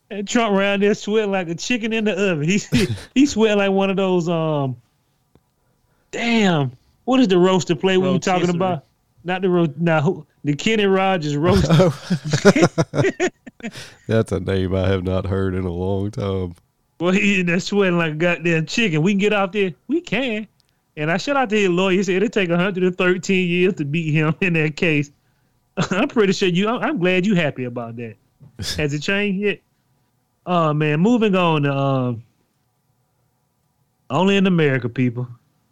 and 0.10 0.28
Trump 0.28 0.56
around 0.56 0.82
there 0.82 0.94
sweating 0.94 1.32
like 1.32 1.50
a 1.50 1.56
chicken 1.56 1.94
in 1.94 2.06
the 2.06 2.32
oven. 2.32 2.48
He 2.48 2.62
he 3.14 3.26
sweating 3.26 3.58
like 3.58 3.72
one 3.72 3.90
of 3.90 3.98
those 3.98 4.30
um. 4.30 4.78
Damn, 6.12 6.72
what 7.06 7.20
is 7.20 7.28
the 7.28 7.38
roaster 7.38 7.76
play 7.76 7.98
we 7.98 8.10
were 8.10 8.18
talking 8.18 8.50
about? 8.50 8.86
Not 9.24 9.44
the 9.44 9.50
roast. 9.50 9.78
Now 9.78 10.02
who 10.02 10.26
the 10.44 10.56
Kenny 10.56 10.86
Rogers 10.86 11.38
roast. 11.38 11.68
that's 14.08 14.32
a 14.32 14.40
name 14.40 14.74
I 14.74 14.88
have 14.88 15.04
not 15.04 15.26
heard 15.26 15.54
in 15.54 15.66
a 15.66 15.72
long 15.72 16.10
time. 16.10 16.56
Well, 17.00 17.14
he 17.14 17.40
in 17.40 17.46
there 17.46 17.60
sweating 17.60 17.98
like 17.98 18.14
a 18.14 18.16
goddamn 18.16 18.66
chicken. 18.66 19.02
We 19.02 19.14
can 19.14 19.20
get 19.20 19.34
out 19.34 19.54
there. 19.54 19.74
We 19.88 20.02
can. 20.02 20.48
And 20.98 21.10
I 21.10 21.18
shout 21.18 21.38
out 21.38 21.50
to 21.50 21.56
his 21.58 21.70
lawyer. 21.70 21.96
He 21.96 22.04
said 22.04 22.16
it'll 22.16 22.30
take 22.30 22.50
113 22.50 23.50
years 23.50 23.74
to 23.76 23.86
beat 23.86 24.12
him 24.12 24.36
in 24.42 24.54
that 24.54 24.76
case. 24.76 25.12
I'm 25.92 26.10
pretty 26.10 26.34
sure 26.34 26.50
you. 26.50 26.68
I'm, 26.68 26.84
I'm 26.84 27.00
glad 27.00 27.26
you 27.26 27.36
happy 27.36 27.64
about 27.64 27.96
that. 27.96 28.16
Has 28.78 28.94
it 28.94 29.00
changed 29.00 29.40
yet? 29.40 29.62
Oh 30.46 30.74
man, 30.74 31.00
moving 31.00 31.36
on. 31.36 31.66
Um, 31.66 32.24
only 34.10 34.36
in 34.36 34.48
America, 34.48 34.90
people, 34.90 35.28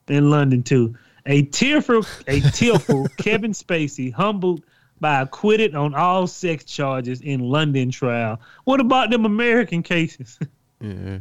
in 0.07 0.29
London 0.29 0.63
too. 0.63 0.95
A 1.25 1.41
tearful, 1.41 2.05
a 2.27 2.39
tearful 2.39 3.07
Kevin 3.17 3.51
Spacey 3.51 4.13
humbled 4.13 4.63
by 5.01 5.21
acquitted 5.21 5.75
on 5.75 5.93
all 5.93 6.25
sex 6.25 6.63
charges 6.63 7.19
in 7.21 7.41
London 7.41 7.91
trial. 7.91 8.39
What 8.63 8.79
about 8.79 9.09
them 9.09 9.25
American 9.25 9.83
cases? 9.83 10.39
Yeah, 10.79 11.19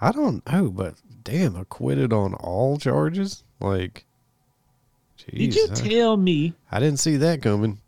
I 0.00 0.12
don't 0.12 0.44
know, 0.50 0.70
but 0.70 0.94
damn, 1.24 1.56
acquitted 1.56 2.12
on 2.12 2.34
all 2.34 2.78
charges. 2.78 3.44
Like, 3.60 4.04
Did 5.30 5.54
you 5.54 5.68
I- 5.70 5.74
tell 5.74 6.16
me? 6.16 6.54
I 6.72 6.80
didn't 6.80 6.98
see 7.00 7.16
that 7.18 7.42
coming. 7.42 7.78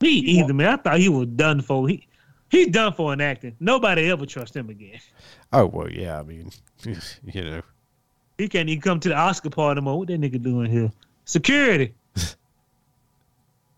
Me 0.00 0.10
either, 0.10 0.52
man. 0.52 0.68
I 0.68 0.76
thought 0.76 0.98
he 0.98 1.08
was 1.08 1.28
done 1.28 1.62
for. 1.62 1.88
He 1.88 2.06
he's 2.50 2.68
done 2.68 2.92
for 2.92 3.12
in 3.14 3.20
acting. 3.22 3.56
Nobody 3.60 4.10
ever 4.10 4.26
trust 4.26 4.54
him 4.54 4.68
again. 4.68 5.00
Oh 5.54 5.66
well, 5.66 5.90
yeah. 5.90 6.18
I 6.18 6.22
mean, 6.22 6.50
you 6.84 7.42
know, 7.44 7.62
He 8.36 8.48
can't 8.48 8.68
even 8.68 8.82
come 8.82 9.00
to 9.00 9.08
the 9.08 9.14
Oscar 9.16 9.48
party 9.48 9.80
no 9.80 9.84
more. 9.84 9.98
What 10.00 10.08
that 10.08 10.20
nigga 10.20 10.42
doing 10.42 10.70
here? 10.70 10.92
Security. 11.24 11.94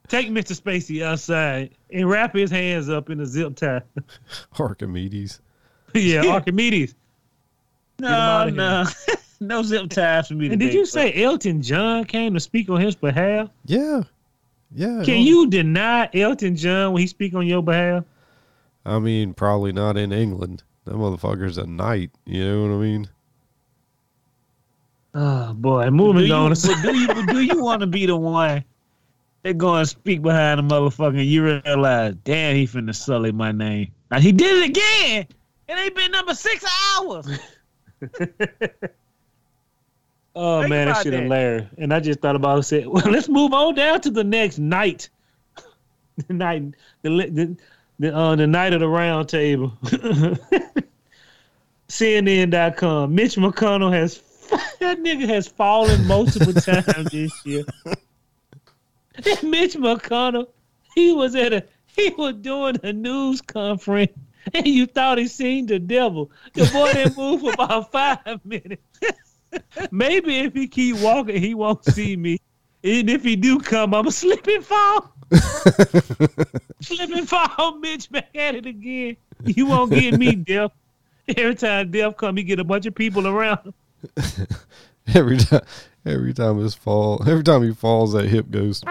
Take 0.08 0.28
Mr. 0.30 0.58
Spacey 0.58 1.02
outside 1.02 1.70
and 1.92 2.08
wrap 2.08 2.34
his 2.34 2.50
hands 2.50 2.88
up 2.88 3.10
in 3.10 3.20
a 3.20 3.26
zip 3.26 3.54
tie. 3.56 3.82
Archimedes. 4.58 5.40
yeah, 5.94 6.26
Archimedes. 6.26 6.94
No, 7.98 8.48
no. 8.48 8.84
no 9.40 9.62
zip 9.62 9.90
ties 9.90 10.28
for 10.28 10.34
me 10.34 10.46
And 10.46 10.52
today. 10.52 10.66
did 10.66 10.74
you 10.74 10.86
say 10.86 11.22
Elton 11.22 11.62
John 11.62 12.04
came 12.04 12.34
to 12.34 12.40
speak 12.40 12.68
on 12.68 12.80
his 12.80 12.94
behalf? 12.94 13.50
Yeah, 13.64 14.02
yeah. 14.74 15.02
Can 15.04 15.14
well, 15.14 15.24
you 15.24 15.50
deny 15.50 16.08
Elton 16.14 16.56
John 16.56 16.92
when 16.92 17.00
he 17.00 17.06
speak 17.06 17.34
on 17.34 17.46
your 17.46 17.62
behalf? 17.62 18.04
I 18.84 18.98
mean, 18.98 19.34
probably 19.34 19.72
not 19.72 19.96
in 19.96 20.12
England. 20.12 20.62
That 20.84 20.94
motherfucker's 20.94 21.58
a 21.58 21.66
knight. 21.66 22.10
You 22.24 22.44
know 22.44 22.62
what 22.62 22.74
I 22.74 22.78
mean? 22.78 23.08
Oh 25.14 25.54
boy, 25.54 25.84
do 25.84 25.90
moving 25.90 26.26
you, 26.26 26.34
on. 26.34 26.50
but 26.50 26.82
do 26.82 26.96
you, 26.96 27.26
do 27.26 27.42
you 27.42 27.62
want 27.62 27.80
to 27.80 27.86
be 27.86 28.06
the 28.06 28.16
one 28.16 28.62
that 29.42 29.58
go 29.58 29.74
and 29.74 29.88
speak 29.88 30.22
behind 30.22 30.58
the 30.58 30.74
motherfucker 30.74 31.18
and 31.18 31.26
you 31.26 31.60
realize, 31.64 32.14
damn, 32.24 32.54
he 32.54 32.66
finna 32.66 32.94
sully 32.94 33.32
my 33.32 33.52
name. 33.52 33.90
Now 34.10 34.20
he 34.20 34.32
did 34.32 34.62
it 34.62 34.70
again. 34.70 35.26
It 35.68 35.78
ain't 35.78 35.94
been 35.94 36.10
number 36.10 36.34
six 36.34 36.64
hours. 36.96 37.38
Oh 40.40 40.60
Think 40.60 40.70
man, 40.70 40.86
that 40.86 40.92
about 40.92 41.02
shit 41.02 41.12
that. 41.14 41.22
hilarious. 41.24 41.66
And 41.78 41.92
I 41.92 41.98
just 41.98 42.20
thought 42.20 42.36
about 42.36 42.60
it. 42.60 42.62
Said, 42.62 42.86
well, 42.86 43.10
let's 43.10 43.28
move 43.28 43.52
on 43.52 43.74
down 43.74 44.00
to 44.02 44.10
the 44.10 44.22
next 44.22 44.58
night. 44.58 45.08
the 46.28 46.32
night, 46.32 46.62
the, 47.02 47.10
the 47.10 47.56
the 47.98 48.14
uh, 48.16 48.36
the 48.36 48.46
night 48.46 48.72
of 48.72 48.78
the 48.78 48.86
round 48.86 49.28
table. 49.28 49.72
CNN.com. 51.88 53.12
Mitch 53.12 53.34
McConnell 53.34 53.92
has 53.92 54.22
that 54.78 55.00
nigga 55.00 55.26
has 55.26 55.48
fallen 55.48 56.06
multiple 56.06 56.52
times 56.52 57.10
this 57.10 57.32
year. 57.44 57.64
That 59.24 59.42
Mitch 59.42 59.74
McConnell, 59.74 60.46
he 60.94 61.12
was 61.12 61.34
at 61.34 61.52
a 61.52 61.64
he 61.86 62.10
was 62.10 62.34
doing 62.34 62.78
a 62.84 62.92
news 62.92 63.40
conference 63.40 64.12
and 64.54 64.66
you 64.66 64.86
thought 64.86 65.18
he 65.18 65.26
seen 65.26 65.66
the 65.66 65.78
devil. 65.78 66.30
The 66.54 66.68
boy 66.72 66.92
didn't 66.92 67.16
move 67.16 67.40
for 67.40 67.52
about 67.52 67.92
five 67.92 68.44
minutes. 68.44 68.82
Maybe 69.90 70.40
if 70.40 70.54
he 70.54 70.68
keep 70.68 70.96
walking, 70.96 71.40
he 71.40 71.54
won't 71.54 71.84
see 71.84 72.16
me. 72.16 72.38
And 72.84 73.10
if 73.10 73.24
he 73.24 73.34
do 73.34 73.58
come, 73.58 73.94
I'm 73.94 74.06
a 74.06 74.12
slip 74.12 74.46
and 74.46 74.64
fall. 74.64 75.12
slip 76.80 77.10
and 77.10 77.28
fall, 77.28 77.78
Mitch 77.78 78.10
back 78.10 78.28
at 78.34 78.54
it 78.54 78.66
again. 78.66 79.16
You 79.44 79.66
won't 79.66 79.90
get 79.90 80.18
me, 80.18 80.34
Death. 80.34 80.72
Every 81.36 81.54
time 81.54 81.90
Death 81.90 82.16
come, 82.16 82.36
he 82.36 82.42
get 82.42 82.60
a 82.60 82.64
bunch 82.64 82.86
of 82.86 82.94
people 82.94 83.26
around. 83.26 83.72
Every 85.14 85.38
time, 85.38 85.62
every 86.04 86.34
time 86.34 86.58
his 86.58 86.74
fall, 86.74 87.22
every 87.26 87.42
time 87.42 87.62
he 87.62 87.72
falls, 87.72 88.12
that 88.12 88.26
hip 88.26 88.50
goes. 88.50 88.82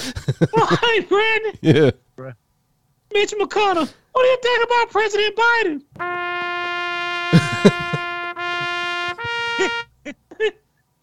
Why, 0.50 1.06
Brandon? 1.08 1.58
Yeah. 1.62 1.90
Mitch 3.12 3.32
McConnell, 3.32 3.92
what 4.12 4.22
do 4.22 4.28
you 4.28 4.38
think 4.42 4.64
about 4.64 4.90
President 4.90 5.36
Biden? 5.36 5.82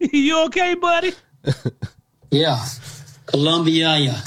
you 0.00 0.44
okay, 0.46 0.74
buddy? 0.74 1.12
Yeah. 2.30 2.64
Columbia, 3.26 3.96
yeah. 3.98 4.20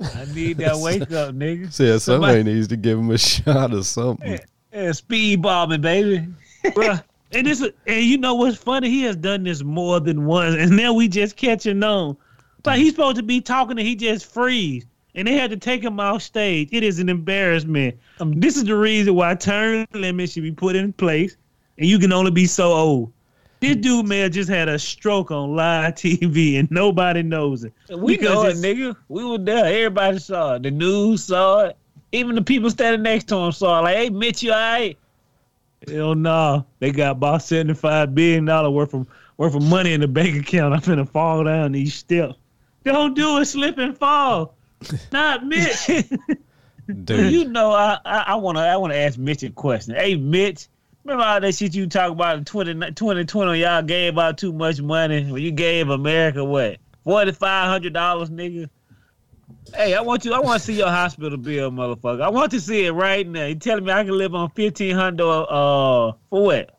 I 0.00 0.24
need 0.34 0.58
that 0.58 0.76
wake 0.76 1.02
up, 1.12 1.34
nigga. 1.34 1.72
See, 1.72 1.86
somebody 1.98 2.00
Somebody- 2.00 2.42
needs 2.44 2.68
to 2.68 2.76
give 2.76 2.98
him 2.98 3.10
a 3.10 3.18
shot 3.18 3.72
of 3.72 3.86
something. 3.86 4.38
Yeah, 4.72 4.92
speed 4.92 5.42
bombing, 5.42 5.80
baby. 5.80 6.26
Bruh. 6.64 7.02
And 7.32 7.46
this, 7.46 7.60
and 7.86 8.04
you 8.04 8.18
know 8.18 8.34
what's 8.34 8.56
funny? 8.56 8.88
He 8.88 9.02
has 9.02 9.16
done 9.16 9.42
this 9.44 9.62
more 9.62 10.00
than 10.00 10.26
once, 10.26 10.54
and 10.56 10.76
now 10.76 10.92
we 10.92 11.08
just 11.08 11.36
catching 11.36 11.82
on. 11.82 12.16
Like 12.66 12.78
he's 12.78 12.92
supposed 12.92 13.16
to 13.16 13.22
be 13.22 13.40
talking, 13.40 13.78
and 13.78 13.86
he 13.86 13.94
just 13.94 14.30
freeze, 14.32 14.84
and 15.14 15.26
they 15.26 15.34
had 15.34 15.50
to 15.50 15.56
take 15.56 15.82
him 15.82 16.00
off 16.00 16.22
stage. 16.22 16.68
It 16.72 16.82
is 16.82 16.98
an 16.98 17.08
embarrassment. 17.08 17.96
Um, 18.20 18.38
this 18.38 18.56
is 18.56 18.64
the 18.64 18.76
reason 18.76 19.14
why 19.14 19.34
term 19.34 19.86
limits 19.92 20.32
should 20.32 20.42
be 20.42 20.52
put 20.52 20.76
in 20.76 20.92
place, 20.92 21.36
and 21.78 21.86
you 21.86 21.98
can 21.98 22.12
only 22.12 22.30
be 22.30 22.46
so 22.46 22.72
old. 22.72 23.12
This 23.60 23.76
dude 23.76 24.06
may 24.06 24.18
have 24.18 24.32
just 24.32 24.50
had 24.50 24.68
a 24.68 24.78
stroke 24.78 25.30
on 25.30 25.56
live 25.56 25.94
TV, 25.96 26.58
and 26.58 26.70
nobody 26.70 27.22
knows 27.22 27.64
it. 27.64 27.72
We 27.90 28.16
know 28.18 28.44
it, 28.44 28.56
nigga. 28.56 28.96
We 29.08 29.24
were 29.24 29.38
there. 29.38 29.64
Everybody 29.64 30.18
saw 30.18 30.54
it. 30.56 30.62
The 30.64 30.70
news 30.70 31.24
saw 31.24 31.66
it. 31.66 31.76
Even 32.12 32.34
the 32.34 32.42
people 32.42 32.70
standing 32.70 33.02
next 33.02 33.28
to 33.28 33.36
him 33.36 33.52
saw 33.52 33.78
it. 33.78 33.82
Like, 33.82 33.96
hey, 33.96 34.10
Mitch, 34.10 34.42
you 34.42 34.52
all 34.52 34.58
right? 34.58 34.98
Hell 35.88 36.14
no, 36.14 36.66
they 36.80 36.90
got 36.90 37.12
about 37.12 37.42
seventy 37.42 37.74
five 37.74 38.14
billion 38.14 38.44
dollar 38.44 38.70
worth 38.70 38.94
of 38.94 39.06
worth 39.36 39.54
of 39.54 39.62
money 39.62 39.92
in 39.92 40.00
the 40.00 40.08
bank 40.08 40.36
account. 40.36 40.74
I'm 40.74 40.80
finna 40.80 41.08
fall 41.08 41.44
down 41.44 41.72
these 41.72 41.94
steps. 41.94 42.34
Don't 42.92 43.14
do 43.14 43.38
a 43.38 43.44
slip 43.44 43.78
and 43.78 43.96
fall. 43.98 44.54
Not 45.12 45.44
Mitch. 45.44 45.86
Dude, 47.04 47.32
You 47.32 47.48
know, 47.48 47.72
I, 47.72 47.98
I, 48.04 48.18
I 48.28 48.34
wanna 48.36 48.60
I 48.60 48.76
wanna 48.76 48.94
ask 48.94 49.18
Mitch 49.18 49.42
a 49.42 49.50
question. 49.50 49.96
Hey, 49.96 50.14
Mitch, 50.14 50.68
remember 51.04 51.24
all 51.24 51.40
that 51.40 51.54
shit 51.54 51.74
you 51.74 51.88
talk 51.88 52.12
about 52.12 52.38
in 52.38 52.44
20, 52.44 52.92
2020? 52.92 53.60
Y'all 53.60 53.82
gave 53.82 54.16
out 54.18 54.38
too 54.38 54.52
much 54.52 54.80
money. 54.80 55.24
When 55.30 55.42
you 55.42 55.50
gave 55.50 55.88
America 55.90 56.44
what 56.44 56.78
forty 57.02 57.32
five 57.32 57.68
hundred 57.68 57.92
dollars, 57.92 58.30
nigga. 58.30 58.68
Hey, 59.74 59.94
I 59.94 60.00
want 60.00 60.24
you. 60.24 60.32
I 60.32 60.38
want 60.38 60.60
to 60.60 60.66
see 60.66 60.74
your 60.74 60.88
hospital 60.88 61.36
bill, 61.38 61.72
motherfucker. 61.72 62.22
I 62.22 62.28
want 62.28 62.52
to 62.52 62.60
see 62.60 62.86
it 62.86 62.92
right 62.92 63.26
now. 63.26 63.46
You 63.46 63.56
telling 63.56 63.84
me 63.84 63.90
I 63.92 64.04
can 64.04 64.16
live 64.16 64.34
on 64.36 64.50
fifteen 64.50 64.94
hundred? 64.94 65.24
Uh, 65.26 66.12
for 66.30 66.44
what? 66.44 66.78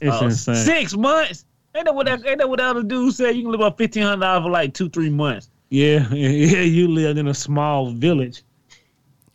it's 0.00 0.22
Uh, 0.22 0.24
insane. 0.26 0.54
Six 0.54 0.96
months? 0.96 1.44
Ain't 1.78 1.84
that 1.84 1.94
what 1.94 2.06
that, 2.06 2.26
ain't 2.26 2.38
that 2.38 2.48
what 2.48 2.58
the 2.58 2.64
other 2.64 2.82
dude 2.82 3.14
said? 3.14 3.36
You 3.36 3.42
can 3.42 3.52
live 3.52 3.60
on 3.60 3.72
fifteen 3.74 4.02
hundred 4.02 4.22
dollars 4.22 4.42
for 4.42 4.50
like 4.50 4.74
two, 4.74 4.90
three 4.90 5.10
months. 5.10 5.48
Yeah, 5.70 6.08
yeah, 6.12 6.62
you 6.62 6.88
live 6.88 7.18
in 7.18 7.28
a 7.28 7.34
small 7.34 7.92
village. 7.92 8.42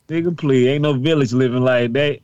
Nigga, 0.10 0.38
please, 0.38 0.68
ain't 0.68 0.82
no 0.82 0.91
village 0.91 1.32
living 1.32 1.62
like 1.62 1.94
that. 1.94 2.20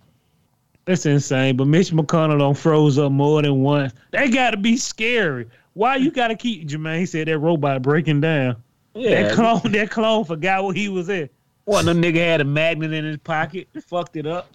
That's 0.83 1.05
insane. 1.05 1.55
But 1.55 1.67
Mitch 1.67 1.91
McConnell 1.91 2.37
don't 2.37 2.57
froze 2.57 2.97
up 2.99 3.13
more 3.13 3.41
than 3.41 3.61
once. 3.61 3.93
They 4.11 4.29
gotta 4.29 4.57
be 4.57 4.75
scary. 4.75 5.47
Why 5.71 5.95
you 5.95 6.11
gotta 6.11 6.35
keep 6.35 6.67
Jermaine 6.67 6.99
He 6.99 7.05
said 7.05 7.29
that 7.29 7.39
robot 7.39 7.81
breaking 7.81 8.19
down? 8.19 8.57
Yeah, 8.95 9.23
That 9.23 9.35
clone 9.35 9.61
that 9.71 9.89
clone 9.89 10.25
forgot 10.25 10.65
what 10.65 10.75
he 10.75 10.89
was 10.89 11.09
at. 11.09 11.29
One 11.63 11.87
of 11.87 11.95
them 11.95 12.03
nigga 12.03 12.17
had 12.17 12.41
a 12.41 12.43
magnet 12.43 12.91
in 12.91 13.05
his 13.05 13.17
pocket, 13.19 13.69
fucked 13.87 14.17
it 14.17 14.27
up. 14.27 14.49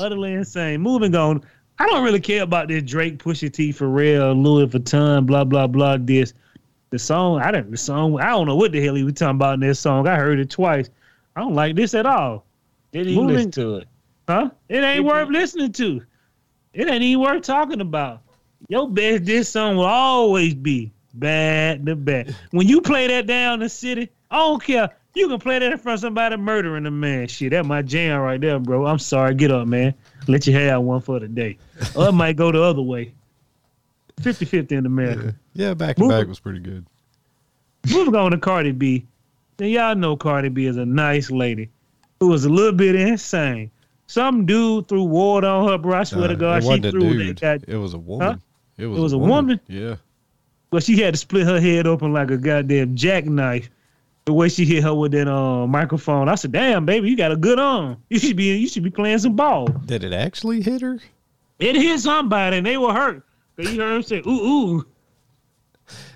Utterly 0.00 0.32
insane. 0.32 0.80
Moving 0.80 1.14
on. 1.14 1.44
I 1.80 1.86
don't 1.86 2.04
really 2.04 2.20
care 2.20 2.42
about 2.42 2.68
this 2.68 2.82
Drake, 2.82 3.22
Pusha 3.22 3.52
T, 3.52 3.72
Pharrell, 3.72 4.40
Louis 4.40 4.66
Vuitton, 4.66 5.26
blah 5.26 5.44
blah 5.44 5.66
blah. 5.66 5.96
This 5.96 6.34
the 6.90 6.98
song. 6.98 7.40
I 7.40 7.50
don't 7.50 7.70
the 7.70 7.76
song. 7.76 8.20
I 8.20 8.30
don't 8.30 8.46
know 8.46 8.56
what 8.56 8.72
the 8.72 8.84
hell 8.84 8.94
he 8.94 9.04
was 9.04 9.14
talking 9.14 9.36
about 9.36 9.54
in 9.54 9.60
this 9.60 9.78
song. 9.78 10.08
I 10.08 10.16
heard 10.16 10.40
it 10.40 10.50
twice. 10.50 10.90
I 11.36 11.40
don't 11.40 11.54
like 11.54 11.76
this 11.76 11.94
at 11.94 12.06
all. 12.06 12.44
Didn't 12.92 13.12
even 13.12 13.26
listen 13.28 13.50
to 13.52 13.76
it. 13.76 13.88
Huh? 14.28 14.50
It 14.68 14.82
ain't 14.82 15.04
worth 15.04 15.28
listening 15.28 15.72
to. 15.72 16.02
It 16.74 16.88
ain't 16.88 17.02
even 17.02 17.22
worth 17.22 17.42
talking 17.42 17.80
about. 17.80 18.22
Your 18.68 18.88
best 18.88 19.24
this 19.24 19.48
song 19.48 19.76
will 19.76 19.84
always 19.84 20.54
be 20.54 20.92
bad 21.14 21.84
the 21.84 21.94
bad. 21.94 22.34
When 22.50 22.66
you 22.66 22.80
play 22.80 23.06
that 23.06 23.26
down 23.26 23.60
the 23.60 23.68
city, 23.68 24.10
I 24.30 24.38
don't 24.38 24.62
care. 24.62 24.90
You 25.14 25.28
can 25.28 25.38
play 25.38 25.58
that 25.58 25.72
in 25.72 25.78
front 25.78 25.94
of 25.94 26.00
somebody 26.00 26.36
murdering 26.36 26.86
a 26.86 26.90
man. 26.90 27.28
Shit, 27.28 27.50
that 27.50 27.66
my 27.66 27.82
jam 27.82 28.20
right 28.20 28.40
there, 28.40 28.58
bro. 28.58 28.86
I'm 28.86 28.98
sorry. 28.98 29.34
Get 29.34 29.50
up, 29.50 29.66
man. 29.66 29.94
Let 30.26 30.46
you 30.46 30.54
have 30.54 30.82
one 30.82 31.00
for 31.00 31.18
the 31.18 31.28
day. 31.28 31.58
Or 31.94 32.08
it 32.08 32.12
might 32.12 32.36
go 32.36 32.50
the 32.52 32.62
other 32.62 32.82
way. 32.82 33.12
50-50 34.20 34.72
in 34.72 34.86
America. 34.86 35.34
yeah, 35.54 35.74
back 35.74 35.96
to 35.96 36.08
back 36.08 36.26
was 36.26 36.40
pretty 36.40 36.58
good. 36.58 36.84
Moving 37.92 38.16
on 38.16 38.32
to 38.32 38.38
Cardi 38.38 38.72
B. 38.72 39.06
Now 39.58 39.66
y'all 39.66 39.94
know 39.94 40.16
Cardi 40.16 40.48
B 40.48 40.66
is 40.66 40.76
a 40.76 40.84
nice 40.84 41.30
lady 41.30 41.68
who 42.20 42.28
was 42.28 42.44
a 42.44 42.48
little 42.48 42.72
bit 42.72 42.94
insane. 42.94 43.70
Some 44.06 44.46
dude 44.46 44.88
threw 44.88 45.04
water 45.04 45.46
on 45.46 45.68
her, 45.68 45.78
bro. 45.78 45.98
I 45.98 46.04
swear 46.04 46.28
to 46.28 46.36
God, 46.36 46.62
she 46.62 46.80
threw 46.90 47.34
that. 47.34 47.64
It 47.68 47.76
was 47.76 47.94
a 47.94 47.98
woman. 47.98 48.40
It 48.76 48.86
was, 48.86 49.00
was 49.00 49.12
a 49.12 49.18
woman? 49.18 49.60
Yeah. 49.68 49.96
But 50.70 50.82
she 50.82 51.00
had 51.00 51.14
to 51.14 51.18
split 51.18 51.46
her 51.46 51.60
head 51.60 51.86
open 51.86 52.12
like 52.12 52.30
a 52.30 52.36
goddamn 52.36 52.94
jackknife. 52.96 53.70
The 54.24 54.32
way 54.34 54.48
she 54.48 54.64
hit 54.66 54.82
her 54.82 54.94
with 54.94 55.12
that 55.12 55.26
uh, 55.26 55.66
microphone, 55.66 56.28
I 56.28 56.34
said, 56.34 56.52
"Damn, 56.52 56.84
baby, 56.84 57.08
you 57.08 57.16
got 57.16 57.32
a 57.32 57.36
good 57.36 57.58
arm. 57.58 57.96
You 58.10 58.18
should 58.18 58.36
be, 58.36 58.54
you 58.56 58.68
should 58.68 58.82
be 58.82 58.90
playing 58.90 59.18
some 59.18 59.34
ball." 59.36 59.66
Did 59.68 60.04
it 60.04 60.12
actually 60.12 60.60
hit 60.60 60.82
her? 60.82 60.98
It 61.58 61.76
hit 61.76 62.00
somebody, 62.00 62.58
and 62.58 62.66
they 62.66 62.76
were 62.76 62.92
hurt. 62.92 63.24
Cause 63.56 63.72
you 63.72 63.80
heard 63.80 63.96
him 63.96 64.02
say, 64.02 64.22
"Ooh, 64.26 64.30
ooh." 64.30 64.86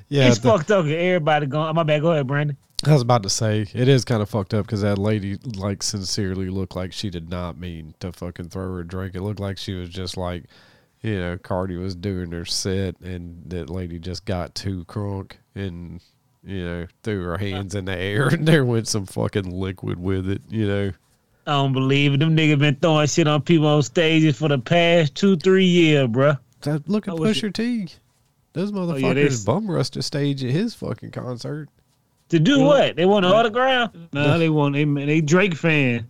Yeah, 0.09 0.28
it's 0.28 0.38
the- 0.38 0.49
fucked 0.49 0.70
up. 0.70 0.84
Everybody 0.86 1.47
going. 1.47 1.74
My 1.74 1.82
bad. 1.82 2.03
Go 2.03 2.12
ahead, 2.12 2.26
Brandon. 2.26 2.57
I 2.84 2.93
was 2.93 3.03
about 3.03 3.22
to 3.22 3.30
say 3.30 3.64
it 3.74 3.88
is 3.88 4.05
kind 4.05 4.22
of 4.22 4.28
fucked 4.28 4.55
up 4.55 4.66
because 4.66 4.82
that 4.82 4.99
lady 4.99 5.38
like 5.57 5.82
sincerely 5.84 6.51
looked 6.51 6.74
like 6.74 6.93
she 6.93 7.11
did 7.11 7.30
not 7.30 7.57
mean 7.57 7.95
to 8.01 8.11
fucking 8.12 8.49
throw 8.49 8.64
her 8.72 8.80
a 8.80 8.86
drink. 8.86 9.14
It 9.14 9.22
looked 9.22 9.38
like 9.38 9.57
she 9.57 9.74
was 9.74 9.88
just 9.88 10.16
like, 10.16 10.45
you 11.01 11.16
know, 11.18 11.38
Cardi 11.38 11.76
was 11.76 11.95
doing 11.95 12.32
her 12.32 12.45
set 12.45 12.99
and 13.01 13.45
that 13.47 13.70
lady 13.70 14.01
just 14.01 14.24
got 14.24 14.57
too 14.57 14.84
crunk 14.86 15.34
and 15.55 16.01
you 16.43 16.64
know 16.64 16.86
threw 17.05 17.22
her 17.22 17.38
hands 17.38 17.76
in 17.76 17.84
the 17.84 17.97
air 17.97 18.26
and 18.32 18.49
there 18.49 18.64
went 18.64 18.88
some 18.88 19.07
fucking 19.07 19.49
liquid 19.49 20.01
with 20.01 20.28
it. 20.28 20.43
You 20.49 20.66
know, 20.66 20.93
I 21.47 21.53
don't 21.53 21.72
believe 21.72 22.14
it. 22.14 22.18
Them 22.18 22.36
niggas 22.36 22.59
been 22.59 22.76
throwing 22.76 23.07
shit 23.09 23.26
on 23.26 23.43
people 23.43 23.66
on 23.66 23.82
stages 23.82 24.38
for 24.38 24.49
the 24.49 24.59
past 24.59 25.14
two, 25.14 25.36
three 25.36 25.64
years, 25.66 26.07
bruh. 26.09 26.38
That- 26.62 26.88
look 26.88 27.09
at 27.09 27.14
Oh, 27.14 27.16
was 27.16 27.36
Pusha 27.40 27.53
T. 27.53 27.88
Those 28.53 28.72
oh, 28.72 28.95
yeah, 28.97 29.03
motherfuckers 29.14 29.45
they- 29.45 29.53
bum 29.53 29.70
rushed 29.70 29.97
a 29.97 30.03
stage 30.03 30.45
at 30.45 30.51
his 30.51 30.74
fucking 30.74 31.11
concert. 31.11 31.68
To 32.28 32.38
do 32.38 32.59
Yeah. 32.61 32.64
what? 32.66 32.97
They 32.97 33.05
want 33.07 33.26
an 33.26 33.32
autograph? 33.32 33.90
Nah, 34.12 34.38
they 34.38 34.49
want 34.49 34.74
they 34.74 34.84
they 34.84 35.20
Drake 35.20 35.55
fan. 35.55 36.07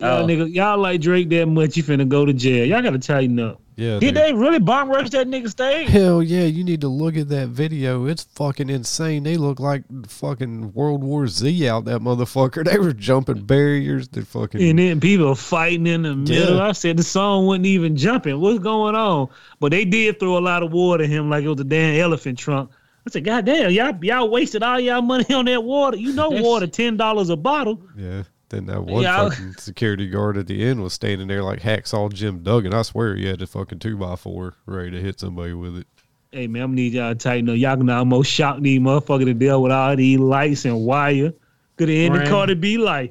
Y'all 0.00 0.22
Oh. 0.22 0.26
nigga, 0.26 0.52
y'all 0.54 0.78
like 0.78 1.00
Drake 1.00 1.28
that 1.30 1.46
much, 1.46 1.76
you 1.76 1.82
finna 1.82 2.08
go 2.08 2.24
to 2.24 2.32
jail. 2.32 2.64
Y'all 2.64 2.80
gotta 2.82 2.98
tighten 3.00 3.38
up. 3.40 3.60
Yeah, 3.78 4.00
Did 4.00 4.14
they- 4.16 4.20
they 4.20 4.32
really 4.32 4.58
bomb 4.58 4.88
rush 4.88 5.10
that 5.10 5.28
nigga 5.28 5.48
stage? 5.48 5.88
Hell 5.88 6.20
yeah, 6.20 6.42
you 6.44 6.64
need 6.64 6.80
to 6.80 6.88
look 6.88 7.16
at 7.16 7.28
that 7.28 7.48
video. 7.48 8.06
It's 8.06 8.24
fucking 8.34 8.68
insane. 8.68 9.22
They 9.22 9.36
look 9.36 9.60
like 9.60 9.84
fucking 10.08 10.72
World 10.74 11.04
War 11.04 11.28
Z 11.28 11.68
out 11.68 11.84
that 11.84 12.00
motherfucker. 12.00 12.64
They 12.64 12.76
were 12.78 12.92
jumping 12.92 13.42
barriers. 13.44 14.08
They 14.08 14.22
fucking 14.22 14.60
And 14.60 14.78
then 14.80 15.00
people 15.00 15.34
fighting 15.36 15.86
in 15.86 16.02
the 16.02 16.16
middle. 16.16 16.56
Yeah. 16.56 16.66
I 16.66 16.72
said 16.72 16.96
the 16.96 17.04
song 17.04 17.46
wasn't 17.46 17.66
even 17.66 17.96
jumping. 17.96 18.40
What's 18.40 18.58
going 18.58 18.96
on? 18.96 19.28
But 19.60 19.70
they 19.70 19.84
did 19.84 20.18
throw 20.18 20.36
a 20.36 20.40
lot 20.40 20.64
of 20.64 20.72
water 20.72 21.04
at 21.04 21.10
him 21.10 21.30
like 21.30 21.44
it 21.44 21.48
was 21.48 21.60
a 21.60 21.64
damn 21.64 22.00
elephant 22.00 22.36
trunk. 22.38 22.70
I 23.06 23.10
said, 23.10 23.24
God 23.24 23.46
damn, 23.46 23.70
y'all 23.70 23.96
y'all 24.04 24.28
wasted 24.28 24.62
all 24.64 24.80
y'all 24.80 25.02
money 25.02 25.24
on 25.32 25.44
that 25.44 25.62
water. 25.62 25.96
You 25.96 26.12
know 26.14 26.30
water, 26.30 26.66
ten 26.66 26.96
dollars 26.96 27.30
a 27.30 27.36
bottle. 27.36 27.80
yeah. 27.96 28.24
Then 28.50 28.66
that 28.66 28.82
one 28.84 29.02
Yeah, 29.02 29.28
fucking 29.28 29.54
security 29.54 30.08
guard 30.08 30.38
at 30.38 30.46
the 30.46 30.62
end 30.64 30.82
was 30.82 30.94
standing 30.94 31.28
there 31.28 31.42
like 31.42 31.60
hacksaw 31.60 32.12
Jim 32.12 32.42
Duggan. 32.42 32.72
I 32.72 32.82
swear 32.82 33.14
he 33.14 33.26
had 33.26 33.42
a 33.42 33.46
fucking 33.46 33.78
two 33.78 33.96
by 33.98 34.16
four 34.16 34.54
ready 34.64 34.90
to 34.92 35.00
hit 35.00 35.20
somebody 35.20 35.52
with 35.52 35.76
it. 35.76 35.86
Hey 36.32 36.46
man, 36.46 36.62
I'm 36.62 36.68
gonna 36.70 36.76
need 36.76 36.92
y'all 36.94 37.10
to 37.12 37.14
tighten 37.14 37.48
up. 37.50 37.56
Y'all 37.56 37.76
can 37.76 37.88
almost 37.90 38.30
shock 38.30 38.60
these 38.60 38.80
motherfuckers 38.80 39.26
to 39.26 39.34
deal 39.34 39.62
with 39.62 39.72
all 39.72 39.94
these 39.96 40.18
lights 40.18 40.64
and 40.64 40.84
wire. 40.84 41.32
Could 41.76 41.88
have 41.90 41.98
ended 41.98 42.20
Right. 42.22 42.28
Cardi 42.30 42.54
B 42.54 42.78
life. 42.78 43.10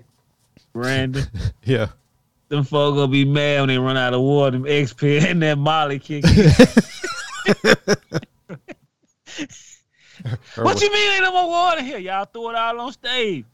Brandon. 0.73 1.25
Yeah. 1.63 1.87
Them 2.49 2.63
folk 2.63 2.95
gonna 2.95 3.07
be 3.11 3.25
mad 3.25 3.59
when 3.61 3.67
they 3.69 3.77
run 3.77 3.97
out 3.97 4.13
of 4.13 4.21
water. 4.21 4.51
Them 4.57 4.63
XP 4.63 5.21
and 5.31 5.41
that 5.43 5.57
Molly 5.57 5.99
kick. 5.99 6.23
in. 6.25 6.51
What 10.55 10.81
you 10.81 10.91
mean 10.91 11.11
ain't 11.13 11.23
no 11.23 11.31
more 11.31 11.47
water 11.47 11.83
here? 11.83 11.99
Y'all 11.99 12.25
throw 12.25 12.49
it 12.49 12.55
all 12.55 12.79
on 12.81 12.91
stage. 12.91 13.45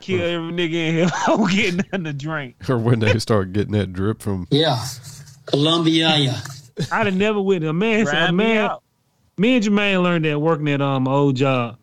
Kill 0.00 0.22
every 0.22 0.52
nigga 0.52 0.72
in 0.74 0.94
here. 0.94 1.10
I 1.14 1.24
don't 1.26 1.50
get 1.50 1.74
nothing 1.76 2.04
to 2.04 2.12
drink. 2.12 2.68
Or 2.68 2.78
when 2.78 3.00
they 3.00 3.18
start 3.18 3.52
getting 3.52 3.72
that 3.72 3.92
drip 3.92 4.22
from 4.22 4.46
Yeah. 4.50 4.82
Columbia, 5.46 6.16
yeah. 6.16 6.40
I'd 6.92 7.06
have 7.06 7.16
never 7.16 7.40
with 7.40 7.62
a 7.64 7.72
man. 7.72 8.00
A 8.02 8.04
Grind 8.04 8.36
me 8.36 8.44
man, 8.44 8.64
out. 8.70 8.82
me 9.36 9.56
and 9.56 9.64
Jermaine 9.64 10.02
learned 10.02 10.24
that 10.24 10.40
working 10.40 10.68
at 10.68 10.80
um 10.80 11.06
old 11.08 11.36
job. 11.36 11.76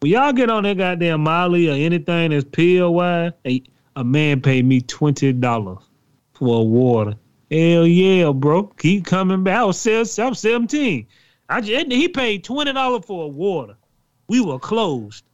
When 0.00 0.12
y'all 0.12 0.32
get 0.32 0.50
on 0.50 0.62
that 0.64 0.76
goddamn 0.76 1.22
Molly 1.22 1.68
or 1.68 1.72
anything 1.72 2.30
that's 2.30 2.44
pill 2.44 2.94
wise, 2.94 3.32
a, 3.46 3.62
a 3.96 4.04
man 4.04 4.40
paid 4.42 4.64
me 4.66 4.80
twenty 4.82 5.32
dollars 5.32 5.78
for 6.34 6.60
a 6.60 6.62
water. 6.62 7.14
Hell 7.50 7.86
yeah, 7.86 8.30
bro. 8.32 8.64
Keep 8.64 9.06
coming 9.06 9.42
back. 9.44 9.58
I 9.58 9.64
was, 9.64 9.80
se- 9.80 10.22
I 10.22 10.28
was 10.28 10.38
17. 10.40 11.06
I 11.48 11.60
just, 11.60 11.90
he 11.92 12.08
paid 12.08 12.44
twenty 12.44 12.72
dollars 12.72 13.04
for 13.06 13.24
a 13.24 13.28
water. 13.28 13.76
We 14.28 14.40
were 14.40 14.58
closed. 14.58 15.24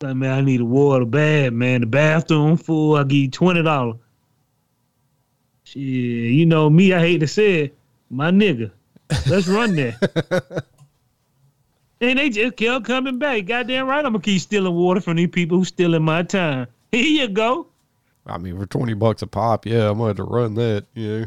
Like, 0.00 0.14
man, 0.14 0.38
I 0.38 0.40
need 0.42 0.60
a 0.60 0.64
water 0.64 1.04
bad, 1.04 1.52
man. 1.52 1.80
The 1.80 1.86
bathroom 1.86 2.56
full. 2.56 2.94
I 2.94 3.02
give 3.02 3.18
you 3.18 3.30
twenty 3.30 3.62
dollars. 3.62 3.96
Shit, 5.64 5.82
you 5.82 6.46
know 6.46 6.70
me, 6.70 6.92
I 6.92 7.00
hate 7.00 7.18
to 7.18 7.26
say 7.26 7.64
it. 7.64 7.78
My 8.08 8.30
nigga. 8.30 8.70
Let's 9.28 9.48
run 9.48 9.74
that. 9.74 10.64
and 12.00 12.18
they 12.18 12.30
just 12.30 12.56
kept 12.56 12.84
coming 12.84 13.18
back. 13.18 13.46
Goddamn 13.46 13.86
right, 13.86 14.04
I'm 14.04 14.12
gonna 14.12 14.20
keep 14.20 14.40
stealing 14.40 14.74
water 14.74 15.00
from 15.00 15.16
these 15.16 15.30
people 15.30 15.58
who 15.58 15.64
stealing 15.64 16.04
my 16.04 16.22
time. 16.22 16.68
Here 16.92 17.02
you 17.02 17.28
go. 17.28 17.66
I 18.24 18.38
mean, 18.38 18.56
for 18.56 18.66
twenty 18.66 18.94
bucks 18.94 19.22
a 19.22 19.26
pop, 19.26 19.66
yeah, 19.66 19.90
I'm 19.90 19.98
gonna 19.98 20.08
have 20.08 20.16
to 20.16 20.24
run 20.24 20.54
that, 20.54 20.86
you 20.94 21.20
know. 21.20 21.26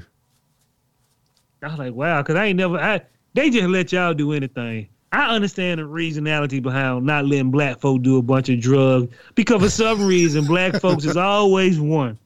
I 1.63 1.67
was 1.67 1.77
like, 1.77 1.93
wow, 1.93 2.21
because 2.21 2.35
I 2.35 2.45
ain't 2.45 2.57
never. 2.57 2.77
I 2.77 3.01
they 3.33 3.49
just 3.49 3.67
let 3.67 3.91
y'all 3.91 4.13
do 4.13 4.31
anything. 4.31 4.87
I 5.11 5.35
understand 5.35 5.79
the 5.79 5.83
reasonality 5.83 6.61
behind 6.61 7.05
not 7.05 7.25
letting 7.25 7.51
black 7.51 7.79
folk 7.79 8.01
do 8.01 8.17
a 8.17 8.21
bunch 8.21 8.47
of 8.49 8.61
drugs 8.61 9.13
because 9.35 9.61
for 9.61 9.69
some 9.69 10.05
reason 10.05 10.45
black 10.45 10.79
folks 10.79 11.03
is 11.03 11.17
always 11.17 11.79
one. 11.79 12.17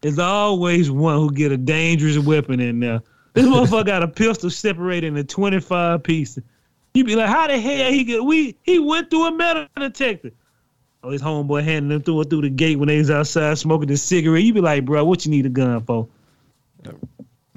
There's 0.00 0.18
always 0.18 0.90
one 0.90 1.16
who 1.16 1.32
get 1.32 1.52
a 1.52 1.56
dangerous 1.56 2.18
weapon 2.18 2.60
in 2.60 2.80
there. 2.80 3.00
This 3.32 3.46
motherfucker 3.46 3.86
got 3.86 4.02
a 4.02 4.08
pistol 4.08 4.50
separated 4.50 5.08
into 5.08 5.24
25 5.24 6.02
pieces. 6.02 6.42
You 6.94 7.04
be 7.04 7.16
like, 7.16 7.28
how 7.28 7.46
the 7.46 7.58
hell 7.58 7.90
he 7.90 8.04
get? 8.04 8.24
We 8.24 8.56
he 8.62 8.78
went 8.78 9.10
through 9.10 9.26
a 9.26 9.32
metal 9.32 9.66
detector. 9.76 10.32
Oh, 11.02 11.10
his 11.10 11.22
homeboy 11.22 11.62
handing 11.62 11.92
him 11.92 12.02
through 12.02 12.24
through 12.24 12.42
the 12.42 12.50
gate 12.50 12.76
when 12.78 12.88
they 12.88 12.98
was 12.98 13.10
outside 13.10 13.56
smoking 13.58 13.88
the 13.88 13.96
cigarette. 13.96 14.42
You 14.42 14.52
be 14.52 14.60
like, 14.60 14.84
bro, 14.84 15.04
what 15.04 15.24
you 15.24 15.30
need 15.30 15.46
a 15.46 15.50
gun 15.50 15.80
for? 15.84 16.08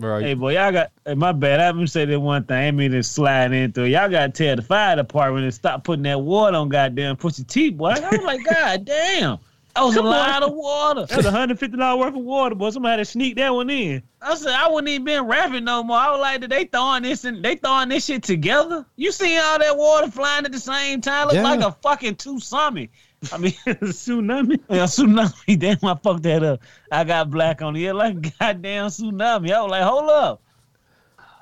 Right. 0.02 0.24
Hey 0.24 0.34
boy, 0.34 0.54
y'all 0.54 0.72
got 0.72 0.92
hey, 1.06 1.14
my 1.14 1.32
bad. 1.32 1.60
I 1.60 1.64
haven't 1.66 1.88
said 1.88 2.10
that 2.10 2.20
one 2.20 2.44
thing. 2.44 2.58
I 2.58 2.64
ain't 2.66 2.78
mean 2.78 2.92
to 2.92 3.04
slide 3.04 3.52
into 3.54 3.84
it. 3.84 3.90
Y'all 3.90 4.10
gotta 4.10 4.32
tell 4.32 4.56
the 4.56 4.62
fire 4.62 4.96
department 4.96 5.46
to 5.46 5.52
stop 5.52 5.84
putting 5.84 6.04
that 6.04 6.20
water 6.22 6.58
on 6.58 6.70
goddamn 6.70 7.18
pussy 7.18 7.44
teeth, 7.44 7.78
boy. 7.78 7.90
I 7.90 8.00
was 8.10 8.22
like, 8.24 8.44
God 8.50 8.86
damn. 8.86 9.38
That 9.76 9.84
was 9.84 9.96
a 9.96 10.00
Come 10.00 10.08
on. 10.08 10.12
lot 10.12 10.44
of 10.44 10.54
water. 10.54 11.06
That's 11.06 11.26
$150 11.26 11.98
worth 11.98 12.14
of 12.14 12.22
water, 12.22 12.56
boy. 12.56 12.72
Somebody 12.72 12.92
had 12.92 12.98
to 12.98 13.06
sneak 13.06 13.38
that 13.38 13.54
one 13.54 13.70
in. 13.70 14.04
I 14.22 14.36
said 14.36 14.52
I 14.52 14.68
wouldn't 14.68 14.90
even 14.90 15.06
been 15.06 15.24
rapping 15.24 15.64
no 15.64 15.82
more. 15.82 15.96
I 15.98 16.12
was 16.12 16.20
like, 16.20 16.42
they 16.50 16.66
throwing 16.66 17.04
this 17.04 17.24
and 17.24 17.42
they 17.42 17.56
throwing 17.56 17.88
this 17.88 18.04
shit 18.06 18.22
together. 18.22 18.86
You 18.98 19.14
see 19.14 19.38
all 19.38 19.60
that 19.60 19.78
water 19.78 20.12
flying 20.12 20.44
at 20.44 20.52
the 20.52 20.60
same 20.60 21.00
time? 21.00 21.28
Look 21.28 21.36
Yeah. 21.36 21.44
like 21.44 21.62
a 21.62 21.72
fucking 21.72 22.16
tsunami. 22.16 22.90
I 23.32 23.38
mean, 23.38 23.52
tsunami. 23.66 24.54
a 24.70 24.74
tsunami. 24.74 25.60
Damn, 25.60 25.78
I 25.84 25.96
fucked 26.02 26.24
that 26.24 26.44
up. 26.44 26.62
I 26.92 27.04
got 27.04 27.30
black 27.30 27.62
on 27.62 27.74
the 27.74 27.84
ear 27.84 27.94
like 27.94 28.16
a 28.16 28.20
goddamn 28.40 28.88
tsunami. 28.88 29.52
I 29.52 29.62
was 29.62 29.72
like, 29.72 29.84
hold 29.84 30.10
up. 30.10 30.42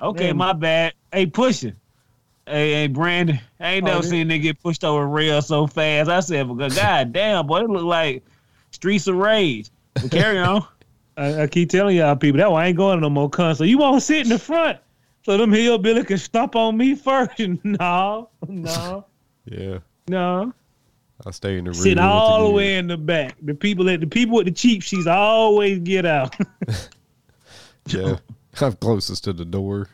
Okay, 0.02 0.28
Man. 0.28 0.36
my 0.36 0.52
bad. 0.52 0.94
Hey, 1.12 1.26
pushing. 1.26 1.74
Hey, 2.46 2.72
hey, 2.72 2.86
Brandon. 2.86 3.38
I 3.60 3.72
ain't 3.74 3.84
Oh, 3.84 3.88
never 3.88 4.00
this- 4.02 4.10
seen 4.10 4.28
nigga 4.28 4.42
get 4.42 4.62
pushed 4.62 4.84
over 4.84 5.06
rail 5.06 5.40
so 5.42 5.66
fast. 5.66 6.10
I 6.10 6.20
said, 6.20 6.48
but 6.48 6.74
god 6.74 7.12
damn, 7.12 7.46
boy, 7.46 7.60
it 7.60 7.70
look 7.70 7.84
like 7.84 8.24
Streets 8.72 9.06
of 9.06 9.16
Rage. 9.16 9.70
But 9.94 10.10
carry 10.10 10.38
on. 10.38 10.64
I, 11.16 11.42
I 11.42 11.46
keep 11.46 11.68
telling 11.70 11.96
y'all 11.96 12.16
people 12.16 12.38
that 12.38 12.50
one 12.50 12.62
I 12.62 12.68
ain't 12.68 12.76
going 12.76 12.96
to 12.96 13.00
no 13.02 13.10
more 13.10 13.28
concert. 13.28 13.66
You 13.66 13.78
won't 13.78 14.02
sit 14.02 14.22
in 14.22 14.28
the 14.30 14.38
front 14.38 14.78
so 15.22 15.36
them 15.36 15.52
hillbilly 15.52 16.04
can 16.04 16.18
stomp 16.18 16.56
on 16.56 16.76
me 16.76 16.94
first. 16.94 17.38
no, 17.64 18.28
no, 18.48 19.04
Yeah. 19.44 19.78
no. 20.08 20.52
I 21.26 21.30
stay 21.32 21.58
in 21.58 21.64
the 21.64 21.70
room. 21.70 21.80
Sit 21.80 21.98
all 21.98 22.48
the 22.48 22.54
way 22.54 22.76
in 22.76 22.86
the 22.86 22.96
back. 22.96 23.36
The 23.42 23.54
people 23.54 23.84
that 23.86 24.00
the 24.00 24.06
people 24.06 24.36
with 24.36 24.46
the 24.46 24.52
cheap 24.52 24.82
seats 24.82 25.06
always 25.06 25.78
get 25.80 26.06
out. 26.06 26.34
Yeah. 27.86 28.16
I'm 28.60 28.74
closest 28.74 29.24
to 29.24 29.32
the 29.32 29.44
door. 29.44 29.88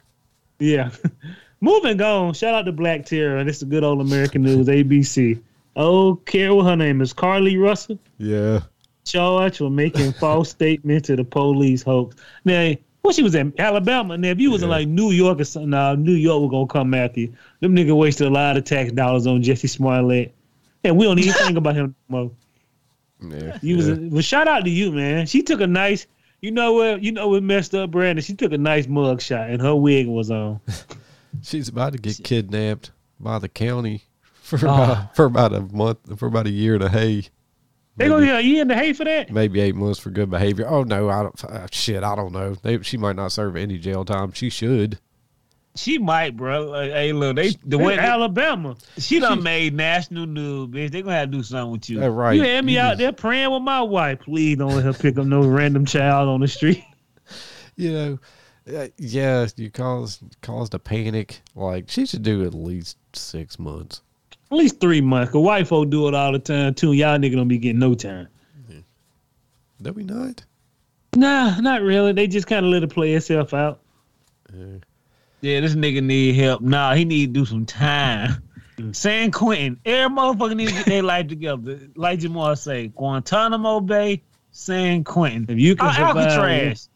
yeah. 0.58 0.90
Moving 1.60 2.00
on. 2.02 2.34
Shout 2.34 2.54
out 2.54 2.66
to 2.66 2.72
Black 2.72 3.06
Terror. 3.06 3.42
This 3.44 3.58
is 3.58 3.64
good 3.64 3.82
old 3.82 4.00
American 4.02 4.42
news. 4.42 4.66
ABC. 4.66 5.40
Oh, 5.74 6.16
Carol, 6.26 6.62
her 6.62 6.76
name 6.76 7.00
is 7.00 7.14
Carlee 7.14 7.58
Russell. 7.60 7.98
Yeah. 8.18 8.60
charged 9.04 9.58
for 9.58 9.70
making 9.70 10.12
false 10.12 10.50
statements 10.50 11.06
to 11.06 11.16
the 11.16 11.24
police 11.24 11.82
hoax. 11.82 12.16
Now, 12.44 12.74
what 13.02 13.14
she 13.14 13.22
was 13.22 13.34
in 13.34 13.54
Alabama. 13.58 14.18
Now, 14.18 14.28
if 14.28 14.40
you 14.40 14.50
was 14.50 14.62
in 14.62 14.68
like 14.68 14.88
New 14.88 15.12
York 15.12 15.40
or 15.40 15.44
something, 15.44 15.70
now 15.70 15.94
New 15.94 16.12
York 16.12 16.42
was 16.42 16.50
gonna 16.50 16.66
come 16.66 16.92
after 16.92 17.20
you. 17.20 17.32
Them 17.60 17.74
niggas 17.74 17.96
wasted 17.96 18.26
a 18.26 18.30
lot 18.30 18.56
of 18.58 18.64
tax 18.64 18.92
dollars 18.92 19.26
on 19.26 19.42
Jussie 19.42 19.70
Smollett, 19.70 20.34
and 20.88 20.96
we 20.96 21.04
don't 21.04 21.18
even 21.18 21.32
think 21.34 21.58
about 21.58 21.74
him 21.76 21.94
no 22.08 22.32
more. 23.20 23.38
Yeah. 23.38 23.58
You 23.62 23.76
was, 23.76 23.88
yeah. 23.88 23.96
well, 24.00 24.22
shout 24.22 24.46
out 24.48 24.64
to 24.64 24.70
you, 24.70 24.92
man. 24.92 25.26
She 25.26 25.42
took 25.42 25.60
a 25.60 25.66
nice. 25.66 26.06
You 26.42 26.50
know 26.50 26.74
what? 26.74 27.02
You 27.02 27.12
know 27.12 27.28
what 27.28 27.42
messed 27.42 27.74
up, 27.74 27.90
Brandon. 27.90 28.22
She 28.22 28.34
took 28.34 28.52
a 28.52 28.58
nice 28.58 28.86
mug 28.86 29.20
shot, 29.22 29.48
and 29.50 29.60
her 29.62 29.74
wig 29.74 30.06
was 30.06 30.30
on. 30.30 30.60
She's 31.42 31.68
about 31.68 31.92
to 31.94 31.98
get 31.98 32.22
kidnapped 32.22 32.92
by 33.18 33.38
the 33.38 33.48
county 33.48 34.04
for 34.42 34.56
Oh. 34.68 34.74
about, 34.74 35.16
for 35.16 35.24
about 35.24 35.54
a 35.54 35.60
month, 35.60 36.18
for 36.18 36.26
about 36.26 36.46
a 36.46 36.50
year 36.50 36.74
and 36.74 36.84
a 36.84 36.88
hay. 36.88 37.24
They 37.98 38.08
gonna 38.08 38.26
get 38.26 38.36
a 38.36 38.42
year 38.42 38.60
in 38.60 38.68
the 38.68 38.74
hay 38.74 38.92
for 38.92 39.04
that. 39.04 39.32
Maybe 39.32 39.58
eight 39.62 39.74
months 39.74 39.98
for 39.98 40.10
good 40.10 40.28
behavior. 40.28 40.66
Oh 40.68 40.82
no, 40.82 41.08
I 41.08 41.22
don't. 41.22 41.44
Uh, 41.44 41.66
shit, 41.72 42.04
I 42.04 42.14
don't 42.14 42.32
know. 42.32 42.54
They, 42.54 42.82
she 42.82 42.98
might 42.98 43.16
not 43.16 43.32
serve 43.32 43.56
any 43.56 43.78
jail 43.78 44.04
time. 44.04 44.32
She 44.32 44.50
should. 44.50 44.98
She 45.76 45.98
might, 45.98 46.36
bro. 46.36 46.66
Like, 46.70 46.90
hey, 46.90 47.12
look, 47.12 47.36
they 47.36 47.50
the 47.64 47.78
In 47.78 47.84
way 47.84 47.98
Alabama, 47.98 48.76
she 48.98 49.20
done 49.20 49.42
made 49.42 49.74
national 49.74 50.26
news, 50.26 50.68
bitch. 50.68 50.90
They 50.90 51.02
gonna 51.02 51.14
have 51.16 51.30
to 51.30 51.36
do 51.36 51.42
something 51.42 51.72
with 51.72 51.88
you. 51.90 52.00
Yeah, 52.00 52.06
right. 52.06 52.34
you 52.34 52.42
had 52.42 52.64
me 52.64 52.74
You 52.74 52.80
out 52.80 52.88
just- 52.92 52.98
there 52.98 53.12
praying 53.12 53.50
with 53.50 53.62
my 53.62 53.80
wife. 53.82 54.20
Please 54.20 54.58
don't 54.58 54.74
let 54.74 54.84
her 54.84 54.92
pick 54.92 55.18
up 55.18 55.26
no 55.26 55.46
random 55.46 55.84
child 55.86 56.28
on 56.28 56.40
the 56.40 56.48
street. 56.48 56.82
You 57.78 57.92
know, 57.92 58.18
uh, 58.74 58.88
yeah, 58.96 59.46
you 59.56 59.70
caused 59.70 60.22
caused 60.40 60.72
a 60.72 60.78
panic. 60.78 61.42
Like 61.54 61.90
she 61.90 62.06
should 62.06 62.22
do 62.22 62.42
at 62.46 62.54
least 62.54 62.96
six 63.12 63.58
months. 63.58 64.00
At 64.50 64.56
least 64.56 64.80
three 64.80 65.02
months. 65.02 65.30
Cause 65.32 65.42
white 65.42 65.68
folk 65.68 65.90
do 65.90 66.08
it 66.08 66.14
all 66.14 66.32
the 66.32 66.38
time 66.38 66.72
too. 66.72 66.94
Y'all 66.94 67.18
nigga 67.18 67.36
don't 67.36 67.48
be 67.48 67.58
getting 67.58 67.80
no 67.80 67.94
time. 67.94 68.28
Do 69.82 69.92
we 69.92 70.04
not? 70.04 70.42
Nah, 71.14 71.60
not 71.60 71.82
really. 71.82 72.12
They 72.12 72.26
just 72.28 72.46
kind 72.46 72.64
of 72.64 72.72
let 72.72 72.82
it 72.82 72.88
play 72.88 73.12
itself 73.12 73.52
out. 73.52 73.80
Yeah, 74.54 74.78
this 75.46 75.74
nigga 75.74 76.02
need 76.02 76.34
help. 76.34 76.60
Nah, 76.60 76.94
he 76.94 77.04
need 77.04 77.34
to 77.34 77.40
do 77.40 77.44
some 77.44 77.66
time. 77.66 78.42
Mm. 78.76 78.94
San 78.94 79.30
Quentin, 79.30 79.80
every 79.84 80.14
motherfucker 80.14 80.56
need 80.56 80.68
to 80.68 80.74
get 80.74 80.86
their 80.86 81.02
life 81.14 81.28
together. 81.28 81.80
Like 81.94 82.20
Jamal 82.20 82.56
say, 82.56 82.88
Guantanamo 82.88 83.80
Bay, 83.80 84.22
San 84.50 85.04
Quentin. 85.04 85.46
If 85.48 85.58
you 85.58 85.76
can 85.76 85.92
survive 85.92 86.16
Alcatraz. 86.16 86.88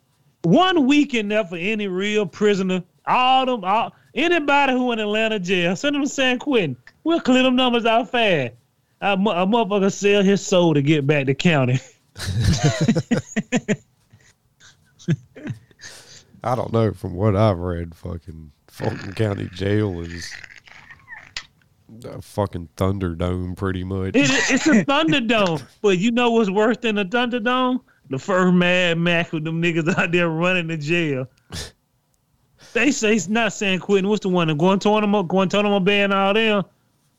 one 0.42 0.86
week 0.86 1.14
in 1.14 1.28
there 1.28 1.44
for 1.44 1.56
any 1.56 1.88
real 1.88 2.26
prisoner, 2.26 2.82
all 3.06 3.46
them, 3.46 3.64
all 3.64 3.94
anybody 4.14 4.72
who 4.72 4.92
in 4.92 4.98
Atlanta 4.98 5.38
jail, 5.38 5.74
send 5.76 5.94
them 5.94 6.02
to 6.02 6.08
San 6.08 6.38
Quentin. 6.38 6.76
We'll 7.04 7.20
clear 7.20 7.42
them 7.42 7.56
numbers 7.56 7.86
out 7.86 8.10
fast. 8.10 8.54
A, 9.00 9.12
a 9.12 9.16
motherfucker 9.16 9.90
sell 9.92 10.22
his 10.22 10.44
soul 10.44 10.74
to 10.74 10.82
get 10.82 11.06
back 11.06 11.26
to 11.26 11.34
county. 11.34 11.80
I 16.42 16.54
don't 16.54 16.72
know. 16.72 16.92
From 16.92 17.14
what 17.14 17.36
I've 17.36 17.58
read, 17.58 17.94
fucking 17.94 18.50
Fulton 18.68 19.12
County 19.12 19.48
Jail 19.52 20.00
is 20.00 20.32
a 22.04 22.22
fucking 22.22 22.68
Thunderdome, 22.76 23.56
pretty 23.56 23.84
much. 23.84 24.14
It, 24.16 24.30
it's 24.50 24.66
a 24.66 24.84
Thunderdome, 24.84 25.62
but 25.82 25.98
you 25.98 26.10
know 26.10 26.30
what's 26.30 26.50
worse 26.50 26.76
than 26.78 26.98
a 26.98 27.04
Thunderdome? 27.04 27.80
The 28.08 28.18
first 28.18 28.54
Mad 28.54 28.98
Max 28.98 29.32
with 29.32 29.44
them 29.44 29.62
niggas 29.62 29.92
out 29.98 30.12
there 30.12 30.28
running 30.28 30.66
the 30.68 30.76
jail. 30.76 31.28
They 32.72 32.90
say 32.90 33.14
it's 33.16 33.28
not 33.28 33.52
San 33.52 33.78
Quentin. 33.80 34.08
What's 34.08 34.22
the 34.22 34.28
one? 34.28 34.48
The 34.48 34.54
Guantanamo, 34.54 35.22
Guantanamo 35.24 35.80
Bay 35.80 36.02
and 36.02 36.12
all 36.12 36.34
them. 36.34 36.64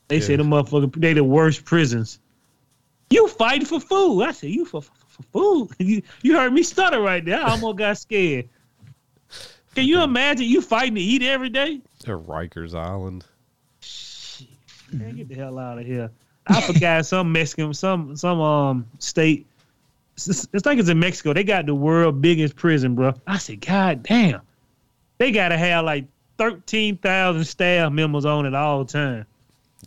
They 0.08 0.20
say 0.20 0.34
Yeah. 0.34 0.38
the 0.38 0.44
motherfucker 0.44 0.94
they 1.00 1.14
the 1.14 1.24
worst 1.24 1.66
prisons. 1.66 2.20
You 3.10 3.28
fighting 3.28 3.66
for 3.66 3.80
food? 3.80 4.24
I 4.24 4.32
said 4.32 4.50
you 4.52 4.64
for, 4.66 4.82
for, 4.82 4.92
for 5.08 5.24
food. 5.24 5.70
You 5.80 6.02
you 6.22 6.36
heard 6.38 6.54
me 6.54 6.64
stutter 6.64 7.02
right 7.02 7.24
there. 7.24 7.40
I 7.40 7.52
almost 7.52 7.78
got 7.78 7.98
scared. 7.98 8.48
Can 9.76 9.86
you 9.86 10.02
imagine 10.04 10.48
you 10.48 10.62
fighting 10.62 10.96
to 10.96 11.02
eat 11.02 11.24
every 11.24 11.50
day? 11.50 11.82
Or 12.08 12.20
Rikers 12.20 12.76
Island. 12.76 13.26
Shit, 13.80 14.48
man, 14.92 15.16
get 15.16 15.30
the 15.30 15.36
hell 15.36 15.58
out 15.58 15.78
of 15.78 15.86
here. 15.86 16.12
I 16.48 16.62
forgot 16.62 17.06
some 17.06 17.32
Mexican, 17.32 17.74
some 17.74 18.16
some 18.16 18.42
um 18.42 18.88
state. 19.00 19.46
It's, 20.16 20.48
it's 20.52 20.66
like 20.66 20.78
it's 20.78 20.90
in 20.90 21.00
Mexico. 21.00 21.34
They 21.34 21.44
got 21.44 21.66
the 21.66 21.76
world 21.76 22.22
biggest 22.22 22.56
prison, 22.56 22.96
bro. 22.96 23.14
I 23.26 23.38
said, 23.38 23.62
God 23.62 24.04
damn, 24.04 24.42
they 25.18 25.32
gotta 25.32 25.58
have 25.58 25.86
like 25.86 26.06
thirteen 26.38 26.98
thousand 26.98 27.46
staff 27.46 27.92
members 27.92 28.26
on 28.26 28.46
at 28.46 28.54
all 28.54 28.84
time. 28.86 29.26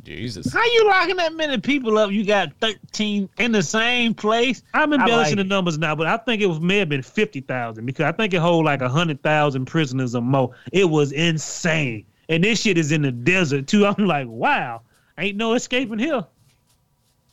Jesus. 0.03 0.53
How 0.53 0.65
you 0.65 0.87
locking 0.87 1.17
that 1.17 1.35
many 1.35 1.59
people 1.59 1.99
up? 1.99 2.11
You 2.11 2.25
got 2.25 2.53
13 2.61 3.29
in 3.39 3.53
the 3.53 3.63
same 3.63 4.15
place? 4.15 4.63
I'm 4.75 4.93
embellishing 4.93 5.37
like 5.37 5.37
the 5.37 5.45
numbers 5.45 5.79
now, 5.79 5.95
but 5.95 6.07
I 6.07 6.17
think 6.17 6.43
it 6.43 6.47
was 6.47 6.61
may 6.61 6.79
have 6.79 6.89
been 6.89 7.03
fifty 7.03 7.41
thousand 7.41 7.87
because 7.87 8.05
I 8.05 8.13
think 8.13 8.35
it 8.35 8.39
hold 8.39 8.65
like 8.65 8.81
hundred 8.81 9.23
thousand 9.23 9.67
prisoners 9.67 10.15
or 10.15 10.23
more. 10.23 10.51
It 10.73 10.89
was 10.89 11.13
insane, 11.13 12.05
and 12.29 12.43
this 12.43 12.61
shit 12.63 12.79
is 12.79 12.93
in 12.93 13.03
the 13.03 13.13
desert 13.13 13.67
too. 13.67 13.87
I'm 13.99 14.07
like, 14.07 14.27
wow, 14.29 14.83
ain't 15.19 15.37
no 15.37 15.55
escaping 15.55 15.99
here. 15.99 16.25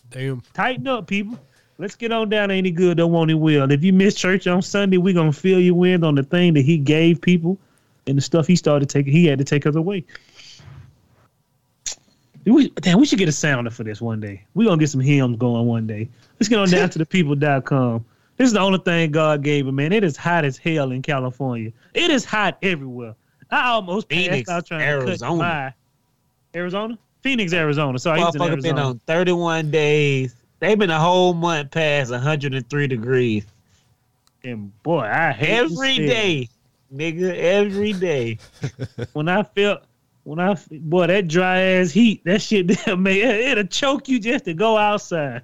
Damn. 0.09 0.41
Tighten 0.53 0.88
up, 0.88 1.07
people. 1.07 1.39
Let's 1.78 1.95
get 1.95 2.12
on 2.12 2.30
down. 2.30 2.51
Ain't 2.51 2.66
he 2.66 2.72
good? 2.72 2.97
Don't 2.97 3.12
want 3.12 3.32
it 3.32 3.36
well. 3.36 3.72
If 3.72 3.84
you 3.84 3.91
miss 3.91 4.14
church 4.14 4.45
on 4.45 4.62
Sunday, 4.62 4.97
we're 4.97 5.16
gonna 5.16 5.32
fill 5.32 5.59
you 5.59 5.84
in 5.84 6.03
on 6.03 6.16
the 6.16 6.24
thing 6.24 6.53
that 6.53 6.62
he 6.62 6.78
gave 6.78 7.22
people 7.22 7.57
and 8.07 8.18
the 8.18 8.22
stuff 8.22 8.45
he 8.45 8.55
started 8.55 8.89
taking. 8.89 9.14
He 9.14 9.26
had 9.26 9.39
to 9.39 9.45
take 9.45 9.66
us 9.66 9.76
away. 9.76 10.05
We, 12.45 12.69
damn, 12.69 12.99
we 12.99 13.05
should 13.05 13.19
get 13.19 13.29
a 13.29 13.33
sounder 13.33 13.69
for 13.69 13.83
this 13.83 14.01
one 14.01 14.19
day. 14.19 14.43
we 14.53 14.65
gonna 14.65 14.77
get 14.77 14.89
some 14.89 15.01
hymns 15.01 15.37
going 15.37 15.67
one 15.67 15.85
day. 15.85 16.09
Let's 16.39 16.49
get 16.49 16.59
on 16.59 16.69
down 16.69 16.89
to 16.89 16.99
the 16.99 17.05
people.com. 17.05 18.05
This 18.37 18.47
is 18.47 18.53
the 18.53 18.59
only 18.59 18.79
thing 18.79 19.11
God 19.11 19.43
gave 19.43 19.67
him, 19.67 19.75
man. 19.75 19.93
It 19.93 20.03
is 20.03 20.17
hot 20.17 20.45
as 20.45 20.57
hell 20.57 20.91
in 20.91 21.03
California. 21.03 21.71
It 21.93 22.09
is 22.09 22.25
hot 22.25 22.57
everywhere. 22.63 23.15
I 23.51 23.67
almost 23.67 24.09
passed 24.09 24.49
out 24.49 24.65
trying 24.65 24.79
to 24.79 24.85
Arizona. 24.85 25.19
cut 25.19 25.37
by. 25.39 25.73
Arizona? 26.59 26.97
Phoenix, 27.21 27.53
Arizona. 27.53 27.99
Sorry, 27.99 28.19
he's 28.19 28.33
in 28.33 28.41
Motherfucker 28.41 28.61
been 28.63 28.79
on 28.79 28.99
31 28.99 29.69
days. 29.69 30.35
They've 30.59 30.77
been 30.77 30.89
a 30.89 30.99
whole 30.99 31.33
month 31.33 31.71
past 31.71 32.11
103 32.11 32.87
degrees. 32.87 33.45
And 34.43 34.71
boy, 34.81 35.01
I 35.01 35.31
hate 35.31 35.47
to 35.47 35.53
Every 35.63 35.97
day, 35.97 36.49
nigga, 36.93 37.35
every 37.35 37.93
day. 37.93 38.39
When 39.13 39.27
I 39.27 39.43
felt, 39.43 39.83
when 40.32 40.39
I 40.39 40.55
boy 40.71 41.07
that 41.07 41.27
dry 41.27 41.59
ass 41.59 41.91
heat, 41.91 42.23
that 42.23 42.41
shit 42.41 42.67
there, 42.86 42.95
man, 42.95 43.17
it, 43.17 43.39
it'll 43.51 43.65
choke 43.65 44.07
you 44.07 44.17
just 44.17 44.45
to 44.45 44.53
go 44.53 44.77
outside. 44.77 45.41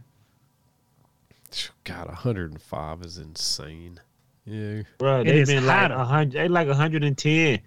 God, 1.84 2.08
105 2.08 3.02
is 3.02 3.18
insane. 3.18 4.00
Yeah. 4.46 4.84
Bro, 4.98 5.22
It 5.22 5.24
they 5.26 5.40
is 5.42 5.50
been 5.50 5.66
like 5.66 5.78
hotter. 5.92 5.98
100, 5.98 6.32
they 6.32 6.48
like 6.48 6.70
110. 6.70 7.60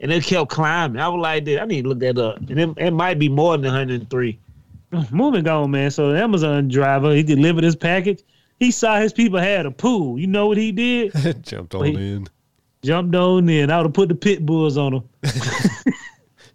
And 0.00 0.12
it 0.12 0.24
kept 0.24 0.50
climbing. 0.50 1.00
I 1.00 1.06
was 1.08 1.20
like, 1.22 1.44
dude, 1.44 1.60
I 1.60 1.64
need 1.64 1.82
to 1.82 1.88
look 1.90 2.00
that 2.00 2.18
up. 2.18 2.38
And 2.38 2.58
it, 2.58 2.70
it 2.76 2.90
might 2.90 3.20
be 3.20 3.28
more 3.28 3.56
than 3.56 3.66
103. 3.66 4.38
Mm, 4.92 5.12
moving 5.12 5.46
on, 5.46 5.70
man. 5.70 5.92
So 5.92 6.10
the 6.10 6.20
Amazon 6.20 6.66
driver, 6.66 7.14
he 7.14 7.22
delivered 7.22 7.62
his 7.62 7.76
package. 7.76 8.24
He 8.58 8.72
saw 8.72 8.98
his 8.98 9.12
people 9.12 9.38
had 9.38 9.64
a 9.64 9.70
pool. 9.70 10.18
You 10.18 10.26
know 10.26 10.48
what 10.48 10.56
he 10.56 10.72
did? 10.72 11.12
Jumped 11.44 11.76
on 11.76 11.82
Wait. 11.82 11.94
in. 11.94 12.26
Jumped 12.82 13.14
on 13.14 13.48
in. 13.48 13.70
I 13.70 13.76
would 13.76 13.86
have 13.86 13.92
put 13.92 14.08
the 14.08 14.16
pit 14.16 14.44
bulls 14.44 14.76
on 14.76 14.94
him. 14.94 15.08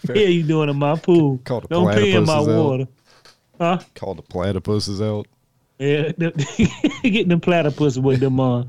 yeah, 0.08 0.24
you 0.24 0.44
doing 0.44 0.70
in 0.70 0.78
my 0.78 0.96
pool? 0.96 1.38
Called 1.44 1.64
the 1.64 1.68
Don't 1.68 1.96
pee 1.96 2.14
in 2.14 2.26
my 2.26 2.36
out. 2.36 2.48
water. 2.48 2.88
Huh? 3.60 3.80
Called 3.96 4.18
the 4.18 4.24
platypuses 4.24 5.06
out. 5.06 5.28
Yeah, 5.80 6.12
getting 7.04 7.30
them 7.30 7.40
platypus 7.40 7.98
with 7.98 8.20
them 8.20 8.40
uh, 8.40 8.66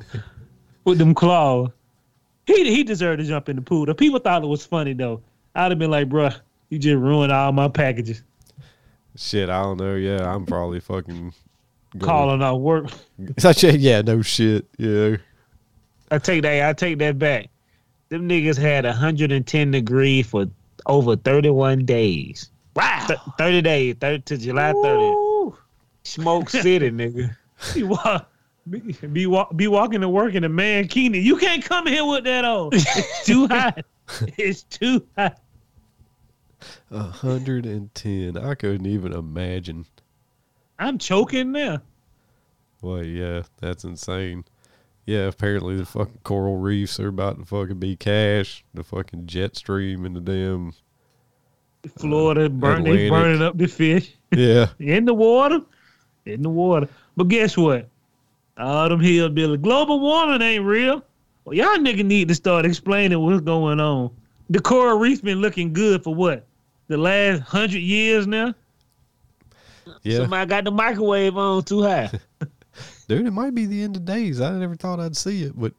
with 0.85 0.99
them 0.99 1.14
claws. 1.14 1.70
He 2.47 2.74
he 2.74 2.85
deserved 2.85 3.20
to 3.20 3.24
jump 3.24 3.49
in 3.49 3.57
the 3.57 3.62
pool. 3.62 3.87
The 3.87 3.95
people 3.95 4.20
thought 4.20 4.43
it 4.43 4.47
was 4.47 4.64
funny 4.64 4.93
though. 4.93 5.22
I'd 5.55 5.72
have 5.72 5.78
been 5.78 5.91
like, 5.91 6.09
bruh, 6.09 6.37
you 6.68 6.78
just 6.78 6.97
ruined 6.97 7.33
all 7.33 7.53
my 7.53 7.68
packages. 7.68 8.22
Shit, 9.16 9.51
I 9.51 9.62
don't 9.62 9.76
know. 9.76 9.97
Yeah, 9.97 10.33
I'm 10.33 10.47
probably 10.47 10.78
fucking 10.78 11.35
Calling 11.99 12.43
out 12.43 12.59
work. 12.59 12.87
Such 13.39 13.64
a, 13.64 13.76
yeah, 13.76 14.03
no 14.03 14.22
shit. 14.22 14.66
Yeah. 14.78 15.16
I 16.11 16.18
take 16.18 16.43
that. 16.43 16.68
I 16.68 16.72
take 16.72 16.99
that 16.99 17.18
back. 17.18 17.49
Them 18.09 18.28
niggas 18.28 18.57
had 18.57 18.85
110 18.85 19.70
degree 19.70 20.22
for 20.22 20.47
over 20.87 21.16
31 21.16 21.85
days. 21.85 22.51
Wow. 22.74 23.05
Th- 23.07 23.18
30 23.39 23.62
days, 23.62 23.97
30 24.01 24.22
to 24.22 24.37
July 24.39 24.72
30th. 24.72 25.57
Smoke 26.05 26.51
City, 26.51 26.91
nigga. 26.91 27.37
Be, 27.74 27.83
wa- 27.83 28.22
be, 28.68 28.78
be, 29.12 29.26
wa- 29.26 29.53
be 29.53 29.68
walking 29.68 30.01
to 30.01 30.09
work 30.09 30.35
in 30.35 30.45
a 30.45 30.49
mankini. 30.49 31.22
You 31.22 31.37
can't 31.37 31.64
come 31.64 31.87
here 31.87 32.05
with 32.05 32.24
that 32.24 32.45
on. 32.45 32.70
It's 32.74 33.24
too 33.26 33.47
hot. 33.49 33.85
It's 34.39 34.62
too 34.64 35.07
hot. 35.16 35.39
110. 36.89 38.37
I 38.37 38.55
couldn't 38.55 38.87
even 38.87 39.12
imagine. 39.12 39.87
I'm 40.78 40.99
choking 40.99 41.53
now. 41.53 41.83
Well, 42.83 43.05
yeah, 43.05 43.43
that's 43.61 43.85
insane. 43.85 44.45
Yeah, 45.11 45.26
apparently 45.26 45.76
the 45.76 45.84
fucking 45.84 46.20
coral 46.22 46.56
reefs 46.56 47.00
are 47.00 47.08
about 47.08 47.40
to 47.40 47.44
fucking 47.44 47.80
be 47.80 47.96
cash. 47.96 48.64
The 48.74 48.84
fucking 48.84 49.26
jet 49.26 49.56
stream 49.56 50.04
and 50.04 50.14
the 50.14 50.20
damn. 50.20 50.72
Florida 51.98 52.44
uh, 52.44 52.48
burn 52.48 52.84
they 52.84 53.11
burning 53.11 53.42
up 53.42 53.58
the 53.58 53.66
fish. 53.66 54.14
Yeah. 54.30 54.68
in 54.78 55.06
the 55.06 55.14
water, 55.14 55.62
in 56.26 56.42
the 56.42 56.48
water. 56.48 56.88
But 57.16 57.26
guess 57.26 57.56
what? 57.56 57.88
All 58.56 58.88
them 58.88 59.00
hillbilly 59.00 59.56
global 59.56 59.98
warming 59.98 60.42
ain't 60.42 60.64
real. 60.64 61.02
Well, 61.44 61.56
y'all 61.56 61.76
nigga 61.78 62.04
need 62.04 62.28
to 62.28 62.34
start 62.36 62.64
explaining 62.64 63.18
what's 63.18 63.40
going 63.40 63.80
on. 63.80 64.12
The 64.48 64.61
coral 64.61 64.96
reef 64.96 65.22
been 65.22 65.40
looking 65.40 65.72
good 65.72 66.04
for 66.04 66.14
what? 66.14 66.46
The 66.86 66.96
last 66.96 67.40
hundred 67.40 67.80
years 67.80 68.28
now. 68.28 68.54
Yeah. 70.04 70.18
Somebody 70.18 70.48
got 70.48 70.62
the 70.62 70.70
microwave 70.70 71.36
on 71.36 71.64
too 71.64 71.82
high. 71.82 72.12
Dude, 73.11 73.26
it 73.26 73.32
might 73.32 73.56
be 73.56 73.66
the 73.66 73.82
end 73.82 73.96
of 73.96 74.04
days. 74.04 74.40
I 74.40 74.56
never 74.56 74.76
thought 74.76 75.00
I'd 75.00 75.16
see 75.16 75.42
it, 75.42 75.58
but 75.58 75.72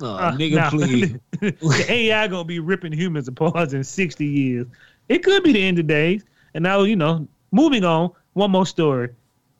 Oh, 0.00 0.16
Uh, 0.16 0.32
nigga, 0.32 0.56
nah. 0.56 0.70
please. 0.70 1.14
the 1.40 1.86
AI 1.88 2.26
gonna 2.26 2.42
be 2.44 2.58
ripping 2.58 2.90
humans 2.90 3.28
apart 3.28 3.72
in 3.72 3.84
sixty 3.84 4.26
years. 4.26 4.66
It 5.08 5.22
could 5.22 5.44
be 5.44 5.52
the 5.52 5.62
end 5.62 5.78
of 5.78 5.86
days. 5.86 6.24
And 6.54 6.64
now 6.64 6.82
you 6.82 6.96
know, 6.96 7.28
moving 7.52 7.84
on. 7.84 8.10
One 8.32 8.50
more 8.50 8.66
story. 8.66 9.10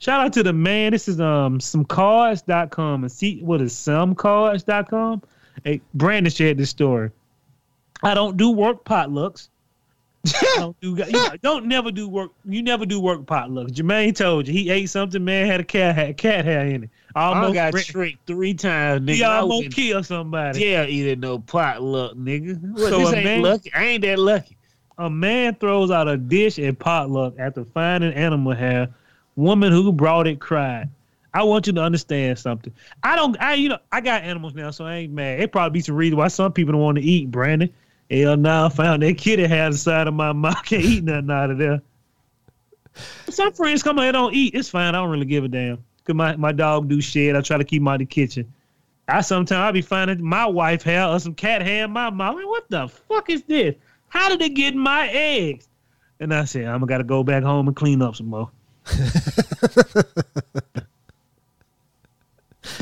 Shout 0.00 0.20
out 0.20 0.32
to 0.32 0.42
the 0.42 0.52
man. 0.52 0.90
This 0.90 1.06
is 1.06 1.20
um 1.20 1.60
somecards.com 1.60 3.04
and 3.04 3.12
see 3.12 3.40
what 3.42 3.62
is 3.62 3.72
somecards.com. 3.72 5.22
Hey, 5.62 5.80
Brandon 5.94 6.32
shared 6.32 6.58
this 6.58 6.70
story. 6.70 7.12
I 8.02 8.14
don't 8.14 8.36
do 8.36 8.50
work 8.50 8.84
potlucks. 8.84 9.48
I 10.26 10.54
don't 10.58 10.80
do 10.80 10.90
you 10.96 11.12
know, 11.12 11.28
don't 11.42 11.66
never 11.66 11.90
do 11.92 12.08
work. 12.08 12.30
You 12.44 12.62
never 12.62 12.86
do 12.86 13.00
work 13.00 13.26
potluck. 13.26 13.68
Jermaine 13.68 14.14
told 14.14 14.46
you 14.48 14.54
he 14.54 14.70
ate 14.70 14.86
something. 14.90 15.22
Man 15.24 15.46
had 15.46 15.60
a 15.60 15.64
cat 15.64 15.94
had 15.94 16.16
cat 16.16 16.44
hair 16.44 16.66
in 16.66 16.84
it. 16.84 16.90
I 17.14 17.24
Almost 17.26 17.54
got 17.54 17.72
Brand- 17.72 17.86
tricked 17.86 18.26
three 18.26 18.54
times, 18.54 19.02
nigga. 19.02 19.14
he 19.14 19.24
I 19.24 19.36
almost 19.38 19.70
killed 19.72 20.06
somebody. 20.06 20.60
Yeah, 20.60 20.84
eating 20.86 21.20
no 21.20 21.38
potluck, 21.38 22.14
nigga. 22.16 22.60
What, 22.72 22.88
So 22.90 22.98
this 23.00 23.12
ain't 23.12 23.24
man- 23.24 23.42
lucky. 23.42 23.72
I 23.74 23.84
ain't 23.84 24.02
that 24.02 24.18
lucky. 24.18 24.56
A 24.98 25.10
man 25.10 25.54
throws 25.56 25.90
out 25.90 26.08
a 26.08 26.16
dish 26.16 26.58
at 26.58 26.78
potluck 26.78 27.34
after 27.38 27.64
finding 27.64 28.12
animal 28.14 28.52
hair. 28.54 28.88
Woman 29.36 29.72
who 29.72 29.92
brought 29.92 30.26
it 30.26 30.40
cried. 30.40 30.88
I 31.32 31.42
want 31.42 31.66
you 31.66 31.72
to 31.72 31.82
understand 31.82 32.38
something. 32.38 32.72
I 33.02 33.16
don't. 33.16 33.36
I 33.40 33.54
you 33.54 33.68
know 33.68 33.78
I 33.90 34.00
got 34.00 34.22
animals 34.22 34.54
now, 34.54 34.70
so 34.70 34.84
I 34.86 34.94
ain't 34.98 35.12
mad. 35.12 35.40
It 35.40 35.50
probably 35.50 35.78
be 35.78 35.80
some 35.82 35.96
reason 35.96 36.16
why 36.16 36.28
some 36.28 36.52
people 36.52 36.72
don't 36.72 36.80
want 36.80 36.96
to 36.98 37.02
eat. 37.02 37.28
Brandon, 37.32 37.68
hell, 38.16 38.36
now 38.36 38.66
I 38.66 38.68
found 38.68 39.02
that 39.02 39.18
kitty 39.18 39.46
hair 39.46 39.66
inside 39.66 40.06
of 40.06 40.14
my 40.14 40.32
mouth. 40.32 40.62
Can't 40.64 40.84
eat 40.84 41.04
nothing 41.04 41.30
out 41.30 41.50
of 41.50 41.58
there. 41.58 41.82
Some 43.28 43.52
friends 43.52 43.82
come 43.82 43.98
here 43.98 44.12
don't 44.12 44.34
eat. 44.34 44.54
It's 44.54 44.68
fine. 44.68 44.94
I 44.94 44.98
don't 44.98 45.10
really 45.10 45.26
give 45.26 45.44
a 45.44 45.48
damn. 45.48 45.84
Cause 46.04 46.14
my, 46.14 46.36
my 46.36 46.52
dog 46.52 46.88
do 46.88 47.00
shit. 47.00 47.34
I 47.34 47.40
try 47.40 47.56
to 47.58 47.64
keep 47.64 47.80
him 47.80 47.88
out 47.88 47.94
of 47.94 48.00
the 48.00 48.06
kitchen. 48.06 48.52
I 49.08 49.20
sometimes 49.20 49.68
I 49.68 49.72
be 49.72 49.82
finding 49.82 50.24
my 50.24 50.46
wife 50.46 50.82
hair 50.82 51.06
or 51.06 51.18
some 51.18 51.34
cat 51.34 51.62
hair 51.62 51.84
in 51.84 51.90
my 51.90 52.10
mouth. 52.10 52.36
Like, 52.36 52.46
what 52.46 52.70
the 52.70 52.88
fuck 52.88 53.28
is 53.30 53.42
this? 53.42 53.74
How 54.08 54.28
did 54.28 54.40
it 54.42 54.54
get 54.54 54.74
my 54.74 55.08
eggs? 55.08 55.68
And 56.20 56.32
I 56.32 56.44
said, 56.44 56.66
I'm 56.66 56.80
gonna 56.80 56.86
got 56.86 56.98
to 56.98 57.04
go 57.04 57.24
back 57.24 57.42
home 57.42 57.66
and 57.66 57.76
clean 57.76 58.00
up 58.00 58.16
some 58.16 58.28
more. 58.28 58.50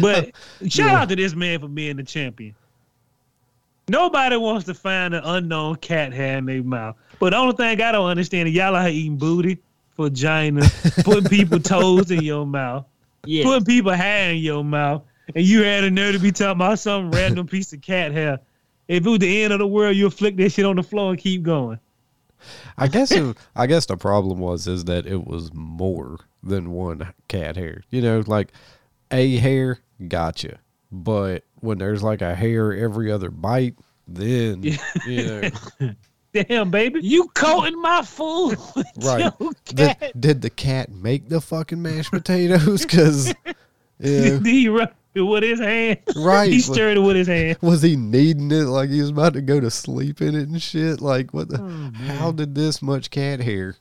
but 0.01 0.33
shout 0.68 0.91
out 0.91 1.09
to 1.09 1.16
this 1.16 1.35
man 1.35 1.61
for 1.61 1.68
being 1.68 1.97
the 1.97 2.03
champion. 2.03 2.55
Nobody 3.89 4.37
wants 4.37 4.64
to 4.66 4.74
find 4.74 5.12
an 5.14 5.22
unknown 5.24 5.76
cat 5.76 6.12
hair 6.12 6.39
in 6.39 6.47
their 6.47 6.62
mouth. 6.62 6.97
But 7.18 7.30
the 7.30 7.37
only 7.37 7.55
thing 7.57 7.80
I 7.80 7.93
don't 7.93 8.09
understand 8.09 8.49
is 8.49 8.55
y'all 8.55 8.74
out 8.76 8.89
here 8.89 8.97
eating 8.99 9.18
booty, 9.18 9.59
vagina, 9.97 10.62
putting 11.05 11.28
people 11.28 11.59
toes 11.61 12.11
in 12.11 12.22
your 12.22 12.47
mouth, 12.47 12.87
Yeah. 13.26 13.45
putting 13.45 13.64
people 13.64 13.93
hair 13.93 14.30
in 14.33 14.39
your 14.39 14.64
mouth, 14.64 15.03
and 15.35 15.45
you 15.45 15.62
had 15.62 15.85
a 15.85 15.91
nerve 15.91 16.14
to 16.14 16.20
be 16.20 16.33
talking 16.33 16.53
about 16.53 16.78
some 16.78 17.11
random 17.11 17.47
piece 17.47 17.72
of 17.72 17.80
cat 17.80 18.12
hair. 18.12 18.39
If 18.89 19.05
it 19.07 19.09
was 19.11 19.18
the 19.18 19.43
end 19.43 19.53
of 19.53 19.59
the 19.59 19.66
world, 19.66 19.97
you'll 19.97 20.11
flick 20.11 20.37
that 20.37 20.51
shit 20.53 20.64
on 20.64 20.76
the 20.76 20.83
floor 20.83 21.11
and 21.11 21.18
keep 21.18 21.43
going. 21.43 21.78
I 22.78 22.89
guess 22.89 23.11
it, 23.12 23.37
I 23.57 23.66
guess 23.66 23.87
the 23.87 23.97
problem 23.97 24.39
was 24.39 24.66
is 24.66 24.85
that 24.85 25.07
it 25.07 25.26
was 25.26 25.53
more 25.55 26.18
than 26.43 26.70
one 26.72 27.12
cat 27.28 27.57
hair. 27.57 27.83
You 27.91 28.01
know, 28.03 28.22
like 28.26 28.53
a 29.11 29.37
hair, 29.37 29.78
gotcha. 30.09 30.59
But 30.91 31.45
when 31.63 31.79
there's 31.79 32.03
like 32.03 32.21
a 32.21 32.35
hair 32.35 32.75
every 32.75 33.11
other 33.11 33.31
bite, 33.31 33.77
then 34.07 34.63
you 34.63 34.77
know, 35.07 35.51
Damn, 36.33 36.71
baby. 36.71 37.01
You 37.03 37.29
coating 37.35 37.81
my 37.81 38.03
food 38.03 38.57
Right. 38.97 39.33
Did, 39.67 39.97
did 40.19 40.43
the 40.43 40.51
cat 40.51 40.91
make 40.91 41.29
the 41.29 41.41
fucking 41.41 41.81
mashed 41.81 42.11
potatoes? 42.11 42.83
Because, 42.83 43.35
yeah, 43.99 44.39
he 44.39 44.69
rubbed 44.69 44.95
it 45.15 45.21
with 45.21 45.43
his 45.43 45.61
hand. 45.61 45.99
right. 46.17 46.51
He 46.51 46.61
stirred 46.61 46.97
it 46.97 47.01
with 47.01 47.17
his 47.17 47.27
hand. 47.29 47.59
Was 47.61 47.83
he 47.83 47.97
kneading 47.97 48.51
it 48.51 48.65
like 48.65 48.89
he 48.89 49.01
was 49.03 49.11
about 49.11 49.35
to 49.35 49.43
go 49.43 49.61
to 49.61 49.71
sleep 49.71 50.23
in 50.23 50.35
it 50.35 50.49
and 50.49 50.61
shit? 50.61 51.03
Like, 51.03 51.35
what 51.35 51.49
the? 51.51 51.61
Oh, 51.61 52.05
how 52.15 52.33
did 52.33 52.55
this 52.55 52.81
much 52.81 53.11
cat 53.11 53.41
hair? 53.41 53.77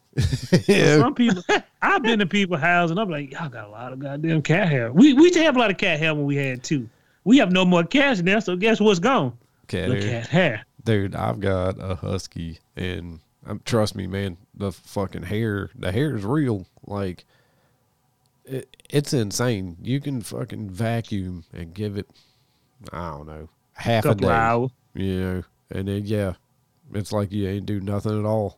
yeah. 0.68 0.98
Some 0.98 1.16
people, 1.16 1.42
I've 1.82 2.04
been 2.04 2.20
to 2.20 2.26
people's 2.26 2.60
houses 2.60 2.92
and 2.92 3.00
I'm 3.00 3.10
like, 3.10 3.32
y'all 3.32 3.48
got 3.48 3.68
a 3.68 3.72
lot 3.72 3.94
of 3.94 4.00
goddamn 4.00 4.42
cat 4.42 4.68
hair. 4.68 4.92
We 4.92 5.14
we 5.14 5.24
used 5.24 5.36
to 5.36 5.44
have 5.44 5.56
a 5.56 5.60
lot 5.60 5.72
of 5.72 5.78
cat 5.78 6.00
hair 6.00 6.14
when 6.14 6.26
we 6.26 6.36
had 6.36 6.64
two. 6.66 6.90
We 7.24 7.38
have 7.38 7.52
no 7.52 7.66
more 7.66 7.84
cats 7.84 8.22
now, 8.22 8.40
so 8.40 8.56
guess 8.56 8.80
what's 8.80 9.00
gone? 9.00 9.38
Cat 9.68 9.90
The 9.90 9.96
hair. 10.02 10.22
cat 10.22 10.28
hair. 10.30 10.66
Dude, 10.84 11.16
I've 11.16 11.40
got 11.40 11.76
a 11.80 11.96
husky, 11.96 12.60
and 12.76 13.20
um, 13.46 13.62
trust 13.66 13.96
me, 13.96 14.08
man, 14.08 14.38
the 14.56 14.72
fucking 14.72 15.24
hair, 15.24 15.70
the 15.76 15.92
hair 15.92 16.16
is 16.16 16.24
real. 16.26 16.66
Like, 16.86 17.26
it, 18.46 18.76
it's 18.90 19.14
insane. 19.14 19.78
You 19.82 20.00
can 20.02 20.22
fucking 20.22 20.72
vacuum 20.72 21.44
and 21.54 21.74
give 21.74 21.98
it, 21.98 22.08
I 22.92 23.12
don't 23.12 23.28
know, 23.28 23.50
half 23.74 24.06
a 24.06 24.10
Couple 24.10 24.28
day. 24.30 24.34
hours. 24.34 24.72
You 24.96 25.22
know, 25.22 25.44
and 25.70 25.88
then 25.88 26.02
yeah, 26.06 26.34
it's 26.94 27.12
like 27.14 27.32
you 27.32 27.48
ain't 27.48 27.66
do 27.68 27.80
nothing 27.80 28.20
at 28.20 28.26
all. 28.26 28.58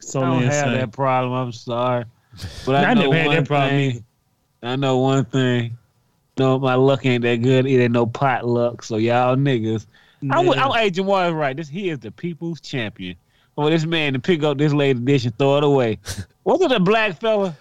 So 0.00 0.22
I 0.22 0.24
don't 0.24 0.42
have 0.44 0.72
that 0.72 0.92
problem. 0.92 1.32
I'm 1.34 1.52
sorry, 1.52 2.04
but 2.64 2.74
I, 2.76 2.84
I 2.90 2.94
know 2.94 3.10
never 3.10 3.14
had 3.16 3.26
one 3.26 3.36
that 3.36 3.46
problem 3.46 3.70
thing. 3.92 4.04
I 4.62 4.76
know 4.76 4.98
one 4.98 5.24
thing. 5.26 5.76
No, 6.38 6.58
my 6.58 6.74
luck 6.74 7.04
ain't 7.04 7.22
that 7.24 7.42
good. 7.42 7.66
It 7.66 7.82
ain't 7.82 7.92
no 7.92 8.06
pot 8.06 8.46
luck. 8.46 8.82
So 8.82 8.96
y'all 8.96 9.36
niggas, 9.36 9.86
I'm, 10.30 10.50
I'm 10.50 10.76
Agent 10.76 11.06
One 11.06 11.34
right. 11.34 11.56
This 11.56 11.68
he 11.68 11.90
is 11.90 11.98
the 11.98 12.10
people's 12.10 12.60
champion. 12.60 13.16
For 13.56 13.70
this 13.70 13.84
man 13.84 14.12
to 14.12 14.20
pick 14.20 14.44
up 14.44 14.56
this 14.56 14.72
lady 14.72 15.00
dish 15.00 15.24
and 15.24 15.36
throw 15.36 15.56
it 15.56 15.64
away. 15.64 15.98
Was 16.44 16.60
it 16.60 16.70
a 16.70 16.78
black 16.78 17.20
fella? 17.20 17.56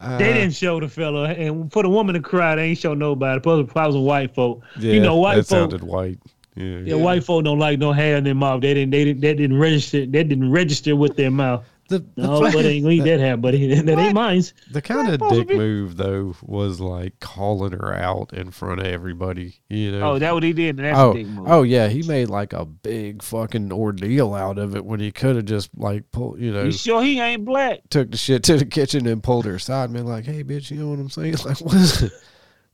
Uh, 0.00 0.16
They 0.16 0.32
didn't 0.32 0.54
show 0.54 0.80
the 0.80 0.88
fella, 0.88 1.28
and 1.28 1.70
for 1.72 1.82
the 1.82 1.88
woman 1.88 2.14
to 2.14 2.20
cry, 2.20 2.54
they 2.54 2.68
ain't 2.68 2.78
show 2.78 2.94
nobody. 2.94 3.40
Probably, 3.40 3.64
probably 3.64 3.92
some 3.94 4.04
white 4.04 4.34
folk. 4.34 4.62
Yeah, 4.78 4.94
you 4.94 5.00
know, 5.00 5.16
white 5.16 5.36
that 5.36 5.46
folk. 5.46 5.70
sounded 5.70 5.82
white. 5.82 6.18
Yeah. 6.54 6.78
Yeah, 6.78 6.94
white 6.94 7.24
folk 7.24 7.44
don't 7.44 7.58
like 7.58 7.78
no 7.78 7.92
hair 7.92 8.16
in 8.16 8.24
their 8.24 8.34
mouth. 8.34 8.62
They 8.62 8.74
didn't. 8.74 8.92
They 8.92 9.04
didn't. 9.04 9.20
They 9.20 9.34
didn't 9.34 9.58
register. 9.58 10.06
They 10.06 10.24
didn't 10.24 10.50
register 10.50 10.96
with 10.96 11.16
their 11.16 11.30
mouth. 11.30 11.64
The, 11.90 11.98
the, 11.98 12.22
No, 12.22 12.40
but 12.40 12.64
ain't 12.64 12.84
gonna 12.84 12.94
eat 12.94 13.00
that 13.00 13.20
hair, 13.20 13.36
buddy. 13.36 13.74
That 13.74 13.98
ain't 13.98 14.14
mine. 14.14 14.42
the 14.70 14.80
kind 14.80 15.12
of 15.12 15.28
dick 15.30 15.48
be- 15.48 15.56
move 15.56 15.96
though 15.96 16.34
was 16.42 16.80
like 16.80 17.18
calling 17.20 17.72
her 17.72 17.92
out 17.94 18.32
in 18.32 18.50
front 18.52 18.80
of 18.80 18.86
everybody. 18.86 19.60
You 19.68 19.92
know. 19.92 20.12
Oh, 20.12 20.18
that 20.18 20.32
what 20.32 20.42
he 20.44 20.52
did. 20.52 20.76
That's 20.78 20.98
oh, 20.98 21.10
a 21.10 21.14
big 21.14 21.26
move. 21.28 21.46
oh 21.50 21.62
yeah, 21.64 21.88
he 21.88 22.02
made 22.04 22.28
like 22.30 22.52
a 22.52 22.64
big 22.64 23.22
fucking 23.22 23.72
ordeal 23.72 24.34
out 24.34 24.56
of 24.58 24.74
it 24.76 24.84
when 24.84 25.00
he 25.00 25.10
could 25.12 25.36
have 25.36 25.44
just 25.46 25.70
like 25.76 26.10
pulled, 26.12 26.40
you 26.40 26.52
know, 26.52 26.62
You 26.64 26.72
sure 26.72 27.02
he 27.02 27.20
ain't 27.20 27.44
black? 27.44 27.80
took 27.90 28.10
the 28.10 28.16
shit 28.16 28.42
to 28.44 28.56
the 28.56 28.64
kitchen 28.64 29.06
and 29.06 29.22
pulled 29.22 29.44
her 29.46 29.56
aside 29.56 29.84
and 29.84 29.94
been 29.94 30.06
like, 30.06 30.24
"Hey, 30.24 30.44
bitch, 30.44 30.70
you 30.70 30.78
know 30.78 30.90
what 30.90 30.98
I'm 31.00 31.10
saying? 31.10 31.34
Like, 31.44 31.60
what? 31.60 32.10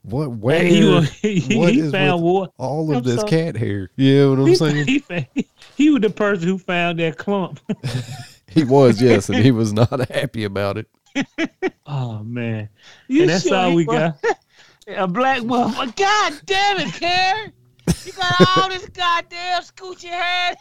what? 0.02 0.30
Where? 0.30 0.58
Hey, 0.60 0.68
he, 0.74 0.84
was- 0.84 1.10
he, 1.10 1.56
what 1.56 1.72
he 1.72 1.80
is 1.80 1.90
found 1.90 2.16
with 2.20 2.22
war. 2.22 2.48
all 2.58 2.90
of 2.90 2.98
I'm 2.98 3.02
this 3.02 3.16
sorry. 3.20 3.30
cat 3.30 3.56
hair? 3.56 3.90
You 3.96 4.14
know 4.18 4.30
what 4.30 4.38
I'm 4.40 4.46
He, 4.46 4.54
saying? 4.54 4.86
he, 4.88 4.98
found- 5.00 5.26
he 5.76 5.90
was 5.90 6.02
the 6.02 6.10
person 6.10 6.46
who 6.48 6.58
found 6.58 6.98
that 7.00 7.16
clump. 7.18 7.58
He 8.56 8.64
was, 8.64 9.00
yes, 9.00 9.28
and 9.28 9.38
he 9.38 9.50
was 9.52 9.72
not 9.72 10.08
happy 10.10 10.44
about 10.44 10.78
it. 10.78 10.88
Oh 11.86 12.22
man, 12.24 12.68
You 13.08 13.22
and 13.22 13.30
that's 13.30 13.46
sure 13.46 13.56
all 13.56 13.74
we 13.74 13.84
was- 13.86 13.96
got. 13.96 14.18
A 14.88 15.06
black 15.08 15.42
motherfucker. 15.42 15.96
God 15.96 16.40
damn 16.44 16.78
it, 16.78 16.92
Karen. 16.94 17.52
You 18.04 18.12
got 18.12 18.56
all 18.56 18.68
this 18.68 18.88
goddamn 18.90 19.62
scoochie 19.62 20.04
head. 20.04 20.56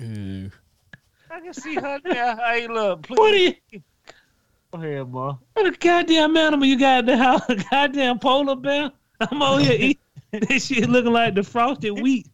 Ew. 0.00 0.50
I 1.30 1.40
can 1.40 1.54
see 1.54 1.74
her 1.76 1.98
now. 2.04 2.36
Hey, 2.36 2.66
look, 2.68 3.02
please. 3.04 3.16
What 3.18 3.32
are 3.32 3.36
you? 3.36 3.54
Go 4.72 4.78
ahead, 4.78 5.10
ma. 5.10 5.36
What 5.54 5.66
a 5.66 5.70
goddamn 5.78 6.36
animal 6.36 6.66
you 6.66 6.78
got 6.78 7.00
in 7.00 7.06
the 7.06 7.16
house? 7.16 7.42
A 7.48 7.56
goddamn 7.56 8.18
polar 8.18 8.56
bear? 8.56 8.92
I'm 9.20 9.40
over 9.40 9.60
here 9.62 9.72
eating 10.32 10.46
this 10.48 10.66
shit 10.66 10.88
looking 10.90 11.12
like 11.12 11.34
the 11.34 11.42
frosted 11.42 11.98
wheat. 12.00 12.26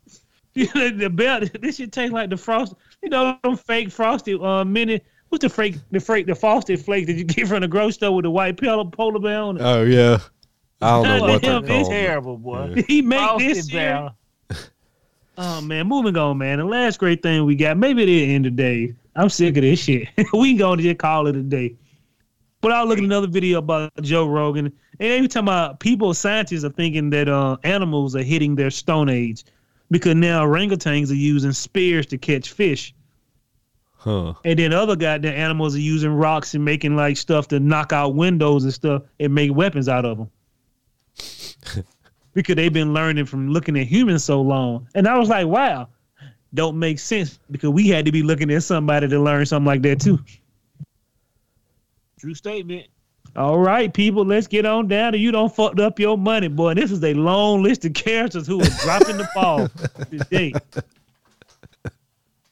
You 0.54 0.68
know, 0.74 0.90
the 0.90 1.08
belt. 1.08 1.50
This 1.62 1.76
should 1.76 1.94
taste 1.94 2.12
like 2.12 2.28
the 2.28 2.36
frost. 2.36 2.74
You 3.02 3.08
know 3.08 3.38
them 3.42 3.56
fake 3.56 3.90
frosted 3.90 4.42
uh 4.42 4.66
mini. 4.66 5.00
What's 5.30 5.42
the 5.42 5.48
fake 5.48 5.76
the 5.90 5.98
fake 5.98 6.26
the 6.26 6.34
frosted 6.34 6.78
flake 6.78 7.06
that 7.06 7.14
you 7.14 7.24
get 7.24 7.48
from 7.48 7.62
the 7.62 7.68
grocery 7.68 7.92
store 7.92 8.16
with 8.16 8.24
the 8.24 8.30
white 8.30 8.60
polar 8.60 8.84
polar 8.84 9.18
bear 9.18 9.40
on 9.40 9.56
it? 9.56 9.62
Oh 9.62 9.82
yeah, 9.82 10.18
I 10.82 10.90
don't 10.90 11.04
know 11.04 11.20
what 11.20 11.40
they're 11.40 11.52
Damn, 11.52 11.64
it's 11.64 11.70
called. 11.70 11.90
Terrible, 11.90 12.36
boy. 12.36 12.74
Yeah. 12.76 12.82
he 12.88 13.00
make 13.00 13.18
Frosted 13.18 13.56
this 13.56 13.72
year. 13.72 14.10
Oh 15.38 15.62
man, 15.62 15.88
moving 15.88 16.14
on, 16.18 16.36
man. 16.36 16.58
The 16.58 16.64
last 16.66 16.98
great 16.98 17.22
thing 17.22 17.46
we 17.46 17.56
got, 17.56 17.78
maybe 17.78 18.02
it 18.02 18.08
is 18.10 18.26
the 18.26 18.34
end 18.34 18.44
of 18.44 18.54
day. 18.54 18.94
I'm 19.16 19.30
sick 19.30 19.56
of 19.56 19.62
this 19.62 19.80
shit. 19.80 20.08
we 20.34 20.50
can 20.50 20.58
go 20.58 20.72
and 20.72 20.82
just 20.82 20.98
call 20.98 21.26
it 21.26 21.34
a 21.34 21.42
day. 21.42 21.74
But 22.60 22.72
I'll 22.72 22.86
look 22.86 22.98
at 22.98 23.04
another 23.04 23.26
video 23.26 23.58
about 23.58 23.90
Joe 24.02 24.26
Rogan. 24.26 24.66
And 24.66 25.12
every 25.12 25.28
time 25.28 25.44
about 25.44 25.80
people, 25.80 26.12
scientists 26.12 26.64
are 26.64 26.70
thinking 26.70 27.08
that 27.10 27.30
uh, 27.30 27.56
animals 27.64 28.14
are 28.14 28.22
hitting 28.22 28.54
their 28.54 28.70
stone 28.70 29.08
age 29.08 29.44
because 29.92 30.14
now 30.14 30.44
orangutans 30.44 31.10
are 31.10 31.14
using 31.14 31.52
spears 31.52 32.06
to 32.06 32.18
catch 32.18 32.52
fish. 32.52 32.94
Huh? 33.92 34.34
And 34.44 34.58
then 34.58 34.72
other 34.72 34.96
goddamn 34.96 35.34
animals 35.34 35.76
are 35.76 35.80
using 35.80 36.10
rocks 36.10 36.54
and 36.54 36.64
making 36.64 36.96
like 36.96 37.16
stuff 37.16 37.46
to 37.48 37.60
knock 37.60 37.92
out 37.92 38.14
windows 38.16 38.64
and 38.64 38.72
stuff 38.72 39.02
and 39.20 39.32
make 39.32 39.54
weapons 39.54 39.88
out 39.88 40.04
of 40.04 40.18
them. 40.18 41.84
because 42.34 42.56
they've 42.56 42.72
been 42.72 42.94
learning 42.94 43.26
from 43.26 43.50
looking 43.50 43.78
at 43.78 43.86
humans 43.86 44.24
so 44.24 44.40
long. 44.40 44.88
And 44.94 45.06
I 45.06 45.18
was 45.18 45.28
like, 45.28 45.46
wow, 45.46 45.88
don't 46.54 46.78
make 46.78 46.98
sense 46.98 47.38
because 47.50 47.70
we 47.70 47.86
had 47.88 48.06
to 48.06 48.12
be 48.12 48.22
looking 48.22 48.50
at 48.50 48.62
somebody 48.62 49.06
to 49.08 49.20
learn 49.20 49.46
something 49.46 49.66
like 49.66 49.82
that 49.82 50.00
too. 50.00 50.18
True 52.18 52.34
statement. 52.34 52.86
All 53.34 53.58
right, 53.58 53.92
people, 53.92 54.26
let's 54.26 54.46
get 54.46 54.66
on 54.66 54.88
down 54.88 55.12
to 55.12 55.18
you 55.18 55.32
don't 55.32 55.54
fucked 55.54 55.80
up 55.80 55.98
your 55.98 56.18
money, 56.18 56.48
boy. 56.48 56.74
This 56.74 56.90
is 56.90 57.02
a 57.02 57.14
long 57.14 57.62
list 57.62 57.84
of 57.86 57.94
characters 57.94 58.46
who 58.46 58.60
are 58.60 58.68
dropping 58.82 59.16
the 59.16 59.28
ball 59.34 59.68
today. 60.10 60.52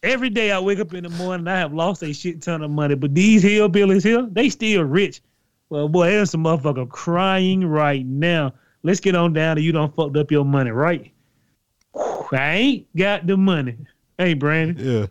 Every 0.03 0.31
day 0.31 0.51
I 0.51 0.59
wake 0.59 0.79
up 0.81 0.95
in 0.95 1.05
the 1.05 1.11
morning, 1.11 1.47
I 1.47 1.59
have 1.59 1.75
lost 1.75 2.03
a 2.03 2.15
shit 2.15 2.41
ton 2.41 2.63
of 2.63 2.71
money, 2.71 2.95
but 2.95 3.15
these 3.15 3.45
hillbillies 3.45 4.03
here, 4.03 4.27
they 4.31 4.49
still 4.49 4.85
rich. 4.85 5.21
Well, 5.69 5.89
boy, 5.89 6.07
there's 6.07 6.31
some 6.31 6.45
motherfucker 6.45 6.89
crying 6.89 7.67
right 7.67 8.07
now. 8.07 8.55
Let's 8.83 9.01
get 9.01 9.15
on 9.15 9.35
down 9.35 9.57
to 9.57 9.63
you 9.63 9.73
don't 9.73 9.95
fucked 9.95 10.17
up 10.17 10.31
your 10.31 10.47
money, 10.47 10.71
right? 10.71 11.13
Whew, 11.93 12.29
I 12.33 12.53
ain't 12.55 12.97
got 12.97 13.27
the 13.27 13.37
money. 13.37 13.77
Hey, 14.17 14.33
Brandon, 14.33 14.77
Yeah. 14.85 15.07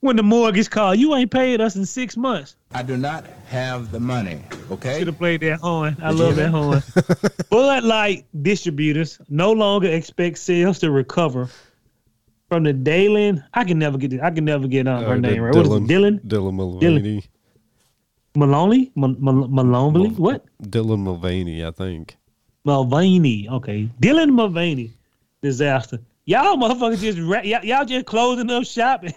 When 0.00 0.16
the 0.16 0.22
mortgage 0.22 0.70
call, 0.70 0.94
you 0.94 1.14
ain't 1.14 1.30
paid 1.30 1.60
us 1.60 1.74
in 1.76 1.84
six 1.84 2.16
months. 2.16 2.54
I 2.72 2.82
do 2.82 2.96
not 2.96 3.26
have 3.48 3.90
the 3.90 3.98
money, 4.00 4.42
okay? 4.70 4.98
Should 4.98 5.08
have 5.08 5.18
played 5.18 5.40
that 5.40 5.60
horn. 5.60 5.96
I 6.02 6.10
Did 6.10 6.18
love 6.18 6.36
that 6.36 6.50
horn. 6.50 6.82
Bud 7.50 7.84
Light 7.84 8.24
distributors 8.42 9.18
no 9.28 9.52
longer 9.52 9.88
expect 9.88 10.38
sales 10.38 10.78
to 10.80 10.90
recover 10.90 11.48
from 12.48 12.62
the 12.62 12.72
Dalen. 12.72 13.42
I 13.54 13.64
can 13.64 13.78
never 13.78 13.98
get 13.98 14.12
it. 14.12 14.20
I 14.22 14.30
can 14.30 14.44
never 14.44 14.68
get 14.68 14.86
uh, 14.86 15.00
her 15.00 15.14
Uh, 15.14 15.16
name 15.16 15.42
right. 15.42 15.54
What 15.54 15.66
is 15.66 15.72
it? 15.72 15.82
Dylan 15.84 16.20
Dylan 16.26 16.54
Mulvaney. 16.54 17.24
Maloney? 18.36 18.92
Mal- 18.94 19.16
Mal- 19.18 19.48
Maloney? 19.48 20.08
Mal- 20.10 20.16
What? 20.16 20.44
Dylan 20.62 21.00
Mulvaney, 21.00 21.64
I 21.64 21.70
think. 21.72 22.16
Mulvaney. 22.64 23.48
Okay, 23.48 23.88
Dylan 24.00 24.30
Mulvaney. 24.30 24.92
Disaster. 25.42 25.98
Y'all 26.26 26.56
motherfuckers 26.56 27.00
just 27.00 27.18
ra- 27.18 27.40
y'all, 27.42 27.64
y'all 27.64 27.84
just 27.84 28.06
closing 28.06 28.50
up 28.50 28.64
shop 28.64 29.02
and 29.04 29.14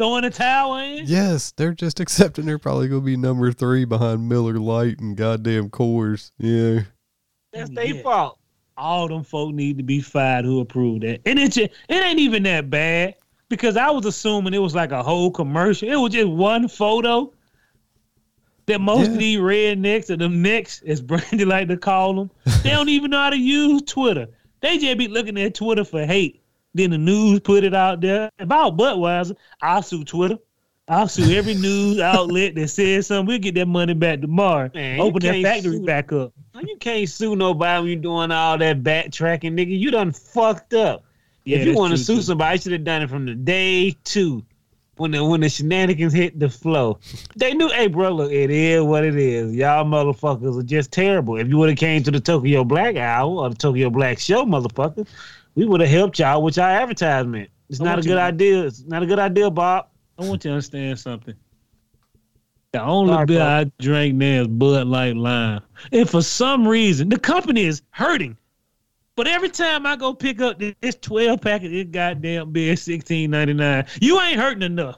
throwing 0.00 0.24
a 0.24 0.30
towel 0.30 0.76
in. 0.78 1.04
Yes, 1.06 1.52
they're 1.58 1.74
just 1.74 2.00
accepting 2.00 2.46
they're 2.46 2.58
probably 2.58 2.88
gonna 2.88 3.02
be 3.02 3.18
number 3.18 3.52
three 3.52 3.84
behind 3.84 4.26
Miller 4.26 4.58
Lite 4.58 4.98
and 4.98 5.14
goddamn 5.14 5.68
Coors. 5.68 6.30
Yeah. 6.38 6.84
That's 7.52 7.68
mm, 7.68 7.74
their 7.74 7.84
Yeah. 7.96 8.02
fault. 8.02 8.38
all 8.78 9.08
them 9.08 9.22
folk 9.22 9.54
need 9.54 9.76
to 9.76 9.82
be 9.84 10.00
fired 10.00 10.46
who 10.46 10.60
approved 10.60 11.02
that. 11.02 11.20
And 11.26 11.38
it 11.38 11.52
just, 11.52 11.70
it 11.90 12.02
ain't 12.02 12.18
even 12.18 12.44
that 12.44 12.70
bad 12.70 13.14
because 13.50 13.76
I 13.76 13.90
was 13.90 14.06
assuming 14.06 14.54
it 14.54 14.58
was 14.58 14.74
like 14.74 14.90
a 14.90 15.02
whole 15.02 15.30
commercial. 15.30 15.86
It 15.86 15.96
was 15.96 16.12
just 16.14 16.28
one 16.30 16.66
photo 16.66 17.30
that 18.64 18.80
most 18.80 19.08
Yeah. 19.08 19.12
of 19.12 19.18
these 19.18 19.38
rednecks 19.38 20.08
or 20.08 20.16
them 20.16 20.40
necks, 20.40 20.80
as 20.86 21.02
Brandy 21.02 21.44
like 21.44 21.68
to 21.68 21.76
call 21.76 22.14
them, 22.14 22.30
they 22.62 22.70
don't 22.70 22.88
even 22.88 23.10
know 23.10 23.18
how 23.18 23.28
to 23.30 23.36
use 23.38 23.82
Twitter. 23.82 24.28
They 24.62 24.78
just 24.78 24.96
be 24.96 25.08
looking 25.08 25.38
at 25.38 25.54
Twitter 25.54 25.84
for 25.84 26.06
hate. 26.06 26.39
Then 26.74 26.90
the 26.90 26.98
news 26.98 27.40
put 27.40 27.64
it 27.64 27.74
out 27.74 28.00
there 28.00 28.30
about 28.38 28.76
Budweiser. 28.76 29.36
I'll 29.60 29.82
sue 29.82 30.04
Twitter. 30.04 30.38
I'll 30.88 31.08
sue 31.08 31.36
every 31.36 31.54
news 31.68 32.00
outlet 32.00 32.54
that 32.56 32.68
says 32.68 33.06
something. 33.08 33.26
We'll 33.26 33.38
get 33.38 33.54
that 33.56 33.66
money 33.66 33.94
back 33.94 34.20
tomorrow. 34.20 34.70
Man, 34.74 35.00
Open 35.00 35.22
that 35.22 35.42
factory 35.42 35.76
sue- 35.78 35.84
back 35.86 36.12
up. 36.12 36.32
You 36.60 36.76
can't 36.78 37.08
sue 37.08 37.36
nobody 37.36 37.80
when 37.80 37.90
you're 37.92 38.00
doing 38.02 38.30
all 38.32 38.58
that 38.58 38.82
backtracking, 38.82 39.52
nigga. 39.54 39.78
You 39.78 39.90
done 39.90 40.12
fucked 40.12 40.74
up. 40.74 41.04
Yeah, 41.44 41.58
if 41.58 41.66
you 41.66 41.74
want 41.74 41.92
to 41.92 41.98
sue 41.98 42.16
too. 42.16 42.22
somebody, 42.22 42.56
you 42.56 42.60
should 42.62 42.72
have 42.72 42.84
done 42.84 43.02
it 43.02 43.10
from 43.10 43.24
the 43.26 43.34
day 43.34 43.96
two. 44.04 44.44
When 44.96 45.12
the 45.12 45.24
when 45.24 45.40
the 45.40 45.48
shenanigans 45.48 46.12
hit 46.12 46.38
the 46.38 46.50
flow. 46.50 46.98
They 47.34 47.54
knew, 47.54 47.68
hey 47.70 47.86
bro, 47.86 48.10
look, 48.10 48.30
it 48.30 48.50
is 48.50 48.82
what 48.82 49.02
it 49.02 49.16
is. 49.16 49.54
Y'all 49.54 49.86
motherfuckers 49.86 50.60
are 50.60 50.62
just 50.62 50.92
terrible. 50.92 51.38
If 51.38 51.48
you 51.48 51.56
would 51.56 51.70
have 51.70 51.78
came 51.78 52.02
to 52.02 52.10
the 52.10 52.20
Tokyo 52.20 52.64
Black 52.64 52.96
Hour 52.96 53.30
or 53.30 53.48
the 53.48 53.54
Tokyo 53.54 53.88
Black 53.88 54.18
Show, 54.18 54.44
motherfucker, 54.44 55.08
we 55.60 55.66
would 55.66 55.82
have 55.82 55.90
helped 55.90 56.18
y'all 56.18 56.42
with 56.42 56.56
y'all 56.56 56.64
advertisement. 56.64 57.50
It's 57.68 57.82
I 57.82 57.84
not 57.84 57.98
a 57.98 58.02
good 58.02 58.16
idea. 58.16 58.64
It's 58.64 58.82
not 58.86 59.02
a 59.02 59.06
good 59.06 59.18
idea, 59.18 59.50
Bob. 59.50 59.88
I 60.18 60.22
want 60.22 60.42
you 60.42 60.48
to 60.48 60.54
understand 60.54 60.98
something. 60.98 61.34
The 62.72 62.82
only 62.82 63.12
Sorry, 63.12 63.26
beer 63.26 63.38
bro. 63.40 63.46
I 63.46 63.64
drank 63.78 64.14
now 64.14 64.40
is 64.40 64.46
Bud 64.46 64.86
Light 64.86 65.16
Lime. 65.16 65.60
And 65.92 66.08
for 66.08 66.22
some 66.22 66.66
reason, 66.66 67.10
the 67.10 67.18
company 67.18 67.64
is 67.66 67.82
hurting. 67.90 68.38
But 69.16 69.26
every 69.26 69.50
time 69.50 69.84
I 69.84 69.96
go 69.96 70.14
pick 70.14 70.40
up 70.40 70.58
this- 70.58 70.74
this 70.80 70.94
12 70.94 71.42
pack 71.42 71.62
of 71.62 71.70
this 71.70 71.88
goddamn 71.90 72.52
beer, 72.52 72.74
sixteen 72.74 73.30
ninety 73.30 73.52
nine, 73.52 73.84
you 74.00 74.18
ain't 74.18 74.40
hurting 74.40 74.62
enough. 74.62 74.96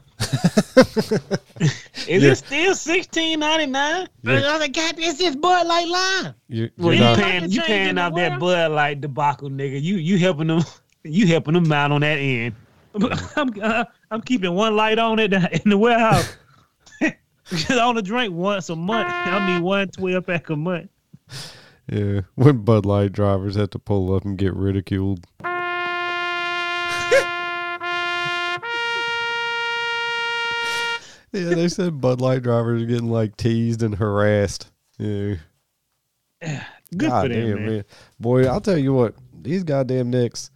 Is 2.09 2.23
Yeah. 2.23 2.31
it 2.33 2.37
still 2.37 2.75
sixteen 2.75 3.41
ninety 3.41 3.67
nine? 3.67 4.09
Yeah. 4.23 4.33
I 4.33 4.53
was 4.53 4.61
like, 4.61 4.73
God, 4.73 4.95
it's 4.99 5.19
just 5.19 5.41
Bud 5.41 5.67
Light 5.67 5.89
Lime. 5.89 6.35
You, 6.49 6.71
Well, 6.79 6.95
you're 6.95 7.11
you 7.11 7.17
paying, 7.17 7.51
you 7.51 7.61
paying 7.63 7.89
in 7.91 7.95
the 7.97 8.03
off 8.03 8.15
that. 8.15 8.41
Bud 8.41 8.73
Light 8.73 9.01
debacle, 9.01 9.51
nigga. 9.51 9.81
You 9.83 9.97
you 9.97 10.19
helping 10.19 10.49
them, 10.49 10.63
you 11.05 11.27
helping 11.27 11.55
them 11.55 11.71
out 11.73 11.93
on 11.93 12.01
that 12.01 12.19
end. 12.19 12.55
I'm 13.37 13.51
uh, 13.63 13.85
I'm 14.11 14.21
keeping 14.23 14.55
one 14.55 14.77
light 14.77 14.99
on 14.99 15.19
it 15.19 15.33
in 15.65 15.71
the 15.71 15.79
warehouse. 15.79 16.37
Because 17.01 17.77
I 17.79 17.85
only 17.85 18.03
drink 18.03 18.33
once 18.35 18.69
a 18.71 18.77
month. 18.77 19.09
I 19.11 19.47
mean 19.47 19.63
one 19.63 19.89
12 19.89 20.27
pack 20.27 20.49
a 20.51 20.57
month. 20.57 20.89
yeah. 21.91 22.21
When 22.35 22.59
Bud 22.59 22.87
Light 22.87 23.13
drivers 23.13 23.57
have 23.57 23.71
to 23.71 23.79
pull 23.79 24.15
up 24.15 24.25
and 24.25 24.39
get 24.39 24.55
ridiculed. 24.55 25.25
Yeah, 31.33 31.55
they 31.55 31.69
said 31.69 32.01
Bud 32.01 32.21
Light 32.21 32.43
drivers 32.43 32.83
are 32.83 32.87
getting 32.87 33.11
like 33.11 33.37
teased 33.37 33.83
and 33.83 33.95
harassed. 33.95 34.71
Yeah. 34.99 35.37
Good 36.97 37.09
God 37.09 37.23
for 37.23 37.29
them, 37.29 37.57
damn, 37.57 37.67
man. 37.67 37.85
Boy, 38.21 38.47
I'll 38.47 38.61
tell 38.61 38.77
you 38.77 38.93
what, 38.93 39.15
these 39.41 39.65
goddamn 39.65 40.11
Knicks 40.11 40.51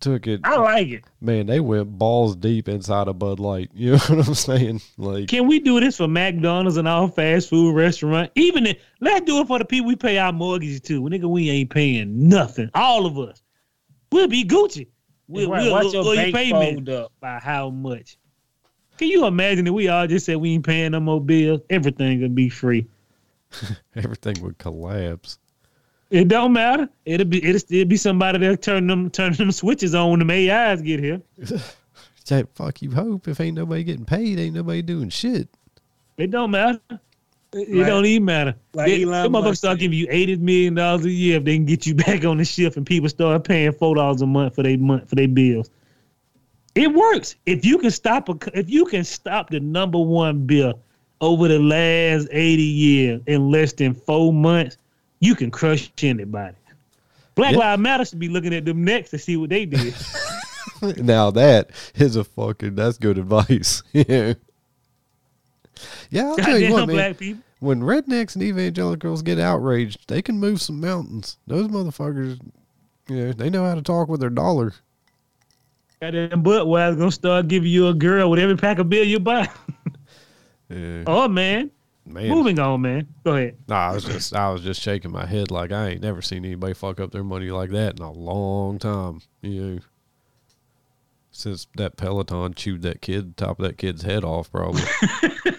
took 0.00 0.26
it. 0.26 0.40
I 0.42 0.56
like 0.56 0.88
it. 0.88 1.04
Man, 1.20 1.46
they 1.46 1.60
went 1.60 1.96
balls 1.96 2.34
deep 2.34 2.68
inside 2.68 3.06
of 3.08 3.18
Bud 3.18 3.38
Light. 3.38 3.70
You 3.74 3.92
know 3.92 3.98
what 3.98 4.28
I'm 4.28 4.34
saying? 4.34 4.80
Like, 4.98 5.28
Can 5.28 5.46
we 5.46 5.60
do 5.60 5.78
this 5.78 5.96
for 5.96 6.08
McDonald's 6.08 6.76
and 6.76 6.88
all 6.88 7.06
fast 7.08 7.48
food 7.48 7.74
restaurant? 7.74 8.32
Even 8.34 8.66
if, 8.66 8.78
let's 9.00 9.24
do 9.26 9.40
it 9.40 9.46
for 9.46 9.58
the 9.60 9.64
people 9.64 9.86
we 9.86 9.94
pay 9.96 10.18
our 10.18 10.32
mortgages 10.32 10.80
to. 10.82 11.00
Nigga, 11.02 11.24
we 11.30 11.48
ain't 11.50 11.70
paying 11.70 12.28
nothing. 12.28 12.68
All 12.74 13.06
of 13.06 13.16
us. 13.18 13.40
We'll 14.10 14.28
be 14.28 14.44
Gucci. 14.44 14.88
We'll, 15.28 15.48
Right, 15.50 15.62
we'll 15.62 15.72
watch 15.72 15.84
look 15.84 15.94
your 15.94 16.04
for 16.04 16.14
your 16.14 16.24
bank 16.24 16.34
payment 16.34 16.86
fold 16.86 16.88
up. 17.04 17.12
by 17.20 17.38
how 17.38 17.70
much. 17.70 18.18
Can 18.98 19.08
you 19.08 19.26
imagine 19.26 19.66
if 19.66 19.72
we 19.72 19.88
all 19.88 20.06
just 20.06 20.26
said 20.26 20.36
we 20.36 20.52
ain't 20.52 20.64
paying 20.66 20.92
no 20.92 21.00
more 21.00 21.20
bills? 21.20 21.60
Everything 21.70 22.20
would 22.22 22.34
be 22.34 22.48
free. 22.48 22.86
everything 23.96 24.36
would 24.42 24.58
collapse. 24.58 25.38
It 26.10 26.28
don't 26.28 26.52
matter. 26.52 26.88
It'll 27.04 27.26
be 27.26 27.44
it'll 27.44 27.58
still 27.58 27.84
be 27.86 27.96
somebody 27.96 28.38
that 28.38 28.62
turn 28.62 28.86
them 28.86 29.10
turn 29.10 29.32
them 29.32 29.50
switches 29.50 29.94
on 29.94 30.10
when 30.10 30.18
them 30.20 30.30
AIs 30.30 30.82
get 30.82 31.00
here. 31.00 31.20
Yeah, 32.26 32.44
fuck 32.54 32.80
you 32.80 32.90
hope. 32.90 33.28
If 33.28 33.38
ain't 33.38 33.54
nobody 33.54 33.84
getting 33.84 34.06
paid, 34.06 34.38
ain't 34.38 34.54
nobody 34.54 34.80
doing 34.80 35.10
shit. 35.10 35.46
It 36.16 36.30
don't 36.30 36.52
matter. 36.52 36.80
It 37.52 37.68
Like- 37.68 37.86
don't 37.86 38.06
even 38.06 38.24
matter. 38.24 38.54
like 38.72 38.86
they, 38.86 39.02
Elon 39.02 39.24
them 39.24 39.32
motherfuckers 39.42 39.58
start 39.58 39.78
giving 39.78 39.98
you 39.98 40.06
eighty 40.08 40.36
million 40.36 40.72
dollars 40.74 41.04
a 41.04 41.10
year 41.10 41.36
if 41.36 41.44
they 41.44 41.54
can 41.56 41.66
get 41.66 41.86
you 41.86 41.94
back 42.06 42.24
on 42.24 42.38
the 42.38 42.44
shift, 42.46 42.78
and 42.78 42.86
people 42.86 43.10
start 43.10 43.44
paying 43.44 43.72
four 43.72 43.94
dollars 43.94 44.22
a 44.22 44.26
month 44.26 44.54
for 44.54 44.62
their 44.62 44.78
month 44.78 45.06
for 45.10 45.16
their 45.16 45.28
bills. 45.28 45.68
It 46.74 46.92
works 46.92 47.36
if 47.46 47.64
you 47.64 47.78
can 47.78 47.90
stop 47.90 48.28
a 48.28 48.36
if 48.58 48.68
you 48.68 48.84
can 48.86 49.04
stop 49.04 49.50
the 49.50 49.60
number 49.60 49.98
one 49.98 50.46
bill 50.46 50.80
over 51.20 51.46
the 51.48 51.58
last 51.58 52.28
eighty 52.32 52.62
years 52.62 53.20
in 53.26 53.50
less 53.50 53.72
than 53.72 53.94
four 53.94 54.32
months. 54.32 54.76
You 55.20 55.34
can 55.34 55.50
crush 55.50 55.90
anybody. 56.02 56.56
Black 57.34 57.52
Yeah. 57.52 57.58
Lives 57.58 57.82
Matter 57.82 58.04
should 58.04 58.18
be 58.18 58.28
looking 58.28 58.54
at 58.54 58.64
them 58.64 58.84
next 58.84 59.10
to 59.10 59.18
see 59.18 59.36
what 59.36 59.50
they 59.50 59.64
did. 59.66 59.94
now 60.98 61.30
that 61.30 61.70
is 61.94 62.16
a 62.16 62.24
fucking 62.24 62.74
that's 62.74 62.98
good 62.98 63.18
advice. 63.18 63.82
yeah. 63.92 64.34
Yeah, 66.10 66.28
I'll 66.28 66.36
tell 66.36 66.58
you 66.58 66.68
Goddamn 66.68 66.86
what, 66.88 66.96
man. 66.96 67.14
people. 67.14 67.42
When 67.60 67.80
rednecks 67.80 68.34
and 68.34 68.42
evangelicals 68.44 69.22
get 69.22 69.38
outraged, 69.38 70.08
they 70.08 70.22
can 70.22 70.38
move 70.38 70.60
some 70.60 70.80
mountains. 70.80 71.38
Those 71.46 71.68
motherfuckers, 71.68 72.38
yeah, 73.08 73.32
they 73.32 73.48
know 73.48 73.64
how 73.64 73.74
to 73.74 73.82
talk 73.82 74.08
with 74.08 74.20
their 74.20 74.30
dollar. 74.30 74.74
Goddamn 76.04 76.42
Budweiser 76.42 76.98
gonna 76.98 77.10
start 77.10 77.48
giving 77.48 77.70
you 77.70 77.88
a 77.88 77.94
girl 77.94 78.28
with 78.28 78.38
every 78.38 78.58
pack 78.58 78.78
of 78.78 78.90
beer 78.90 79.04
you 79.04 79.18
buy. 79.18 79.48
Yeah, 80.68 81.04
oh 81.06 81.28
man. 81.28 81.70
man. 82.04 82.28
Moving 82.28 82.58
on, 82.58 82.82
man. 82.82 83.08
Go 83.24 83.36
ahead. 83.36 83.56
Nah, 83.68 83.88
I 83.88 83.94
was 83.94 84.04
just 84.04 84.34
I 84.34 84.50
was 84.50 84.60
just 84.60 84.82
shaking 84.82 85.12
my 85.12 85.24
head 85.24 85.50
like 85.50 85.72
I 85.72 85.88
ain't 85.88 86.02
never 86.02 86.20
seen 86.20 86.44
anybody 86.44 86.74
fuck 86.74 87.00
up 87.00 87.10
their 87.10 87.24
money 87.24 87.50
like 87.50 87.70
that 87.70 87.98
in 87.98 88.04
a 88.04 88.12
long 88.12 88.78
time. 88.78 89.22
You 89.40 89.62
know, 89.62 89.78
since 91.30 91.68
that 91.76 91.96
Peloton 91.96 92.52
chewed 92.52 92.82
that 92.82 93.00
kid 93.00 93.38
top 93.38 93.58
of 93.58 93.64
that 93.64 93.78
kid's 93.78 94.02
head 94.02 94.24
off, 94.24 94.52
probably. 94.52 94.82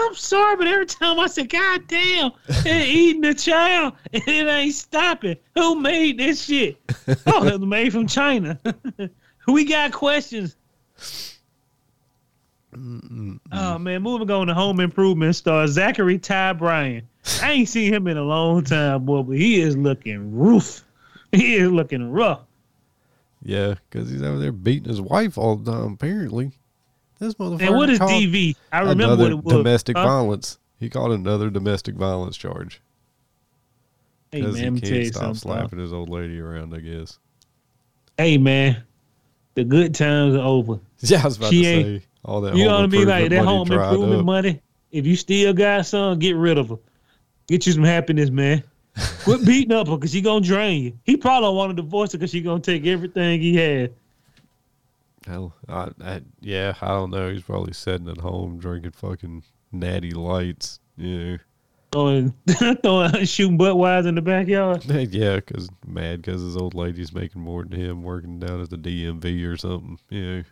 I'm 0.00 0.14
sorry, 0.14 0.56
but 0.56 0.66
every 0.66 0.86
time 0.86 1.18
I 1.18 1.26
say, 1.26 1.44
God 1.44 1.88
damn, 1.88 2.30
they're 2.62 2.86
eating 2.86 3.24
a 3.24 3.34
child 3.34 3.94
and 4.12 4.22
it 4.26 4.46
ain't 4.46 4.74
stopping. 4.74 5.36
Who 5.54 5.74
made 5.76 6.18
this 6.18 6.44
shit? 6.44 6.78
Oh, 7.26 7.46
it 7.46 7.58
was 7.58 7.68
made 7.68 7.92
from 7.92 8.06
China. 8.06 8.58
we 9.48 9.64
got 9.64 9.92
questions. 9.92 10.56
Oh 12.74 13.78
man, 13.78 14.02
moving 14.02 14.30
on 14.30 14.46
to 14.46 14.54
home 14.54 14.78
improvement 14.80 15.34
star 15.34 15.66
Zachary 15.66 16.18
Ty 16.18 16.52
Bryan. 16.54 17.08
I 17.42 17.52
ain't 17.52 17.68
seen 17.68 17.92
him 17.92 18.06
in 18.06 18.16
a 18.16 18.22
long 18.22 18.62
time, 18.64 19.04
boy, 19.04 19.22
but 19.22 19.36
he 19.36 19.60
is 19.60 19.76
looking 19.76 20.36
rough. 20.36 20.84
He 21.32 21.56
is 21.56 21.70
looking 21.70 22.10
rough. 22.10 22.40
yeah, 23.42 23.74
because 23.90 24.10
he's 24.10 24.22
over 24.22 24.38
there 24.38 24.52
beating 24.52 24.88
his 24.88 25.00
wife 25.00 25.38
all 25.38 25.56
the 25.56 25.72
time. 25.72 25.94
Apparently, 25.94 26.52
this 27.18 27.34
motherfucker. 27.34 27.62
And 27.66 27.76
what 27.76 27.90
is 27.90 27.98
DV? 27.98 28.56
I 28.72 28.80
remember 28.80 29.16
what 29.16 29.30
it 29.32 29.44
was. 29.44 29.54
domestic 29.54 29.96
Huh? 29.96 30.04
violence. 30.06 30.58
He 30.80 30.88
called 30.88 31.12
another 31.12 31.50
domestic 31.50 31.96
violence 31.96 32.36
charge 32.36 32.80
Hey 34.30 34.42
man, 34.42 34.74
he 34.76 34.80
tell 34.80 34.90
can't 34.90 35.02
you 35.04 35.04
stop 35.06 35.20
something. 35.22 35.34
slapping 35.36 35.78
his 35.78 35.92
old 35.92 36.08
lady 36.10 36.38
around. 36.38 36.74
I 36.74 36.80
guess. 36.80 37.18
Hey 38.18 38.36
man, 38.38 38.82
the 39.54 39.64
good 39.64 39.94
times 39.94 40.34
are 40.34 40.44
over. 40.46 40.78
Yeah, 41.00 41.20
I 41.22 41.24
was 41.26 41.36
about 41.38 41.50
She 41.50 41.62
to 41.62 41.68
ain't- 41.68 42.02
say 42.02 42.06
all 42.24 42.40
that. 42.42 42.54
You 42.56 42.64
know 42.66 42.72
what 42.76 42.84
I 42.84 42.86
mean? 42.88 43.06
Like 43.08 43.30
that 43.30 43.44
home 43.44 43.70
improvement 43.72 44.20
up. 44.20 44.24
money. 44.26 44.60
If 44.92 45.06
you 45.06 45.16
still 45.16 45.52
got 45.52 45.86
some, 45.86 46.18
get 46.18 46.34
rid 46.36 46.58
of 46.58 46.70
her. 46.70 46.76
Get 47.46 47.66
you 47.66 47.72
some 47.72 47.84
happiness, 47.84 48.30
man. 48.30 48.62
Quit 49.24 49.46
beating 49.46 49.72
up 49.72 49.86
her 49.88 49.96
because 49.96 50.10
she 50.12 50.20
gonna 50.20 50.44
drain 50.44 50.82
you. 50.82 50.98
He 51.04 51.16
probably 51.16 51.46
don't 51.46 51.56
want 51.56 51.70
to 51.76 51.82
divorce 51.82 52.12
her 52.12 52.18
because 52.18 52.30
she 52.30 52.40
gonna 52.42 52.60
take 52.60 52.84
everything 52.86 53.40
he 53.40 53.54
had. 53.56 53.92
Hell, 55.28 55.54
I, 55.68 55.90
I, 56.02 56.20
yeah, 56.40 56.74
I 56.80 56.88
don't 56.88 57.10
know. 57.10 57.30
He's 57.30 57.42
probably 57.42 57.74
sitting 57.74 58.08
at 58.08 58.18
home 58.18 58.58
drinking 58.58 58.92
fucking 58.92 59.42
natty 59.70 60.12
lights. 60.12 60.80
Yeah, 60.96 61.36
Throwing, 61.90 62.34
throwing, 62.82 63.24
shooting 63.24 63.56
butt 63.56 63.78
wise 63.78 64.04
in 64.04 64.14
the 64.14 64.22
backyard. 64.22 64.84
yeah, 65.12 65.36
because 65.36 65.70
mad 65.86 66.20
because 66.20 66.42
his 66.42 66.56
old 66.56 66.74
lady's 66.74 67.14
making 67.14 67.40
more 67.40 67.62
than 67.62 67.80
him 67.80 68.02
working 68.02 68.38
down 68.38 68.60
at 68.60 68.68
the 68.68 68.76
DMV 68.76 69.46
or 69.46 69.56
something. 69.56 69.98
Yeah, 70.10 70.42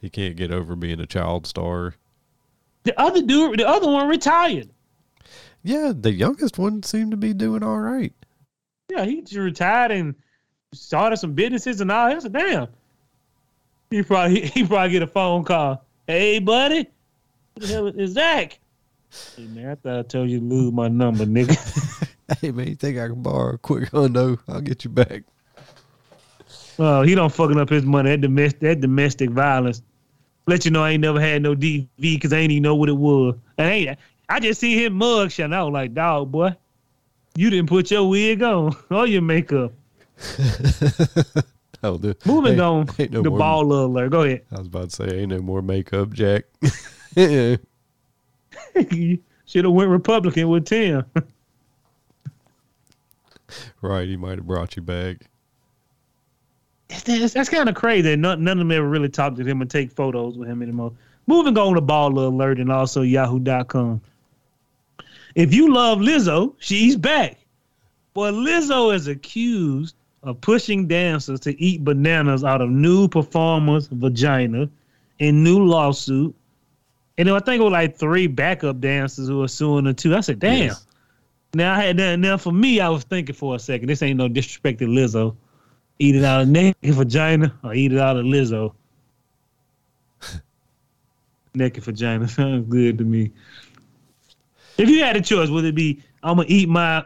he 0.00 0.10
can't 0.10 0.36
get 0.36 0.50
over 0.50 0.76
being 0.76 1.00
a 1.00 1.06
child 1.06 1.46
star. 1.46 1.94
The 2.82 2.98
other 3.00 3.22
dude, 3.22 3.58
the 3.58 3.68
other 3.68 3.86
one 3.86 4.08
retired. 4.08 4.70
Yeah, 5.62 5.92
the 5.94 6.12
youngest 6.12 6.58
one 6.58 6.82
seemed 6.82 7.10
to 7.10 7.16
be 7.16 7.32
doing 7.32 7.62
all 7.62 7.80
right. 7.80 8.12
Yeah, 8.90 9.04
he 9.04 9.22
just 9.22 9.36
retired 9.36 9.92
and 9.92 10.14
started 10.72 11.16
some 11.16 11.32
businesses 11.32 11.80
and 11.80 11.90
all. 11.90 12.08
That's 12.08 12.24
a 12.26 12.28
damn. 12.30 12.68
He 13.90 14.02
probably 14.02 14.40
he 14.46 14.64
probably 14.64 14.90
get 14.90 15.02
a 15.02 15.06
phone 15.06 15.44
call. 15.44 15.84
Hey, 16.06 16.38
buddy, 16.38 16.88
what 17.54 17.62
the 17.62 17.66
hell 17.66 17.86
is 17.88 18.12
Zach? 18.12 18.58
Hey 19.36 19.46
man, 19.46 19.70
I 19.70 19.74
thought 19.74 19.98
I 19.98 20.02
told 20.02 20.30
you 20.30 20.38
to 20.38 20.44
lose 20.44 20.72
my 20.72 20.88
number, 20.88 21.26
nigga. 21.26 22.06
Hey 22.40 22.52
man, 22.52 22.68
you 22.68 22.76
think 22.76 22.96
I 22.96 23.08
can 23.08 23.22
borrow 23.22 23.54
a 23.54 23.58
quick 23.58 23.90
hundo? 23.90 24.38
I'll 24.46 24.60
get 24.60 24.84
you 24.84 24.90
back. 24.90 25.24
Oh, 26.78 27.02
he 27.02 27.16
don't 27.16 27.32
fucking 27.32 27.58
up 27.58 27.68
his 27.68 27.82
money. 27.82 28.10
That 28.10 28.20
domestic, 28.20 28.60
that 28.60 28.80
domestic 28.80 29.30
violence. 29.30 29.82
Let 30.46 30.64
you 30.64 30.70
know 30.70 30.84
I 30.84 30.90
ain't 30.90 31.00
never 31.00 31.20
had 31.20 31.42
no 31.42 31.56
DV 31.56 31.88
because 31.98 32.32
I 32.32 32.38
ain't 32.38 32.52
even 32.52 32.62
know 32.62 32.76
what 32.76 32.88
it 32.88 32.96
was. 32.96 33.34
I 33.58 33.64
ain't. 33.64 33.98
I 34.28 34.38
just 34.38 34.60
see 34.60 34.82
him 34.82 34.92
mug 34.92 35.32
shot. 35.32 35.46
and 35.46 35.56
I 35.56 35.62
was 35.64 35.72
like, 35.72 35.92
dog, 35.92 36.30
boy, 36.30 36.54
you 37.34 37.50
didn't 37.50 37.68
put 37.68 37.90
your 37.90 38.08
wig 38.08 38.44
on 38.44 38.76
or 38.90 39.08
your 39.08 39.22
makeup. 39.22 39.72
Oh, 41.82 41.96
the, 41.96 42.16
Moving 42.26 42.52
ain't- 42.52 42.60
on, 42.60 42.88
ain't 42.98 43.10
no 43.12 43.22
the 43.22 43.30
more- 43.30 43.38
ball 43.38 43.72
alert. 43.72 44.10
Go 44.10 44.22
ahead. 44.22 44.42
I 44.52 44.58
was 44.58 44.66
about 44.66 44.90
to 44.90 44.96
say, 44.96 45.18
ain't 45.20 45.30
no 45.30 45.40
more 45.40 45.62
makeup, 45.62 46.12
Jack. 46.12 46.44
yeah. 47.16 47.56
Should 49.46 49.64
have 49.64 49.72
went 49.72 49.88
Republican 49.90 50.48
with 50.48 50.66
Tim. 50.66 51.04
Right, 53.80 54.06
he 54.08 54.16
might 54.16 54.38
have 54.38 54.46
brought 54.46 54.76
you 54.76 54.82
back. 54.82 55.16
that's, 57.04 57.32
that's 57.34 57.48
kind 57.48 57.68
of 57.68 57.74
crazy. 57.74 58.14
None, 58.14 58.44
none 58.44 58.52
of 58.52 58.58
them 58.58 58.70
ever 58.72 58.88
really 58.88 59.08
talked 59.08 59.36
to 59.38 59.44
him 59.44 59.60
and 59.60 59.70
take 59.70 59.90
photos 59.90 60.36
with 60.38 60.48
him 60.48 60.62
anymore. 60.62 60.92
Moving 61.26 61.56
on 61.58 61.74
to 61.74 61.80
Ball 61.80 62.16
Alert 62.18 62.58
and 62.60 62.70
also 62.70 63.02
Yahoo.com. 63.02 64.00
If 65.34 65.54
you 65.54 65.72
love 65.72 65.98
Lizzo, 65.98 66.54
she's 66.58 66.96
back. 66.96 67.38
But 68.14 68.34
Lizzo 68.34 68.94
is 68.94 69.06
accused 69.06 69.94
of 70.22 70.40
pushing 70.40 70.86
dancers 70.86 71.40
to 71.40 71.60
eat 71.60 71.82
bananas 71.82 72.44
out 72.44 72.60
of 72.60 72.70
new 72.70 73.08
performers' 73.08 73.88
vagina 73.88 74.68
in 75.18 75.42
new 75.42 75.64
lawsuit. 75.64 76.34
And 77.18 77.28
then 77.28 77.34
I 77.34 77.40
think 77.40 77.60
it 77.60 77.64
was 77.64 77.72
like 77.72 77.96
three 77.96 78.26
backup 78.26 78.80
dancers 78.80 79.28
who 79.28 79.38
were 79.38 79.48
suing 79.48 79.84
the 79.84 79.94
two. 79.94 80.14
I 80.14 80.20
said, 80.20 80.38
damn. 80.38 80.68
Yes. 80.68 80.86
Now 81.52 81.74
I 81.74 81.82
had 81.82 81.96
that. 81.96 82.18
Now 82.18 82.36
for 82.36 82.52
me, 82.52 82.80
I 82.80 82.88
was 82.88 83.04
thinking 83.04 83.34
for 83.34 83.56
a 83.56 83.58
second. 83.58 83.88
This 83.88 84.02
ain't 84.02 84.18
no 84.18 84.28
disrespect 84.28 84.78
to 84.80 84.86
Lizzo. 84.86 85.36
Eat 85.98 86.16
it 86.16 86.24
out 86.24 86.42
of 86.42 86.48
naked 86.48 86.94
vagina 86.94 87.54
or 87.64 87.74
eat 87.74 87.92
it 87.92 87.98
out 87.98 88.16
of 88.16 88.24
Lizzo. 88.24 88.72
naked 91.54 91.82
vagina 91.82 92.28
sounds 92.28 92.68
good 92.68 92.98
to 92.98 93.04
me. 93.04 93.32
If 94.78 94.88
you 94.88 95.02
had 95.02 95.16
a 95.16 95.20
choice, 95.20 95.48
would 95.50 95.64
it 95.64 95.74
be 95.74 96.02
I'm 96.22 96.36
gonna 96.36 96.48
eat 96.48 96.68
my 96.68 97.04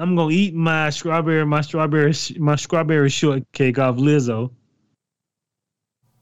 I'm 0.00 0.16
gonna 0.16 0.32
eat 0.32 0.54
my 0.54 0.90
strawberry 0.90 1.44
my 1.44 1.60
strawberry 1.60 2.12
my 2.38 2.56
strawberry 2.56 3.10
shortcake 3.10 3.78
off 3.78 3.96
Lizzo, 3.96 4.50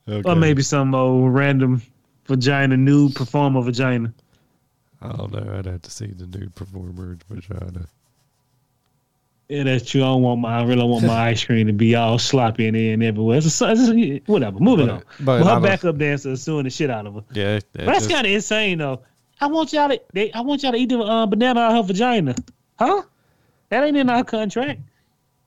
Okay. 0.08 0.28
or 0.28 0.34
maybe 0.34 0.62
some 0.62 0.94
old 0.94 1.32
random 1.34 1.82
vagina 2.26 2.76
new 2.76 3.10
performer 3.10 3.62
vagina. 3.62 4.12
I 5.00 5.12
don't 5.12 5.32
know. 5.32 5.54
I'd 5.58 5.66
have 5.66 5.82
to 5.82 5.90
see 5.90 6.06
the 6.08 6.26
new 6.26 6.48
performer 6.50 7.18
vagina. 7.30 7.86
Yeah, 9.48 9.62
that's 9.62 9.88
true. 9.88 10.02
I 10.02 10.06
don't 10.06 10.22
want 10.22 10.40
my 10.40 10.58
I 10.58 10.64
really 10.64 10.84
want 10.84 11.04
my 11.06 11.28
ice 11.30 11.44
cream 11.44 11.66
to 11.68 11.72
be 11.72 11.94
all 11.94 12.18
sloppy 12.18 12.66
in 12.66 12.74
there 12.74 12.92
and 12.94 13.02
everywhere. 13.02 13.38
It's 13.38 13.60
a, 13.62 13.70
it's 13.72 13.88
a- 13.88 14.22
whatever. 14.30 14.58
Moving 14.58 14.86
But- 14.88 14.94
on. 14.94 15.02
but 15.20 15.42
I 15.46 15.54
her 15.54 15.60
backup 15.60 15.96
dancer 15.98 16.30
is 16.32 16.42
suing 16.42 16.64
the 16.64 16.70
shit 16.70 16.90
out 16.90 17.06
of 17.06 17.14
her. 17.14 17.24
Yeah, 17.32 17.60
that 17.74 17.86
that's 17.86 18.06
kind 18.06 18.26
of 18.26 18.32
insane 18.32 18.78
though. 18.78 19.02
I 19.40 19.46
want 19.46 19.72
y'all 19.72 19.88
to 19.88 20.00
they, 20.12 20.32
I 20.32 20.40
want 20.40 20.62
y'all 20.64 20.72
to 20.72 20.78
eat 20.78 20.88
the 20.88 20.98
uh, 20.98 21.26
banana 21.26 21.60
out 21.60 21.70
of 21.70 21.76
her 21.76 21.92
vagina. 21.92 22.34
Huh? 22.78 23.02
That 23.70 23.84
ain't 23.84 23.96
in 23.96 24.08
our 24.10 24.24
contract. 24.24 24.80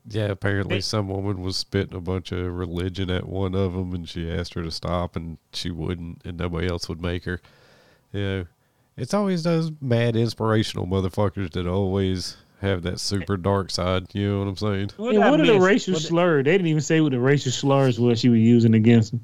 Yeah, 0.09 0.25
apparently 0.27 0.81
some 0.81 1.07
woman 1.07 1.41
was 1.41 1.57
spitting 1.57 1.95
a 1.95 2.01
bunch 2.01 2.31
of 2.31 2.55
religion 2.57 3.09
at 3.11 3.27
one 3.27 3.53
of 3.53 3.73
them, 3.73 3.93
and 3.93 4.09
she 4.09 4.31
asked 4.31 4.55
her 4.55 4.63
to 4.63 4.71
stop, 4.71 5.15
and 5.15 5.37
she 5.53 5.69
wouldn't, 5.69 6.21
and 6.25 6.37
nobody 6.37 6.67
else 6.67 6.89
would 6.89 7.01
make 7.01 7.25
her. 7.25 7.39
You 8.11 8.21
know, 8.21 8.45
it's 8.97 9.13
always 9.13 9.43
those 9.43 9.71
mad 9.79 10.15
inspirational 10.15 10.87
motherfuckers 10.87 11.51
that 11.51 11.67
always 11.67 12.37
have 12.61 12.81
that 12.83 12.99
super 12.99 13.37
dark 13.37 13.69
side. 13.69 14.07
You 14.13 14.29
know 14.31 14.39
what 14.39 14.47
I'm 14.47 14.57
saying? 14.57 14.91
What 14.97 15.15
And 15.15 15.23
I 15.23 15.29
what 15.29 15.39
are 15.39 15.45
the 15.45 15.59
racial 15.59 15.93
What- 15.93 16.01
slur? 16.03 16.43
They 16.43 16.51
didn't 16.51 16.67
even 16.67 16.81
say 16.81 16.99
what 17.01 17.11
the 17.11 17.19
racial 17.19 17.51
slurs 17.51 17.99
was 17.99 18.19
she 18.19 18.29
was 18.29 18.39
using 18.39 18.73
against 18.73 19.13
him. 19.13 19.21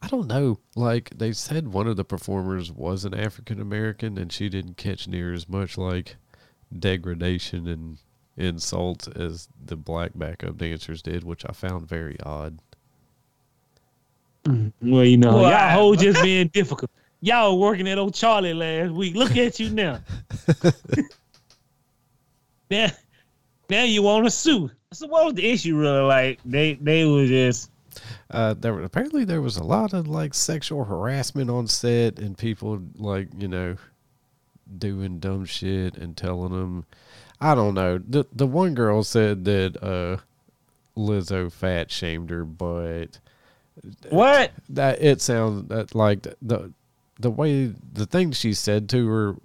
I 0.00 0.08
don't 0.08 0.26
know. 0.26 0.58
Like 0.74 1.10
they 1.16 1.32
said, 1.32 1.68
one 1.68 1.86
of 1.86 1.96
the 1.96 2.04
performers 2.04 2.72
was 2.72 3.04
an 3.04 3.14
African 3.14 3.60
American, 3.60 4.18
and 4.18 4.32
she 4.32 4.48
didn't 4.48 4.76
catch 4.76 5.06
near 5.06 5.32
as 5.32 5.48
much 5.48 5.76
like 5.78 6.16
degradation 6.78 7.66
and 7.68 7.98
insults 8.36 9.08
as 9.08 9.48
the 9.64 9.76
black 9.76 10.12
backup 10.14 10.56
dancers 10.58 11.02
did, 11.02 11.22
which 11.24 11.44
I 11.48 11.52
found 11.52 11.88
very 11.88 12.16
odd. 12.24 12.58
Well, 14.46 15.04
you 15.04 15.16
know, 15.18 15.34
Well, 15.34 15.42
y'all 15.42 15.52
I- 15.54 15.70
hoes 15.72 15.98
just 15.98 16.22
being 16.24 16.48
difficult. 16.48 16.90
Y'all 17.20 17.58
working 17.60 17.86
at 17.88 17.98
old 17.98 18.14
Charlie 18.14 18.52
last 18.54 18.90
week. 18.92 19.14
Look 19.14 19.36
at 19.36 19.60
you 19.60 19.70
now. 19.70 20.00
now, 22.70 22.88
now 23.70 23.84
you 23.84 24.02
want 24.02 24.24
to 24.24 24.30
sue. 24.30 24.70
So 24.92 25.06
what 25.06 25.24
was 25.26 25.34
the 25.34 25.48
issue 25.48 25.76
really? 25.78 26.00
Like 26.00 26.40
they 26.44 26.74
they 26.74 27.04
were 27.06 27.26
just 27.26 27.70
Uh, 28.30 28.54
there 28.54 28.74
were, 28.74 28.82
apparently 28.82 29.24
there 29.24 29.40
was 29.40 29.56
a 29.56 29.62
lot 29.64 29.92
of 29.92 30.08
like 30.08 30.34
sexual 30.34 30.84
harassment 30.84 31.48
on 31.48 31.66
set, 31.68 32.18
and 32.18 32.36
people 32.36 32.80
like 32.96 33.28
you 33.38 33.48
know 33.48 33.76
doing 34.78 35.18
dumb 35.18 35.44
shit 35.44 35.96
and 35.96 36.16
telling 36.16 36.52
them. 36.52 36.84
I 37.40 37.54
don't 37.54 37.74
know. 37.74 37.98
The 37.98 38.24
the 38.32 38.46
one 38.46 38.74
girl 38.74 39.02
said 39.02 39.44
that 39.46 39.82
uh, 39.82 40.18
Lizzo 40.96 41.50
fat 41.50 41.90
shamed 41.90 42.30
her, 42.30 42.44
but 42.44 43.18
what? 44.10 44.52
that 44.68 45.02
it 45.02 45.20
sounds 45.20 45.68
that 45.68 45.94
like 45.94 46.22
the, 46.22 46.36
the 46.40 46.72
the 47.18 47.30
way 47.30 47.66
the 47.92 48.06
thing 48.06 48.32
she 48.32 48.54
said 48.54 48.88
to 48.90 49.08
her 49.08 49.36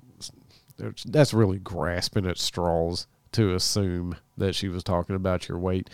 that's 1.05 1.33
really 1.33 1.57
grasping 1.57 2.27
at 2.27 2.37
straws 2.37 3.07
to 3.31 3.55
assume 3.55 4.15
that 4.37 4.53
she 4.53 4.67
was 4.67 4.83
talking 4.83 5.15
about 5.15 5.49
your 5.49 5.57
weight 5.57 5.89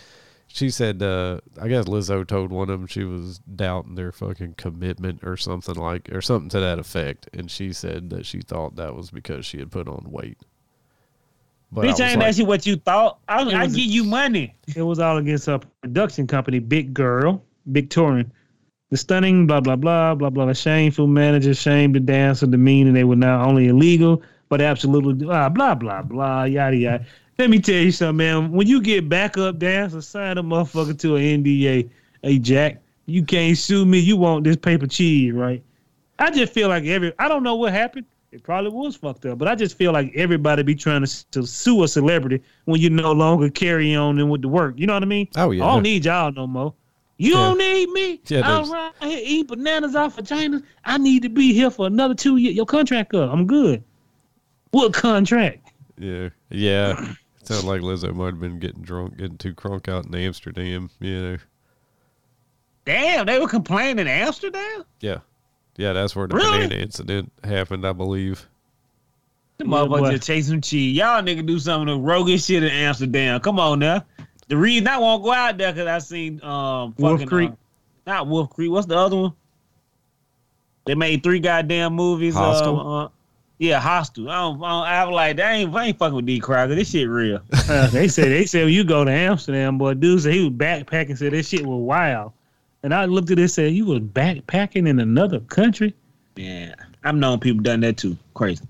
she 0.53 0.69
said 0.69 1.01
uh 1.01 1.39
i 1.59 1.67
guess 1.67 1.85
lizzo 1.85 2.25
told 2.25 2.51
one 2.51 2.69
of 2.69 2.79
them 2.79 2.87
she 2.87 3.03
was 3.03 3.39
doubting 3.39 3.95
their 3.95 4.11
fucking 4.11 4.53
commitment 4.53 5.23
or 5.23 5.35
something 5.35 5.75
like 5.75 6.07
or 6.11 6.21
something 6.21 6.47
to 6.47 6.59
that 6.59 6.77
effect 6.77 7.27
and 7.33 7.49
she 7.49 7.73
said 7.73 8.11
that 8.11 8.25
she 8.25 8.39
thought 8.39 8.75
that 8.75 8.95
was 8.95 9.09
because 9.09 9.45
she 9.45 9.57
had 9.57 9.71
put 9.71 9.87
on 9.87 10.05
weight 10.11 10.37
but 11.71 11.85
I 11.85 11.87
Bitch, 11.87 11.91
was 11.91 12.01
I 12.01 12.09
ain't 12.09 12.19
like, 12.19 12.29
ask 12.29 12.37
you 12.37 12.45
what 12.45 12.67
you 12.67 12.75
thought. 12.75 13.17
I, 13.27 13.41
It 13.41 13.53
I 13.55 13.65
give 13.65 13.77
you 13.77 14.03
money. 14.03 14.55
It 14.75 14.83
was 14.83 14.99
all 14.99 15.17
against 15.17 15.47
her 15.47 15.59
production 15.81 16.27
company, 16.27 16.59
Big 16.59 16.93
Girl, 16.93 17.43
big 17.71 17.85
Victorian. 17.85 18.31
The 18.91 18.97
stunning, 18.97 19.47
blah, 19.47 19.59
blah, 19.59 19.75
blah, 19.75 20.13
blah, 20.13 20.29
blah. 20.29 20.45
The 20.45 20.53
shameful 20.53 21.07
manager 21.07 21.55
shamed 21.55 21.95
the 21.95 21.99
dancer, 21.99 22.45
demeaning 22.45 22.93
they 22.93 23.05
were 23.05 23.15
not 23.15 23.47
only 23.47 23.69
illegal, 23.69 24.21
but 24.49 24.61
absolutely, 24.61 25.15
blah, 25.15 25.49
blah, 25.49 25.73
blah, 25.73 26.03
blah, 26.03 26.43
yada, 26.43 26.77
yada. 26.77 27.05
Let 27.39 27.49
me 27.49 27.59
tell 27.59 27.75
you 27.81 27.91
something, 27.91 28.17
man. 28.17 28.51
When 28.51 28.67
you 28.67 28.81
get 28.81 29.09
backup 29.09 29.57
dancers, 29.57 30.07
sign 30.07 30.37
a 30.37 30.43
motherfucker 30.43 30.97
to 30.99 31.15
an 31.15 31.43
NDA. 31.43 31.89
Hey, 32.21 32.39
Jack, 32.39 32.81
you 33.05 33.23
can't 33.23 33.57
sue 33.57 33.85
me. 33.85 33.99
You 33.99 34.17
want 34.17 34.43
this 34.43 34.55
paper 34.55 34.85
cheese, 34.87 35.33
right? 35.33 35.63
I 36.19 36.29
just 36.29 36.53
feel 36.53 36.69
like 36.69 36.85
every, 36.85 37.11
I 37.17 37.27
don't 37.27 37.43
know 37.43 37.55
what 37.55 37.73
happened. 37.73 38.05
It 38.31 38.43
probably 38.43 38.71
was 38.71 38.95
fucked 38.95 39.25
up, 39.25 39.37
but 39.37 39.47
I 39.47 39.55
just 39.55 39.77
feel 39.77 39.91
like 39.91 40.11
everybody 40.15 40.63
be 40.63 40.73
trying 40.75 41.05
to, 41.05 41.29
to 41.31 41.45
sue 41.45 41.83
a 41.83 41.87
celebrity 41.87 42.41
when 42.65 42.79
you 42.81 42.89
no 42.89 43.11
longer 43.11 43.49
carry 43.49 43.93
on 43.95 44.17
and 44.19 44.29
with 44.29 44.41
the 44.41 44.47
work. 44.47 44.75
You 44.77 44.87
know 44.87 44.93
what 44.93 45.03
I 45.03 45.07
mean? 45.07 45.27
Oh, 45.35 45.51
yeah. 45.51 45.65
I 45.65 45.73
don't 45.73 45.83
need 45.83 46.05
y'all 46.05 46.31
no 46.31 46.47
more. 46.47 46.73
You 47.17 47.33
Yeah. 47.33 47.39
don't 47.39 47.57
need 47.59 47.89
me. 47.89 48.21
Yeah, 48.27 48.41
I'm 48.43 48.71
right 48.71 48.91
here 49.01 49.19
eating 49.23 49.45
bananas 49.45 49.95
off 49.95 50.17
vaginas. 50.17 50.63
I 50.83 50.97
need 50.97 51.21
to 51.23 51.29
be 51.29 51.53
here 51.53 51.69
for 51.69 51.85
another 51.85 52.15
two 52.15 52.37
years. 52.37 52.55
Your 52.55 52.65
contract 52.65 53.13
up. 53.13 53.31
I'm 53.31 53.45
good. 53.45 53.83
What 54.71 54.93
contract? 54.93 55.59
yeah 55.99 56.29
yeah 56.49 57.13
it 57.43 57.47
sounded 57.47 57.67
like 57.67 57.81
lizzo 57.81 58.13
might 58.13 58.27
have 58.27 58.39
been 58.39 58.59
getting 58.59 58.81
drunk 58.81 59.17
getting 59.17 59.37
too 59.37 59.53
crunk 59.53 59.87
out 59.87 60.05
in 60.05 60.15
amsterdam 60.15 60.89
you 60.99 61.21
know 61.21 61.37
Damn, 62.85 63.25
they 63.27 63.39
were 63.39 63.47
complaining 63.47 63.99
in 63.99 64.07
Amsterdam. 64.07 64.83
Yeah. 64.99 65.19
Yeah, 65.77 65.93
that's 65.93 66.17
where 66.17 66.27
the 66.27 66.35
Really? 66.35 66.67
banana 66.67 66.75
incident 66.81 67.31
happened, 67.41 67.87
I 67.87 67.93
believe. 67.93 68.45
The 69.57 69.63
Yeah, 69.63 69.71
motherfucker 69.71 70.11
just 70.11 70.27
chase 70.27 70.47
some 70.49 70.59
cheese. 70.59 70.97
Y'all 70.97 71.21
nigga 71.21 71.45
do 71.45 71.59
some 71.59 71.79
of 71.83 71.87
the 71.87 71.97
roguish 71.97 72.43
shit 72.43 72.61
in 72.61 72.69
Amsterdam. 72.69 73.39
Come 73.39 73.57
on 73.57 73.79
now. 73.79 74.03
The 74.49 74.57
reason 74.57 74.85
I 74.89 74.97
won't 74.97 75.23
go 75.23 75.31
out 75.31 75.57
there 75.57 75.71
because 75.71 75.87
I 75.87 75.99
seen 75.99 76.43
um 76.43 76.93
Wolf 76.97 77.13
fucking, 77.21 77.27
Creek. 77.29 77.51
uh, 77.51 77.55
not 78.05 78.27
Wolf 78.27 78.49
Creek. 78.49 78.69
What's 78.69 78.87
the 78.87 78.97
other 78.97 79.15
one? 79.15 79.33
They 80.83 80.95
made 80.95 81.23
three 81.23 81.39
goddamn 81.39 81.93
movies. 81.93 82.33
Hostel? 82.35 82.79
Uh, 82.81 83.05
uh, 83.05 83.09
yeah, 83.63 83.79
Hostel. 83.79 84.29
I 84.29 84.35
don't, 84.41 84.61
I 84.61 84.69
don't. 84.69 84.83
I 84.85 85.05
was 85.05 85.13
like, 85.15 85.39
I 85.39 85.53
ain't, 85.53 85.73
I 85.73 85.85
ain't 85.85 85.97
fucking 85.97 86.15
with 86.15 86.25
D. 86.25 86.39
Crocker. 86.39 86.75
This 86.75 86.91
shit 86.91 87.07
real. 87.07 87.39
Uh, 87.69 87.87
they 87.91 88.09
said 88.09 88.25
they 88.25 88.45
said 88.45 88.69
you 88.69 88.83
go 88.83 89.05
to 89.05 89.11
Amsterdam, 89.11 89.77
boy, 89.77 89.93
dude 89.93 90.21
said 90.21 90.33
he 90.33 90.43
was 90.43 90.53
backpacking. 90.53 91.17
Said 91.17 91.31
this 91.31 91.47
shit 91.47 91.65
was 91.65 91.79
wild. 91.79 92.33
And 92.83 92.93
I 92.93 93.05
looked 93.05 93.31
at 93.31 93.39
it 93.39 93.43
and 93.43 93.51
said, 93.51 93.71
"You 93.71 93.85
was 93.85 93.99
backpacking 94.01 94.87
in 94.87 94.99
another 94.99 95.39
country." 95.39 95.95
Yeah, 96.35 96.75
I've 97.05 97.15
known 97.15 97.39
people 97.39 97.63
done 97.63 97.79
that 97.81 97.95
too. 97.95 98.17
Crazy. 98.33 98.65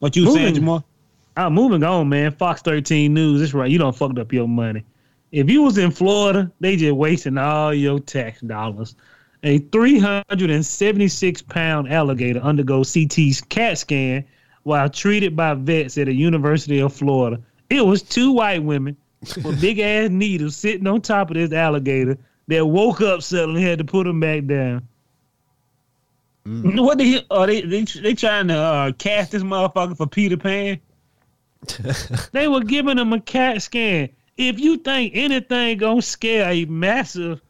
What 0.00 0.14
you 0.16 0.24
Moving- 0.26 0.42
saying, 0.42 0.54
Jamal? 0.56 0.84
I'm 1.36 1.54
moving 1.54 1.82
on, 1.82 2.08
man. 2.10 2.32
Fox 2.32 2.60
13 2.60 3.14
News. 3.14 3.40
That's 3.40 3.54
right. 3.54 3.70
You 3.70 3.78
don't 3.78 3.96
fucked 3.96 4.18
up 4.18 4.32
your 4.32 4.48
money. 4.48 4.84
If 5.32 5.48
you 5.48 5.62
was 5.62 5.78
in 5.78 5.90
Florida, 5.92 6.50
they 6.60 6.76
just 6.76 6.94
wasting 6.96 7.38
all 7.38 7.72
your 7.72 8.00
tax 8.00 8.40
dollars. 8.42 8.96
A 9.42 9.58
376 9.58 11.42
pound 11.42 11.90
alligator 11.90 12.40
undergoes 12.42 12.92
CT 12.92 13.48
CAT 13.48 13.78
scan 13.78 14.24
while 14.64 14.88
treated 14.88 15.34
by 15.34 15.54
vets 15.54 15.96
at 15.96 16.06
the 16.06 16.14
University 16.14 16.80
of 16.80 16.92
Florida. 16.92 17.40
It 17.70 17.84
was 17.84 18.02
two 18.02 18.32
white 18.32 18.62
women 18.62 18.96
with 19.42 19.60
big 19.60 19.78
ass 19.78 20.10
needles 20.10 20.56
sitting 20.56 20.86
on 20.86 21.00
top 21.00 21.30
of 21.30 21.36
this 21.36 21.52
alligator 21.52 22.18
that 22.48 22.66
woke 22.66 23.00
up 23.00 23.22
suddenly 23.22 23.62
had 23.62 23.78
to 23.78 23.84
put 23.84 24.06
him 24.06 24.20
back 24.20 24.44
down. 24.44 24.86
What 26.44 26.98
the 26.98 27.12
hell? 27.12 27.22
Are 27.30 27.46
they, 27.46 27.60
they 27.60 27.84
they 27.84 28.14
trying 28.14 28.48
to 28.48 28.56
uh, 28.56 28.92
cast 28.92 29.32
this 29.32 29.42
motherfucker 29.42 29.96
for 29.96 30.06
Peter 30.06 30.36
Pan? 30.36 30.80
They 32.32 32.48
were 32.48 32.62
giving 32.62 32.98
him 32.98 33.12
a 33.12 33.20
CAT 33.20 33.62
scan. 33.62 34.08
If 34.36 34.58
you 34.58 34.78
think 34.78 35.12
anything 35.14 35.78
gonna 35.78 36.00
scare 36.00 36.50
a 36.50 36.64
massive 36.64 37.42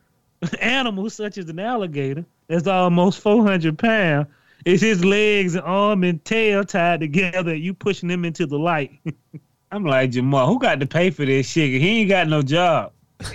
animal 0.61 1.11
such 1.11 1.39
as 1.39 1.49
an 1.49 1.59
alligator 1.59 2.25
that's 2.49 2.67
almost 2.67 3.21
400 3.21 3.79
pounds, 3.79 4.27
it's 4.65 4.83
his 4.83 5.05
legs, 5.05 5.55
and 5.55 5.65
arm, 5.65 6.05
and 6.05 6.25
tail 6.25 6.65
tied 6.65 7.01
together. 7.01 7.55
You 7.55 7.75
pushing 7.75 8.09
them 8.09 8.25
into 8.25 8.47
the 8.47 8.59
light. 8.59 8.99
I'm 9.73 9.85
like 9.85 10.11
Jamal, 10.11 10.49
who 10.49 10.59
got 10.59 10.81
to 10.81 10.87
pay 10.87 11.11
for 11.11 11.25
this 11.25 11.49
shit? 11.49 11.81
He 11.81 12.01
ain't 12.01 12.09
got 12.09 12.29
no 12.29 12.43
job. 12.43 12.93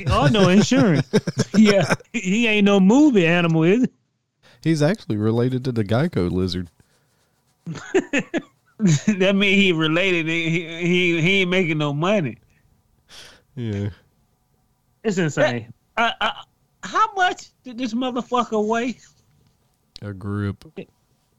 oh 0.07 0.27
no 0.31 0.49
insurance. 0.49 1.07
Yeah, 1.57 1.93
he 2.11 2.47
ain't 2.47 2.65
no 2.65 2.79
movie 2.81 3.25
animal, 3.25 3.63
is 3.63 3.83
it? 3.83 3.93
He's 4.61 4.81
actually 4.81 5.15
related 5.15 5.63
to 5.65 5.71
the 5.71 5.83
Geico 5.85 6.29
lizard. 6.29 6.69
that 7.65 9.35
mean 9.35 9.57
he 9.57 9.71
related. 9.71 10.27
He, 10.27 10.67
he 10.85 11.21
he 11.21 11.41
ain't 11.41 11.49
making 11.49 11.77
no 11.77 11.93
money. 11.93 12.37
Yeah. 13.55 13.89
It's 15.03 15.17
insane. 15.17 15.73
Uh, 15.95 16.11
uh, 16.19 16.31
how 16.85 17.13
much 17.13 17.47
did 17.63 17.77
this 17.77 17.93
motherfucker 17.93 18.65
weigh? 18.65 18.97
A 20.01 20.13
group. 20.13 20.71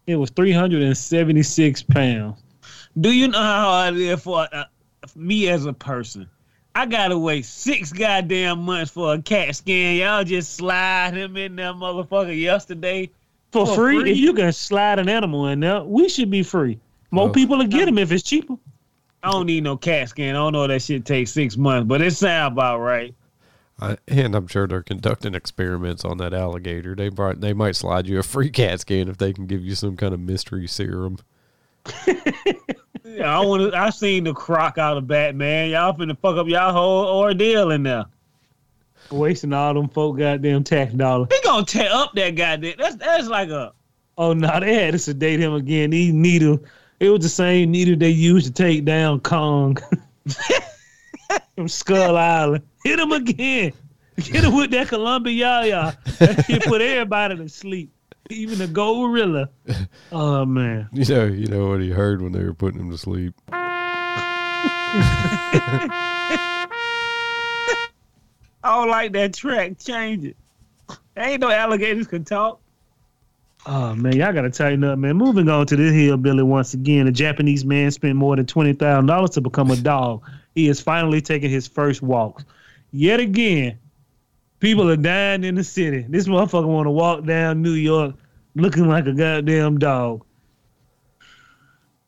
It 0.07 0.17
was 0.17 0.31
376 0.31 1.83
pounds. 1.85 2.43
Do 3.01 3.13
you 3.13 3.29
know 3.29 3.39
how 3.39 3.65
hard 3.65 3.95
it 3.95 4.01
is 4.01 4.23
for, 4.23 4.49
uh, 4.53 4.65
for 5.07 5.19
me 5.19 5.49
as 5.49 5.67
a 5.67 5.73
person? 5.73 6.29
I 6.75 6.85
gotta 6.87 7.19
wait 7.19 7.45
six 7.47 7.93
goddamn 7.93 8.61
months 8.61 8.91
for 8.91 9.15
a 9.15 9.23
CAT 9.23 9.55
scan. 9.57 9.97
Y'all 9.97 10.25
just 10.25 10.55
slide 10.57 11.15
him 11.15 11.37
in 11.37 11.57
there, 11.57 11.73
motherfucker, 11.73 12.39
yesterday. 12.39 13.11
For, 13.53 13.67
For 13.67 13.75
free, 13.75 14.01
free? 14.01 14.11
if 14.13 14.19
you 14.19 14.35
can 14.35 14.53
slide 14.53 14.99
an 14.99 15.09
animal 15.09 15.47
in 15.47 15.61
there, 15.61 15.83
we 15.83 16.09
should 16.09 16.31
be 16.31 16.43
free. 16.43 16.79
More 17.11 17.29
Oh. 17.29 17.33
people 17.33 17.57
will 17.59 17.67
get 17.67 17.89
him 17.89 17.97
if 17.99 18.13
it's 18.13 18.23
cheaper. 18.23 18.57
I 19.23 19.31
don't 19.31 19.47
need 19.47 19.65
no 19.65 19.77
CAT 19.77 20.11
scan. 20.11 20.35
I 20.37 20.39
don't 20.39 20.53
know 20.53 20.67
that 20.67 20.83
shit 20.83 21.05
takes 21.07 21.31
six 21.33 21.57
months, 21.57 21.89
but 21.89 22.03
it 22.03 22.11
sound 22.13 22.53
about 22.53 22.81
right. 22.81 23.15
I, 23.79 23.99
and 24.09 24.35
I'm 24.35 24.47
sure 24.47 24.67
they're 24.67 24.83
conducting 24.83 25.35
experiments 25.35 26.05
on 26.05 26.19
that 26.19 26.33
alligator. 26.33 26.95
They 26.95 27.11
brought, 27.11 27.41
they 27.41 27.53
might 27.53 27.77
slide 27.77 28.07
you 28.07 28.19
a 28.19 28.23
free 28.23 28.51
CAT 28.51 28.81
scan 28.81 29.09
if 29.09 29.19
they 29.19 29.33
can 29.33 29.47
give 29.47 29.63
you 29.63 29.75
some 29.75 29.97
kind 29.97 30.15
of 30.15 30.21
mystery 30.21 30.67
serum. 30.67 31.19
Yeah, 33.07 33.39
I 33.39 33.45
want. 33.45 33.73
I 33.75 33.91
seen 33.91 34.25
the 34.25 34.35
croc 34.35 34.79
out 34.79 34.97
of 34.97 35.07
Batman. 35.07 35.71
Y'all 35.71 35.95
finna 35.95 36.19
fuck 36.19 36.37
up 36.37 36.49
y'all 36.49 36.73
whole 36.73 37.07
ordeal 37.21 37.71
in 37.71 37.85
there. 37.85 38.07
Wasting 39.11 39.53
all 39.53 39.75
them 39.75 39.89
folk 39.89 40.19
goddamn 40.19 40.65
tax 40.65 40.93
dollars. 40.93 41.29
They 41.31 41.39
gonna 41.45 41.65
tear 41.65 41.89
up 41.93 42.13
that 42.15 42.31
goddamn. 42.35 42.75
That's 42.79 42.97
that's 42.97 43.29
like 43.29 43.49
a. 43.51 43.73
Oh 44.19 44.33
no, 44.33 44.59
they 44.59 44.75
had 44.75 44.93
to 44.93 44.99
sedate 44.99 45.39
him 45.39 45.55
again. 45.55 45.91
These 45.91 46.13
needle, 46.13 46.59
it 46.99 47.11
was 47.11 47.21
the 47.21 47.29
same 47.29 47.71
needle 47.71 47.97
they 47.97 48.11
used 48.11 48.47
to 48.47 48.53
take 48.53 48.85
down 48.85 49.21
Kong 49.21 49.79
from 51.55 51.69
Skull 51.69 52.17
Island. 52.17 52.65
Hit 52.85 52.99
him 52.99 53.13
again. 53.13 53.73
Hit 54.17 54.45
him 54.45 54.55
with 54.57 54.71
that 54.71 54.89
Columbia 54.89 55.33
Yaya. 55.65 55.99
That 56.19 56.45
shit 56.47 56.63
put 56.65 56.81
everybody 56.81 57.37
to 57.37 57.49
sleep, 57.49 57.93
even 58.31 58.59
the 58.59 58.67
gorilla. 58.67 59.51
Oh 60.11 60.45
man, 60.47 60.89
You 60.93 61.05
know, 61.15 61.25
you 61.27 61.47
know 61.49 61.69
what 61.69 61.81
he 61.81 61.91
heard 61.91 62.23
when 62.23 62.33
they 62.33 62.43
were 62.43 62.55
putting 62.55 62.81
him 62.81 62.91
to 62.91 62.99
sleep. 62.99 63.35
I 68.63 68.81
don't 68.81 68.89
like 68.89 69.13
that 69.13 69.35
track. 69.35 69.79
Change 69.79 70.25
it. 70.25 70.37
Ain't 71.17 71.41
no 71.41 71.51
alligators 71.51 72.07
can 72.07 72.25
talk. 72.25 72.61
oh 73.67 73.95
man, 73.95 74.17
y'all 74.17 74.33
gotta 74.33 74.51
tighten 74.51 74.85
up, 74.85 74.99
man. 74.99 75.17
Moving 75.17 75.49
on 75.49 75.67
to 75.67 75.77
this 75.77 75.93
hillbilly 75.93 76.43
once 76.43 76.75
again. 76.75 77.07
A 77.07 77.13
Japanese 77.13 77.65
man 77.65 77.91
spent 77.91 78.17
more 78.17 78.37
than 78.37 78.47
twenty 78.47 78.73
thousand 78.73 79.07
dollars 79.07 79.31
to 79.31 79.41
become 79.41 79.71
a 79.71 79.77
dog. 79.77 80.23
He 80.57 80.69
is 80.69 80.81
finally 80.81 81.21
taking 81.21 81.51
his 81.51 81.69
first 81.69 82.01
walks. 82.01 82.45
Yet 82.91 83.21
again, 83.21 83.79
people 84.59 84.91
are 84.91 84.97
dying 84.97 85.45
in 85.45 85.55
the 85.55 85.63
city. 85.63 86.07
This 86.09 86.27
motherfucker 86.27 86.67
want 86.67 86.87
to 86.87 86.91
walk 86.91 87.25
down 87.25 87.61
New 87.61 87.75
York 87.75 88.15
looking 88.55 88.89
like 88.89 89.07
a 89.07 89.13
goddamn 89.13 89.79
dog. 89.79 90.25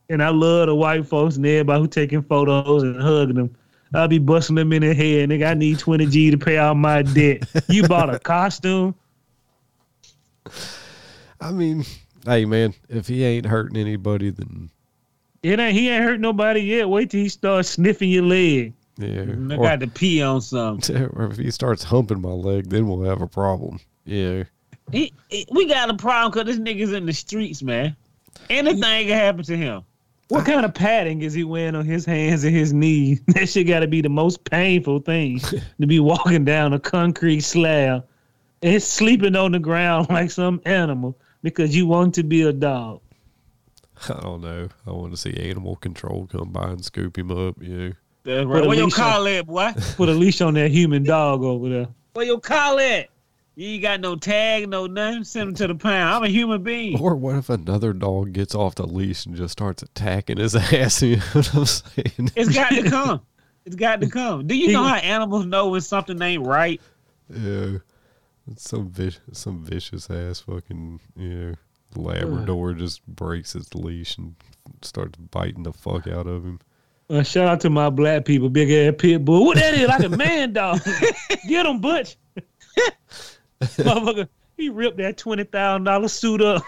And 0.08 0.22
I 0.22 0.30
love 0.30 0.68
the 0.68 0.74
white 0.74 1.06
folks 1.06 1.36
and 1.36 1.44
everybody 1.44 1.82
who 1.82 1.88
taking 1.88 2.22
photos 2.22 2.82
and 2.82 3.00
hugging 3.00 3.36
them. 3.36 3.54
I'll 3.92 4.08
be 4.08 4.18
busting 4.18 4.56
them 4.56 4.72
in 4.72 4.80
the 4.80 4.94
head, 4.94 5.28
nigga. 5.28 5.50
I 5.50 5.54
need 5.54 5.78
20 5.78 6.06
G 6.06 6.30
to 6.30 6.38
pay 6.38 6.56
all 6.56 6.74
my 6.74 7.02
debt. 7.02 7.42
You 7.68 7.86
bought 7.86 8.14
a 8.14 8.18
costume? 8.18 8.94
I 11.38 11.52
mean, 11.52 11.84
hey 12.24 12.46
man, 12.46 12.72
if 12.88 13.08
he 13.08 13.24
ain't 13.24 13.44
hurting 13.44 13.76
anybody, 13.76 14.30
then 14.30 14.70
It 15.42 15.58
ain't 15.60 15.74
he 15.76 15.88
ain't 15.88 16.04
hurt 16.04 16.20
nobody 16.20 16.60
yet. 16.60 16.88
Wait 16.88 17.10
till 17.10 17.20
he 17.20 17.28
starts 17.28 17.70
sniffing 17.70 18.10
your 18.10 18.24
leg. 18.24 18.72
yeah. 18.96 19.22
I 19.28 19.54
Or, 19.56 19.62
got 19.62 19.80
to 19.80 19.86
pee 19.86 20.20
on 20.22 20.40
something. 20.40 20.96
or 21.14 21.26
if 21.30 21.36
he 21.36 21.50
starts 21.50 21.84
humping 21.84 22.20
my 22.20 22.30
leg, 22.30 22.68
then 22.70 22.88
we'll 22.88 23.08
have 23.08 23.22
a 23.22 23.26
problem. 23.28 23.78
Yeah. 24.04 24.44
He, 24.90 25.12
he- 25.28 25.46
we 25.50 25.66
got 25.66 25.90
a 25.90 25.94
problem 25.94 26.32
because 26.32 26.46
this 26.56 26.58
nigga's 26.58 26.92
in 26.92 27.06
the 27.06 27.12
streets, 27.12 27.62
man. 27.62 27.94
Anything 28.50 28.80
can 29.06 29.08
happen 29.18 29.44
to 29.44 29.56
him. 29.56 29.82
What 30.28 30.44
kind 30.44 30.64
of 30.66 30.74
padding 30.74 31.22
is 31.22 31.32
he 31.32 31.42
wearing 31.44 31.74
on 31.74 31.86
his 31.86 32.04
hands 32.04 32.44
and 32.44 32.54
his 32.54 32.72
knees? 32.72 33.20
That 33.28 33.48
shit 33.48 33.66
got 33.66 33.80
to 33.80 33.86
be 33.86 34.00
the 34.02 34.08
most 34.10 34.44
painful 34.44 35.00
thing 35.00 35.38
to 35.80 35.86
be 35.86 36.00
walking 36.00 36.44
down 36.44 36.72
a 36.74 36.78
concrete 36.80 37.40
slab 37.40 38.04
and 38.62 38.82
sleeping 38.82 39.36
on 39.36 39.52
the 39.52 39.58
ground 39.58 40.08
like 40.10 40.30
some 40.30 40.60
animal 40.66 41.16
because 41.42 41.74
you 41.76 41.86
want 41.86 42.14
to 42.16 42.22
be 42.24 42.42
a 42.42 42.52
dog. 42.52 43.00
I 44.08 44.20
don't 44.20 44.40
know. 44.40 44.68
I 44.86 44.90
want 44.90 45.12
to 45.12 45.16
see 45.16 45.34
animal 45.34 45.76
control 45.76 46.26
come 46.30 46.50
by 46.50 46.70
and 46.70 46.84
scoop 46.84 47.16
him 47.18 47.30
up. 47.30 47.56
Yeah. 47.60 47.90
That's 48.24 48.44
Put 48.44 48.48
right. 48.48 48.64
a 48.64 48.68
Where 48.68 48.76
your 48.76 48.86
leash 48.86 48.98
on- 48.98 49.04
collar 49.04 49.30
at, 49.30 49.46
boy? 49.46 49.72
Put 49.96 50.08
a 50.08 50.12
leash 50.12 50.40
on 50.40 50.54
that 50.54 50.70
human 50.70 51.02
dog 51.04 51.42
over 51.42 51.68
there. 51.68 51.88
Where 52.14 52.26
your 52.26 52.40
collar 52.40 52.82
at? 52.82 53.08
You 53.54 53.68
ain't 53.70 53.82
got 53.82 54.00
no 54.00 54.14
tag, 54.14 54.68
no 54.68 54.86
nothing. 54.86 55.24
Send 55.24 55.48
him 55.48 55.54
to 55.56 55.66
the 55.66 55.74
pound. 55.74 56.14
I'm 56.14 56.22
a 56.22 56.28
human 56.28 56.62
being. 56.62 57.00
Or 57.00 57.16
what 57.16 57.36
if 57.36 57.50
another 57.50 57.92
dog 57.92 58.32
gets 58.32 58.54
off 58.54 58.76
the 58.76 58.86
leash 58.86 59.26
and 59.26 59.34
just 59.34 59.52
starts 59.52 59.82
attacking 59.82 60.36
his 60.36 60.54
ass? 60.72 61.02
You 61.02 61.16
know 61.16 61.22
what 61.32 61.54
I'm 61.54 61.66
saying? 61.66 62.30
It's 62.36 62.54
got 62.54 62.70
to 62.70 62.88
come. 62.88 63.20
It's 63.64 63.74
got 63.76 64.00
to 64.00 64.08
come. 64.08 64.46
Do 64.46 64.56
you 64.56 64.72
know 64.72 64.84
how 64.84 64.94
animals 64.96 65.44
know 65.46 65.70
when 65.70 65.80
something 65.80 66.20
ain't 66.22 66.46
right? 66.46 66.80
Yeah. 67.28 67.78
It's 68.50 68.68
some 68.70 68.88
vicious, 68.88 69.20
some 69.32 69.62
vicious 69.64 70.08
ass 70.08 70.40
fucking, 70.40 71.00
you 71.16 71.28
know, 71.28 71.54
Labrador 71.98 72.72
just 72.74 73.06
breaks 73.06 73.54
its 73.54 73.74
leash 73.74 74.16
and 74.18 74.34
starts 74.82 75.18
biting 75.30 75.62
the 75.64 75.72
fuck 75.72 76.06
out 76.06 76.26
of 76.26 76.44
him. 76.44 76.60
Uh, 77.10 77.22
shout 77.22 77.46
out 77.48 77.60
to 77.60 77.70
my 77.70 77.88
black 77.90 78.24
people, 78.24 78.48
big 78.50 78.70
ass 78.70 78.94
pit 78.98 79.24
bull. 79.24 79.46
What 79.46 79.56
that 79.56 79.74
is 79.74 79.88
like 79.88 80.02
a 80.04 80.08
man 80.10 80.52
dog. 80.52 80.80
Get 81.48 81.64
him, 81.66 81.80
Butch. 81.80 82.16
Motherfucker, 83.60 84.28
he 84.56 84.68
ripped 84.68 84.98
that 84.98 85.16
twenty 85.16 85.44
thousand 85.44 85.84
dollar 85.84 86.08
suit 86.08 86.42
up. 86.42 86.62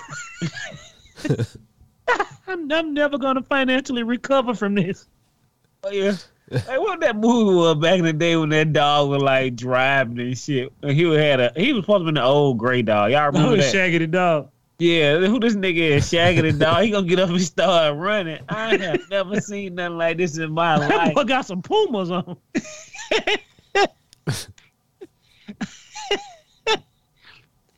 I'm, 2.49 2.70
I'm 2.72 2.95
never 2.95 3.18
gonna 3.18 3.43
financially 3.43 4.03
recover 4.03 4.55
from 4.55 4.74
this. 4.74 5.07
Oh, 5.85 5.91
yeah. 5.91 6.16
Hey, 6.51 6.78
what 6.78 6.99
that 7.01 7.14
movie 7.16 7.55
was 7.55 7.76
back 7.76 8.01
in 8.01 8.05
the 8.05 8.12
day 8.12 8.37
when 8.37 8.49
that 8.49 8.72
dog 8.72 9.09
was 9.09 9.22
like 9.22 9.55
driving 9.55 10.18
and 10.18 10.37
shit? 10.37 10.72
And 10.83 10.91
he 10.93 11.05
had 11.14 11.39
a 11.39 11.53
he 11.55 11.72
was 11.72 11.85
supposed 11.85 12.07
to 12.07 12.12
be 12.12 12.18
an 12.18 12.24
old 12.24 12.59
gray 12.59 12.83
dog. 12.83 13.12
Y'all 13.12 13.26
remember 13.26 13.53
Oh, 13.53 13.57
that? 13.57 13.70
Shaggy 13.70 13.99
the 13.99 14.07
dog. 14.09 14.51
Yeah, 14.81 15.18
who 15.18 15.39
this 15.39 15.55
nigga 15.55 15.76
is? 15.76 16.09
Shaggy 16.09 16.41
the 16.41 16.53
dog. 16.53 16.83
He 16.85 16.91
gonna 16.91 17.07
get 17.07 17.18
up 17.20 17.28
and 17.28 17.41
start 17.41 17.97
running. 17.99 18.39
I 18.49 18.76
have 18.78 19.11
never 19.11 19.39
seen 19.41 19.74
nothing 19.74 19.99
like 19.99 20.16
this 20.16 20.39
in 20.39 20.51
my 20.53 20.78
That 20.81 20.91
life. 20.91 21.14
boy 21.14 21.24
got 21.24 21.47
some 21.47 21.61
pumas 21.62 22.11
on. 22.11 22.37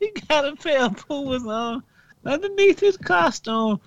He 0.01 0.11
got 0.29 0.45
a 0.47 0.57
pair 0.57 0.83
of 0.83 1.07
Pumas 1.07 1.47
on 1.47 1.83
underneath 2.25 2.81
his 2.81 2.97
costume. 2.97 3.81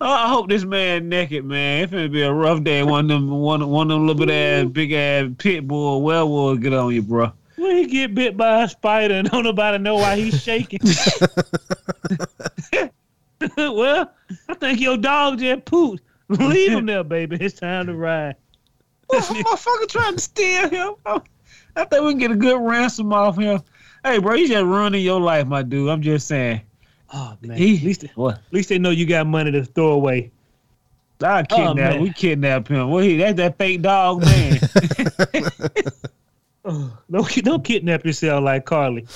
Oh, 0.00 0.12
I 0.12 0.28
hope 0.28 0.48
this 0.48 0.64
man 0.64 1.08
naked, 1.08 1.44
man. 1.44 1.82
It's 1.82 1.92
gonna 1.92 2.08
be 2.08 2.22
a 2.22 2.32
rough 2.32 2.62
day. 2.62 2.84
One 2.84 3.10
of 3.10 3.20
them, 3.20 3.30
one, 3.30 3.66
one 3.68 3.90
of 3.90 3.96
them 3.96 4.06
little 4.06 4.26
bit 4.26 4.32
ass, 4.32 4.66
big 4.70 4.92
ass 4.92 5.28
pit 5.38 5.66
bull 5.66 6.02
werewolf 6.02 6.60
get 6.60 6.72
on 6.72 6.94
you, 6.94 7.02
bro. 7.02 7.32
When 7.56 7.76
he 7.76 7.86
get 7.86 8.14
bit 8.14 8.36
by 8.36 8.64
a 8.64 8.68
spider 8.68 9.14
and 9.14 9.28
don't 9.30 9.44
nobody 9.44 9.78
know 9.78 9.96
why 9.96 10.16
he's 10.16 10.42
shaking. 10.42 10.80
well, 13.56 14.12
I 14.48 14.54
think 14.54 14.80
your 14.80 14.96
dog 14.96 15.38
just 15.38 15.64
pooped. 15.64 16.02
Leave 16.28 16.72
him 16.72 16.86
there, 16.86 17.04
baby. 17.04 17.36
It's 17.40 17.58
time 17.58 17.86
to 17.86 17.94
ride. 17.94 18.36
What 19.06 19.22
motherfucker 19.24 19.88
trying 19.88 20.16
to 20.16 20.20
steal 20.20 20.68
him? 20.68 20.94
Oh, 21.06 21.22
I 21.76 21.84
think 21.84 22.04
we 22.04 22.10
can 22.12 22.18
get 22.18 22.30
a 22.32 22.36
good 22.36 22.60
ransom 22.60 23.12
off 23.12 23.38
him. 23.38 23.62
Hey, 24.04 24.18
bro, 24.18 24.34
you 24.34 24.48
just 24.48 24.64
ruining 24.64 25.04
your 25.04 25.20
life, 25.20 25.46
my 25.46 25.62
dude. 25.62 25.88
I'm 25.88 26.02
just 26.02 26.26
saying. 26.26 26.62
Oh 27.12 27.36
man. 27.40 27.56
He- 27.56 27.76
at 27.76 27.82
least 27.82 28.04
What? 28.16 28.36
at 28.36 28.52
least 28.52 28.68
they 28.68 28.78
know 28.78 28.90
you 28.90 29.06
got 29.06 29.26
money 29.26 29.52
to 29.52 29.64
throw 29.64 29.92
away. 29.92 30.32
I 31.22 31.44
kidnap. 31.44 31.70
Oh, 31.70 31.74
man. 31.74 32.00
we 32.02 32.12
kidnap 32.12 32.68
him. 32.68 32.90
What 32.90 33.04
he? 33.04 33.16
That's 33.16 33.36
that 33.36 33.56
fake 33.56 33.80
dog 33.82 34.22
man. 34.22 34.58
Don't 37.10 37.44
don't 37.44 37.64
kidnap 37.64 38.04
yourself 38.04 38.42
like 38.42 38.66
Carlee. 38.66 39.06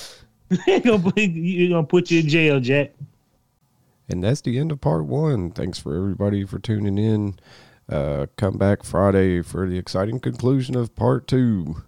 You're 0.67 0.79
gonna 0.79 0.99
put- 1.11 1.17
you're 1.17 1.69
gonna 1.69 1.87
put 1.87 2.11
you 2.11 2.19
in 2.21 2.27
jail, 2.29 2.59
Jack. 2.59 2.91
And 4.09 4.23
that's 4.23 4.41
the 4.41 4.57
end 4.59 4.71
of 4.71 4.81
part 4.81 5.05
one. 5.05 5.51
Thanks 5.51 5.79
for 5.79 5.95
everybody 5.95 6.45
for 6.45 6.59
tuning 6.59 6.97
in. 6.97 7.39
Uh, 7.89 8.25
come 8.37 8.57
back 8.57 8.83
Friday 8.83 9.41
for 9.41 9.67
the 9.69 9.77
exciting 9.77 10.19
conclusion 10.19 10.75
of 10.75 10.93
part 10.95 11.27
two. 11.27 11.75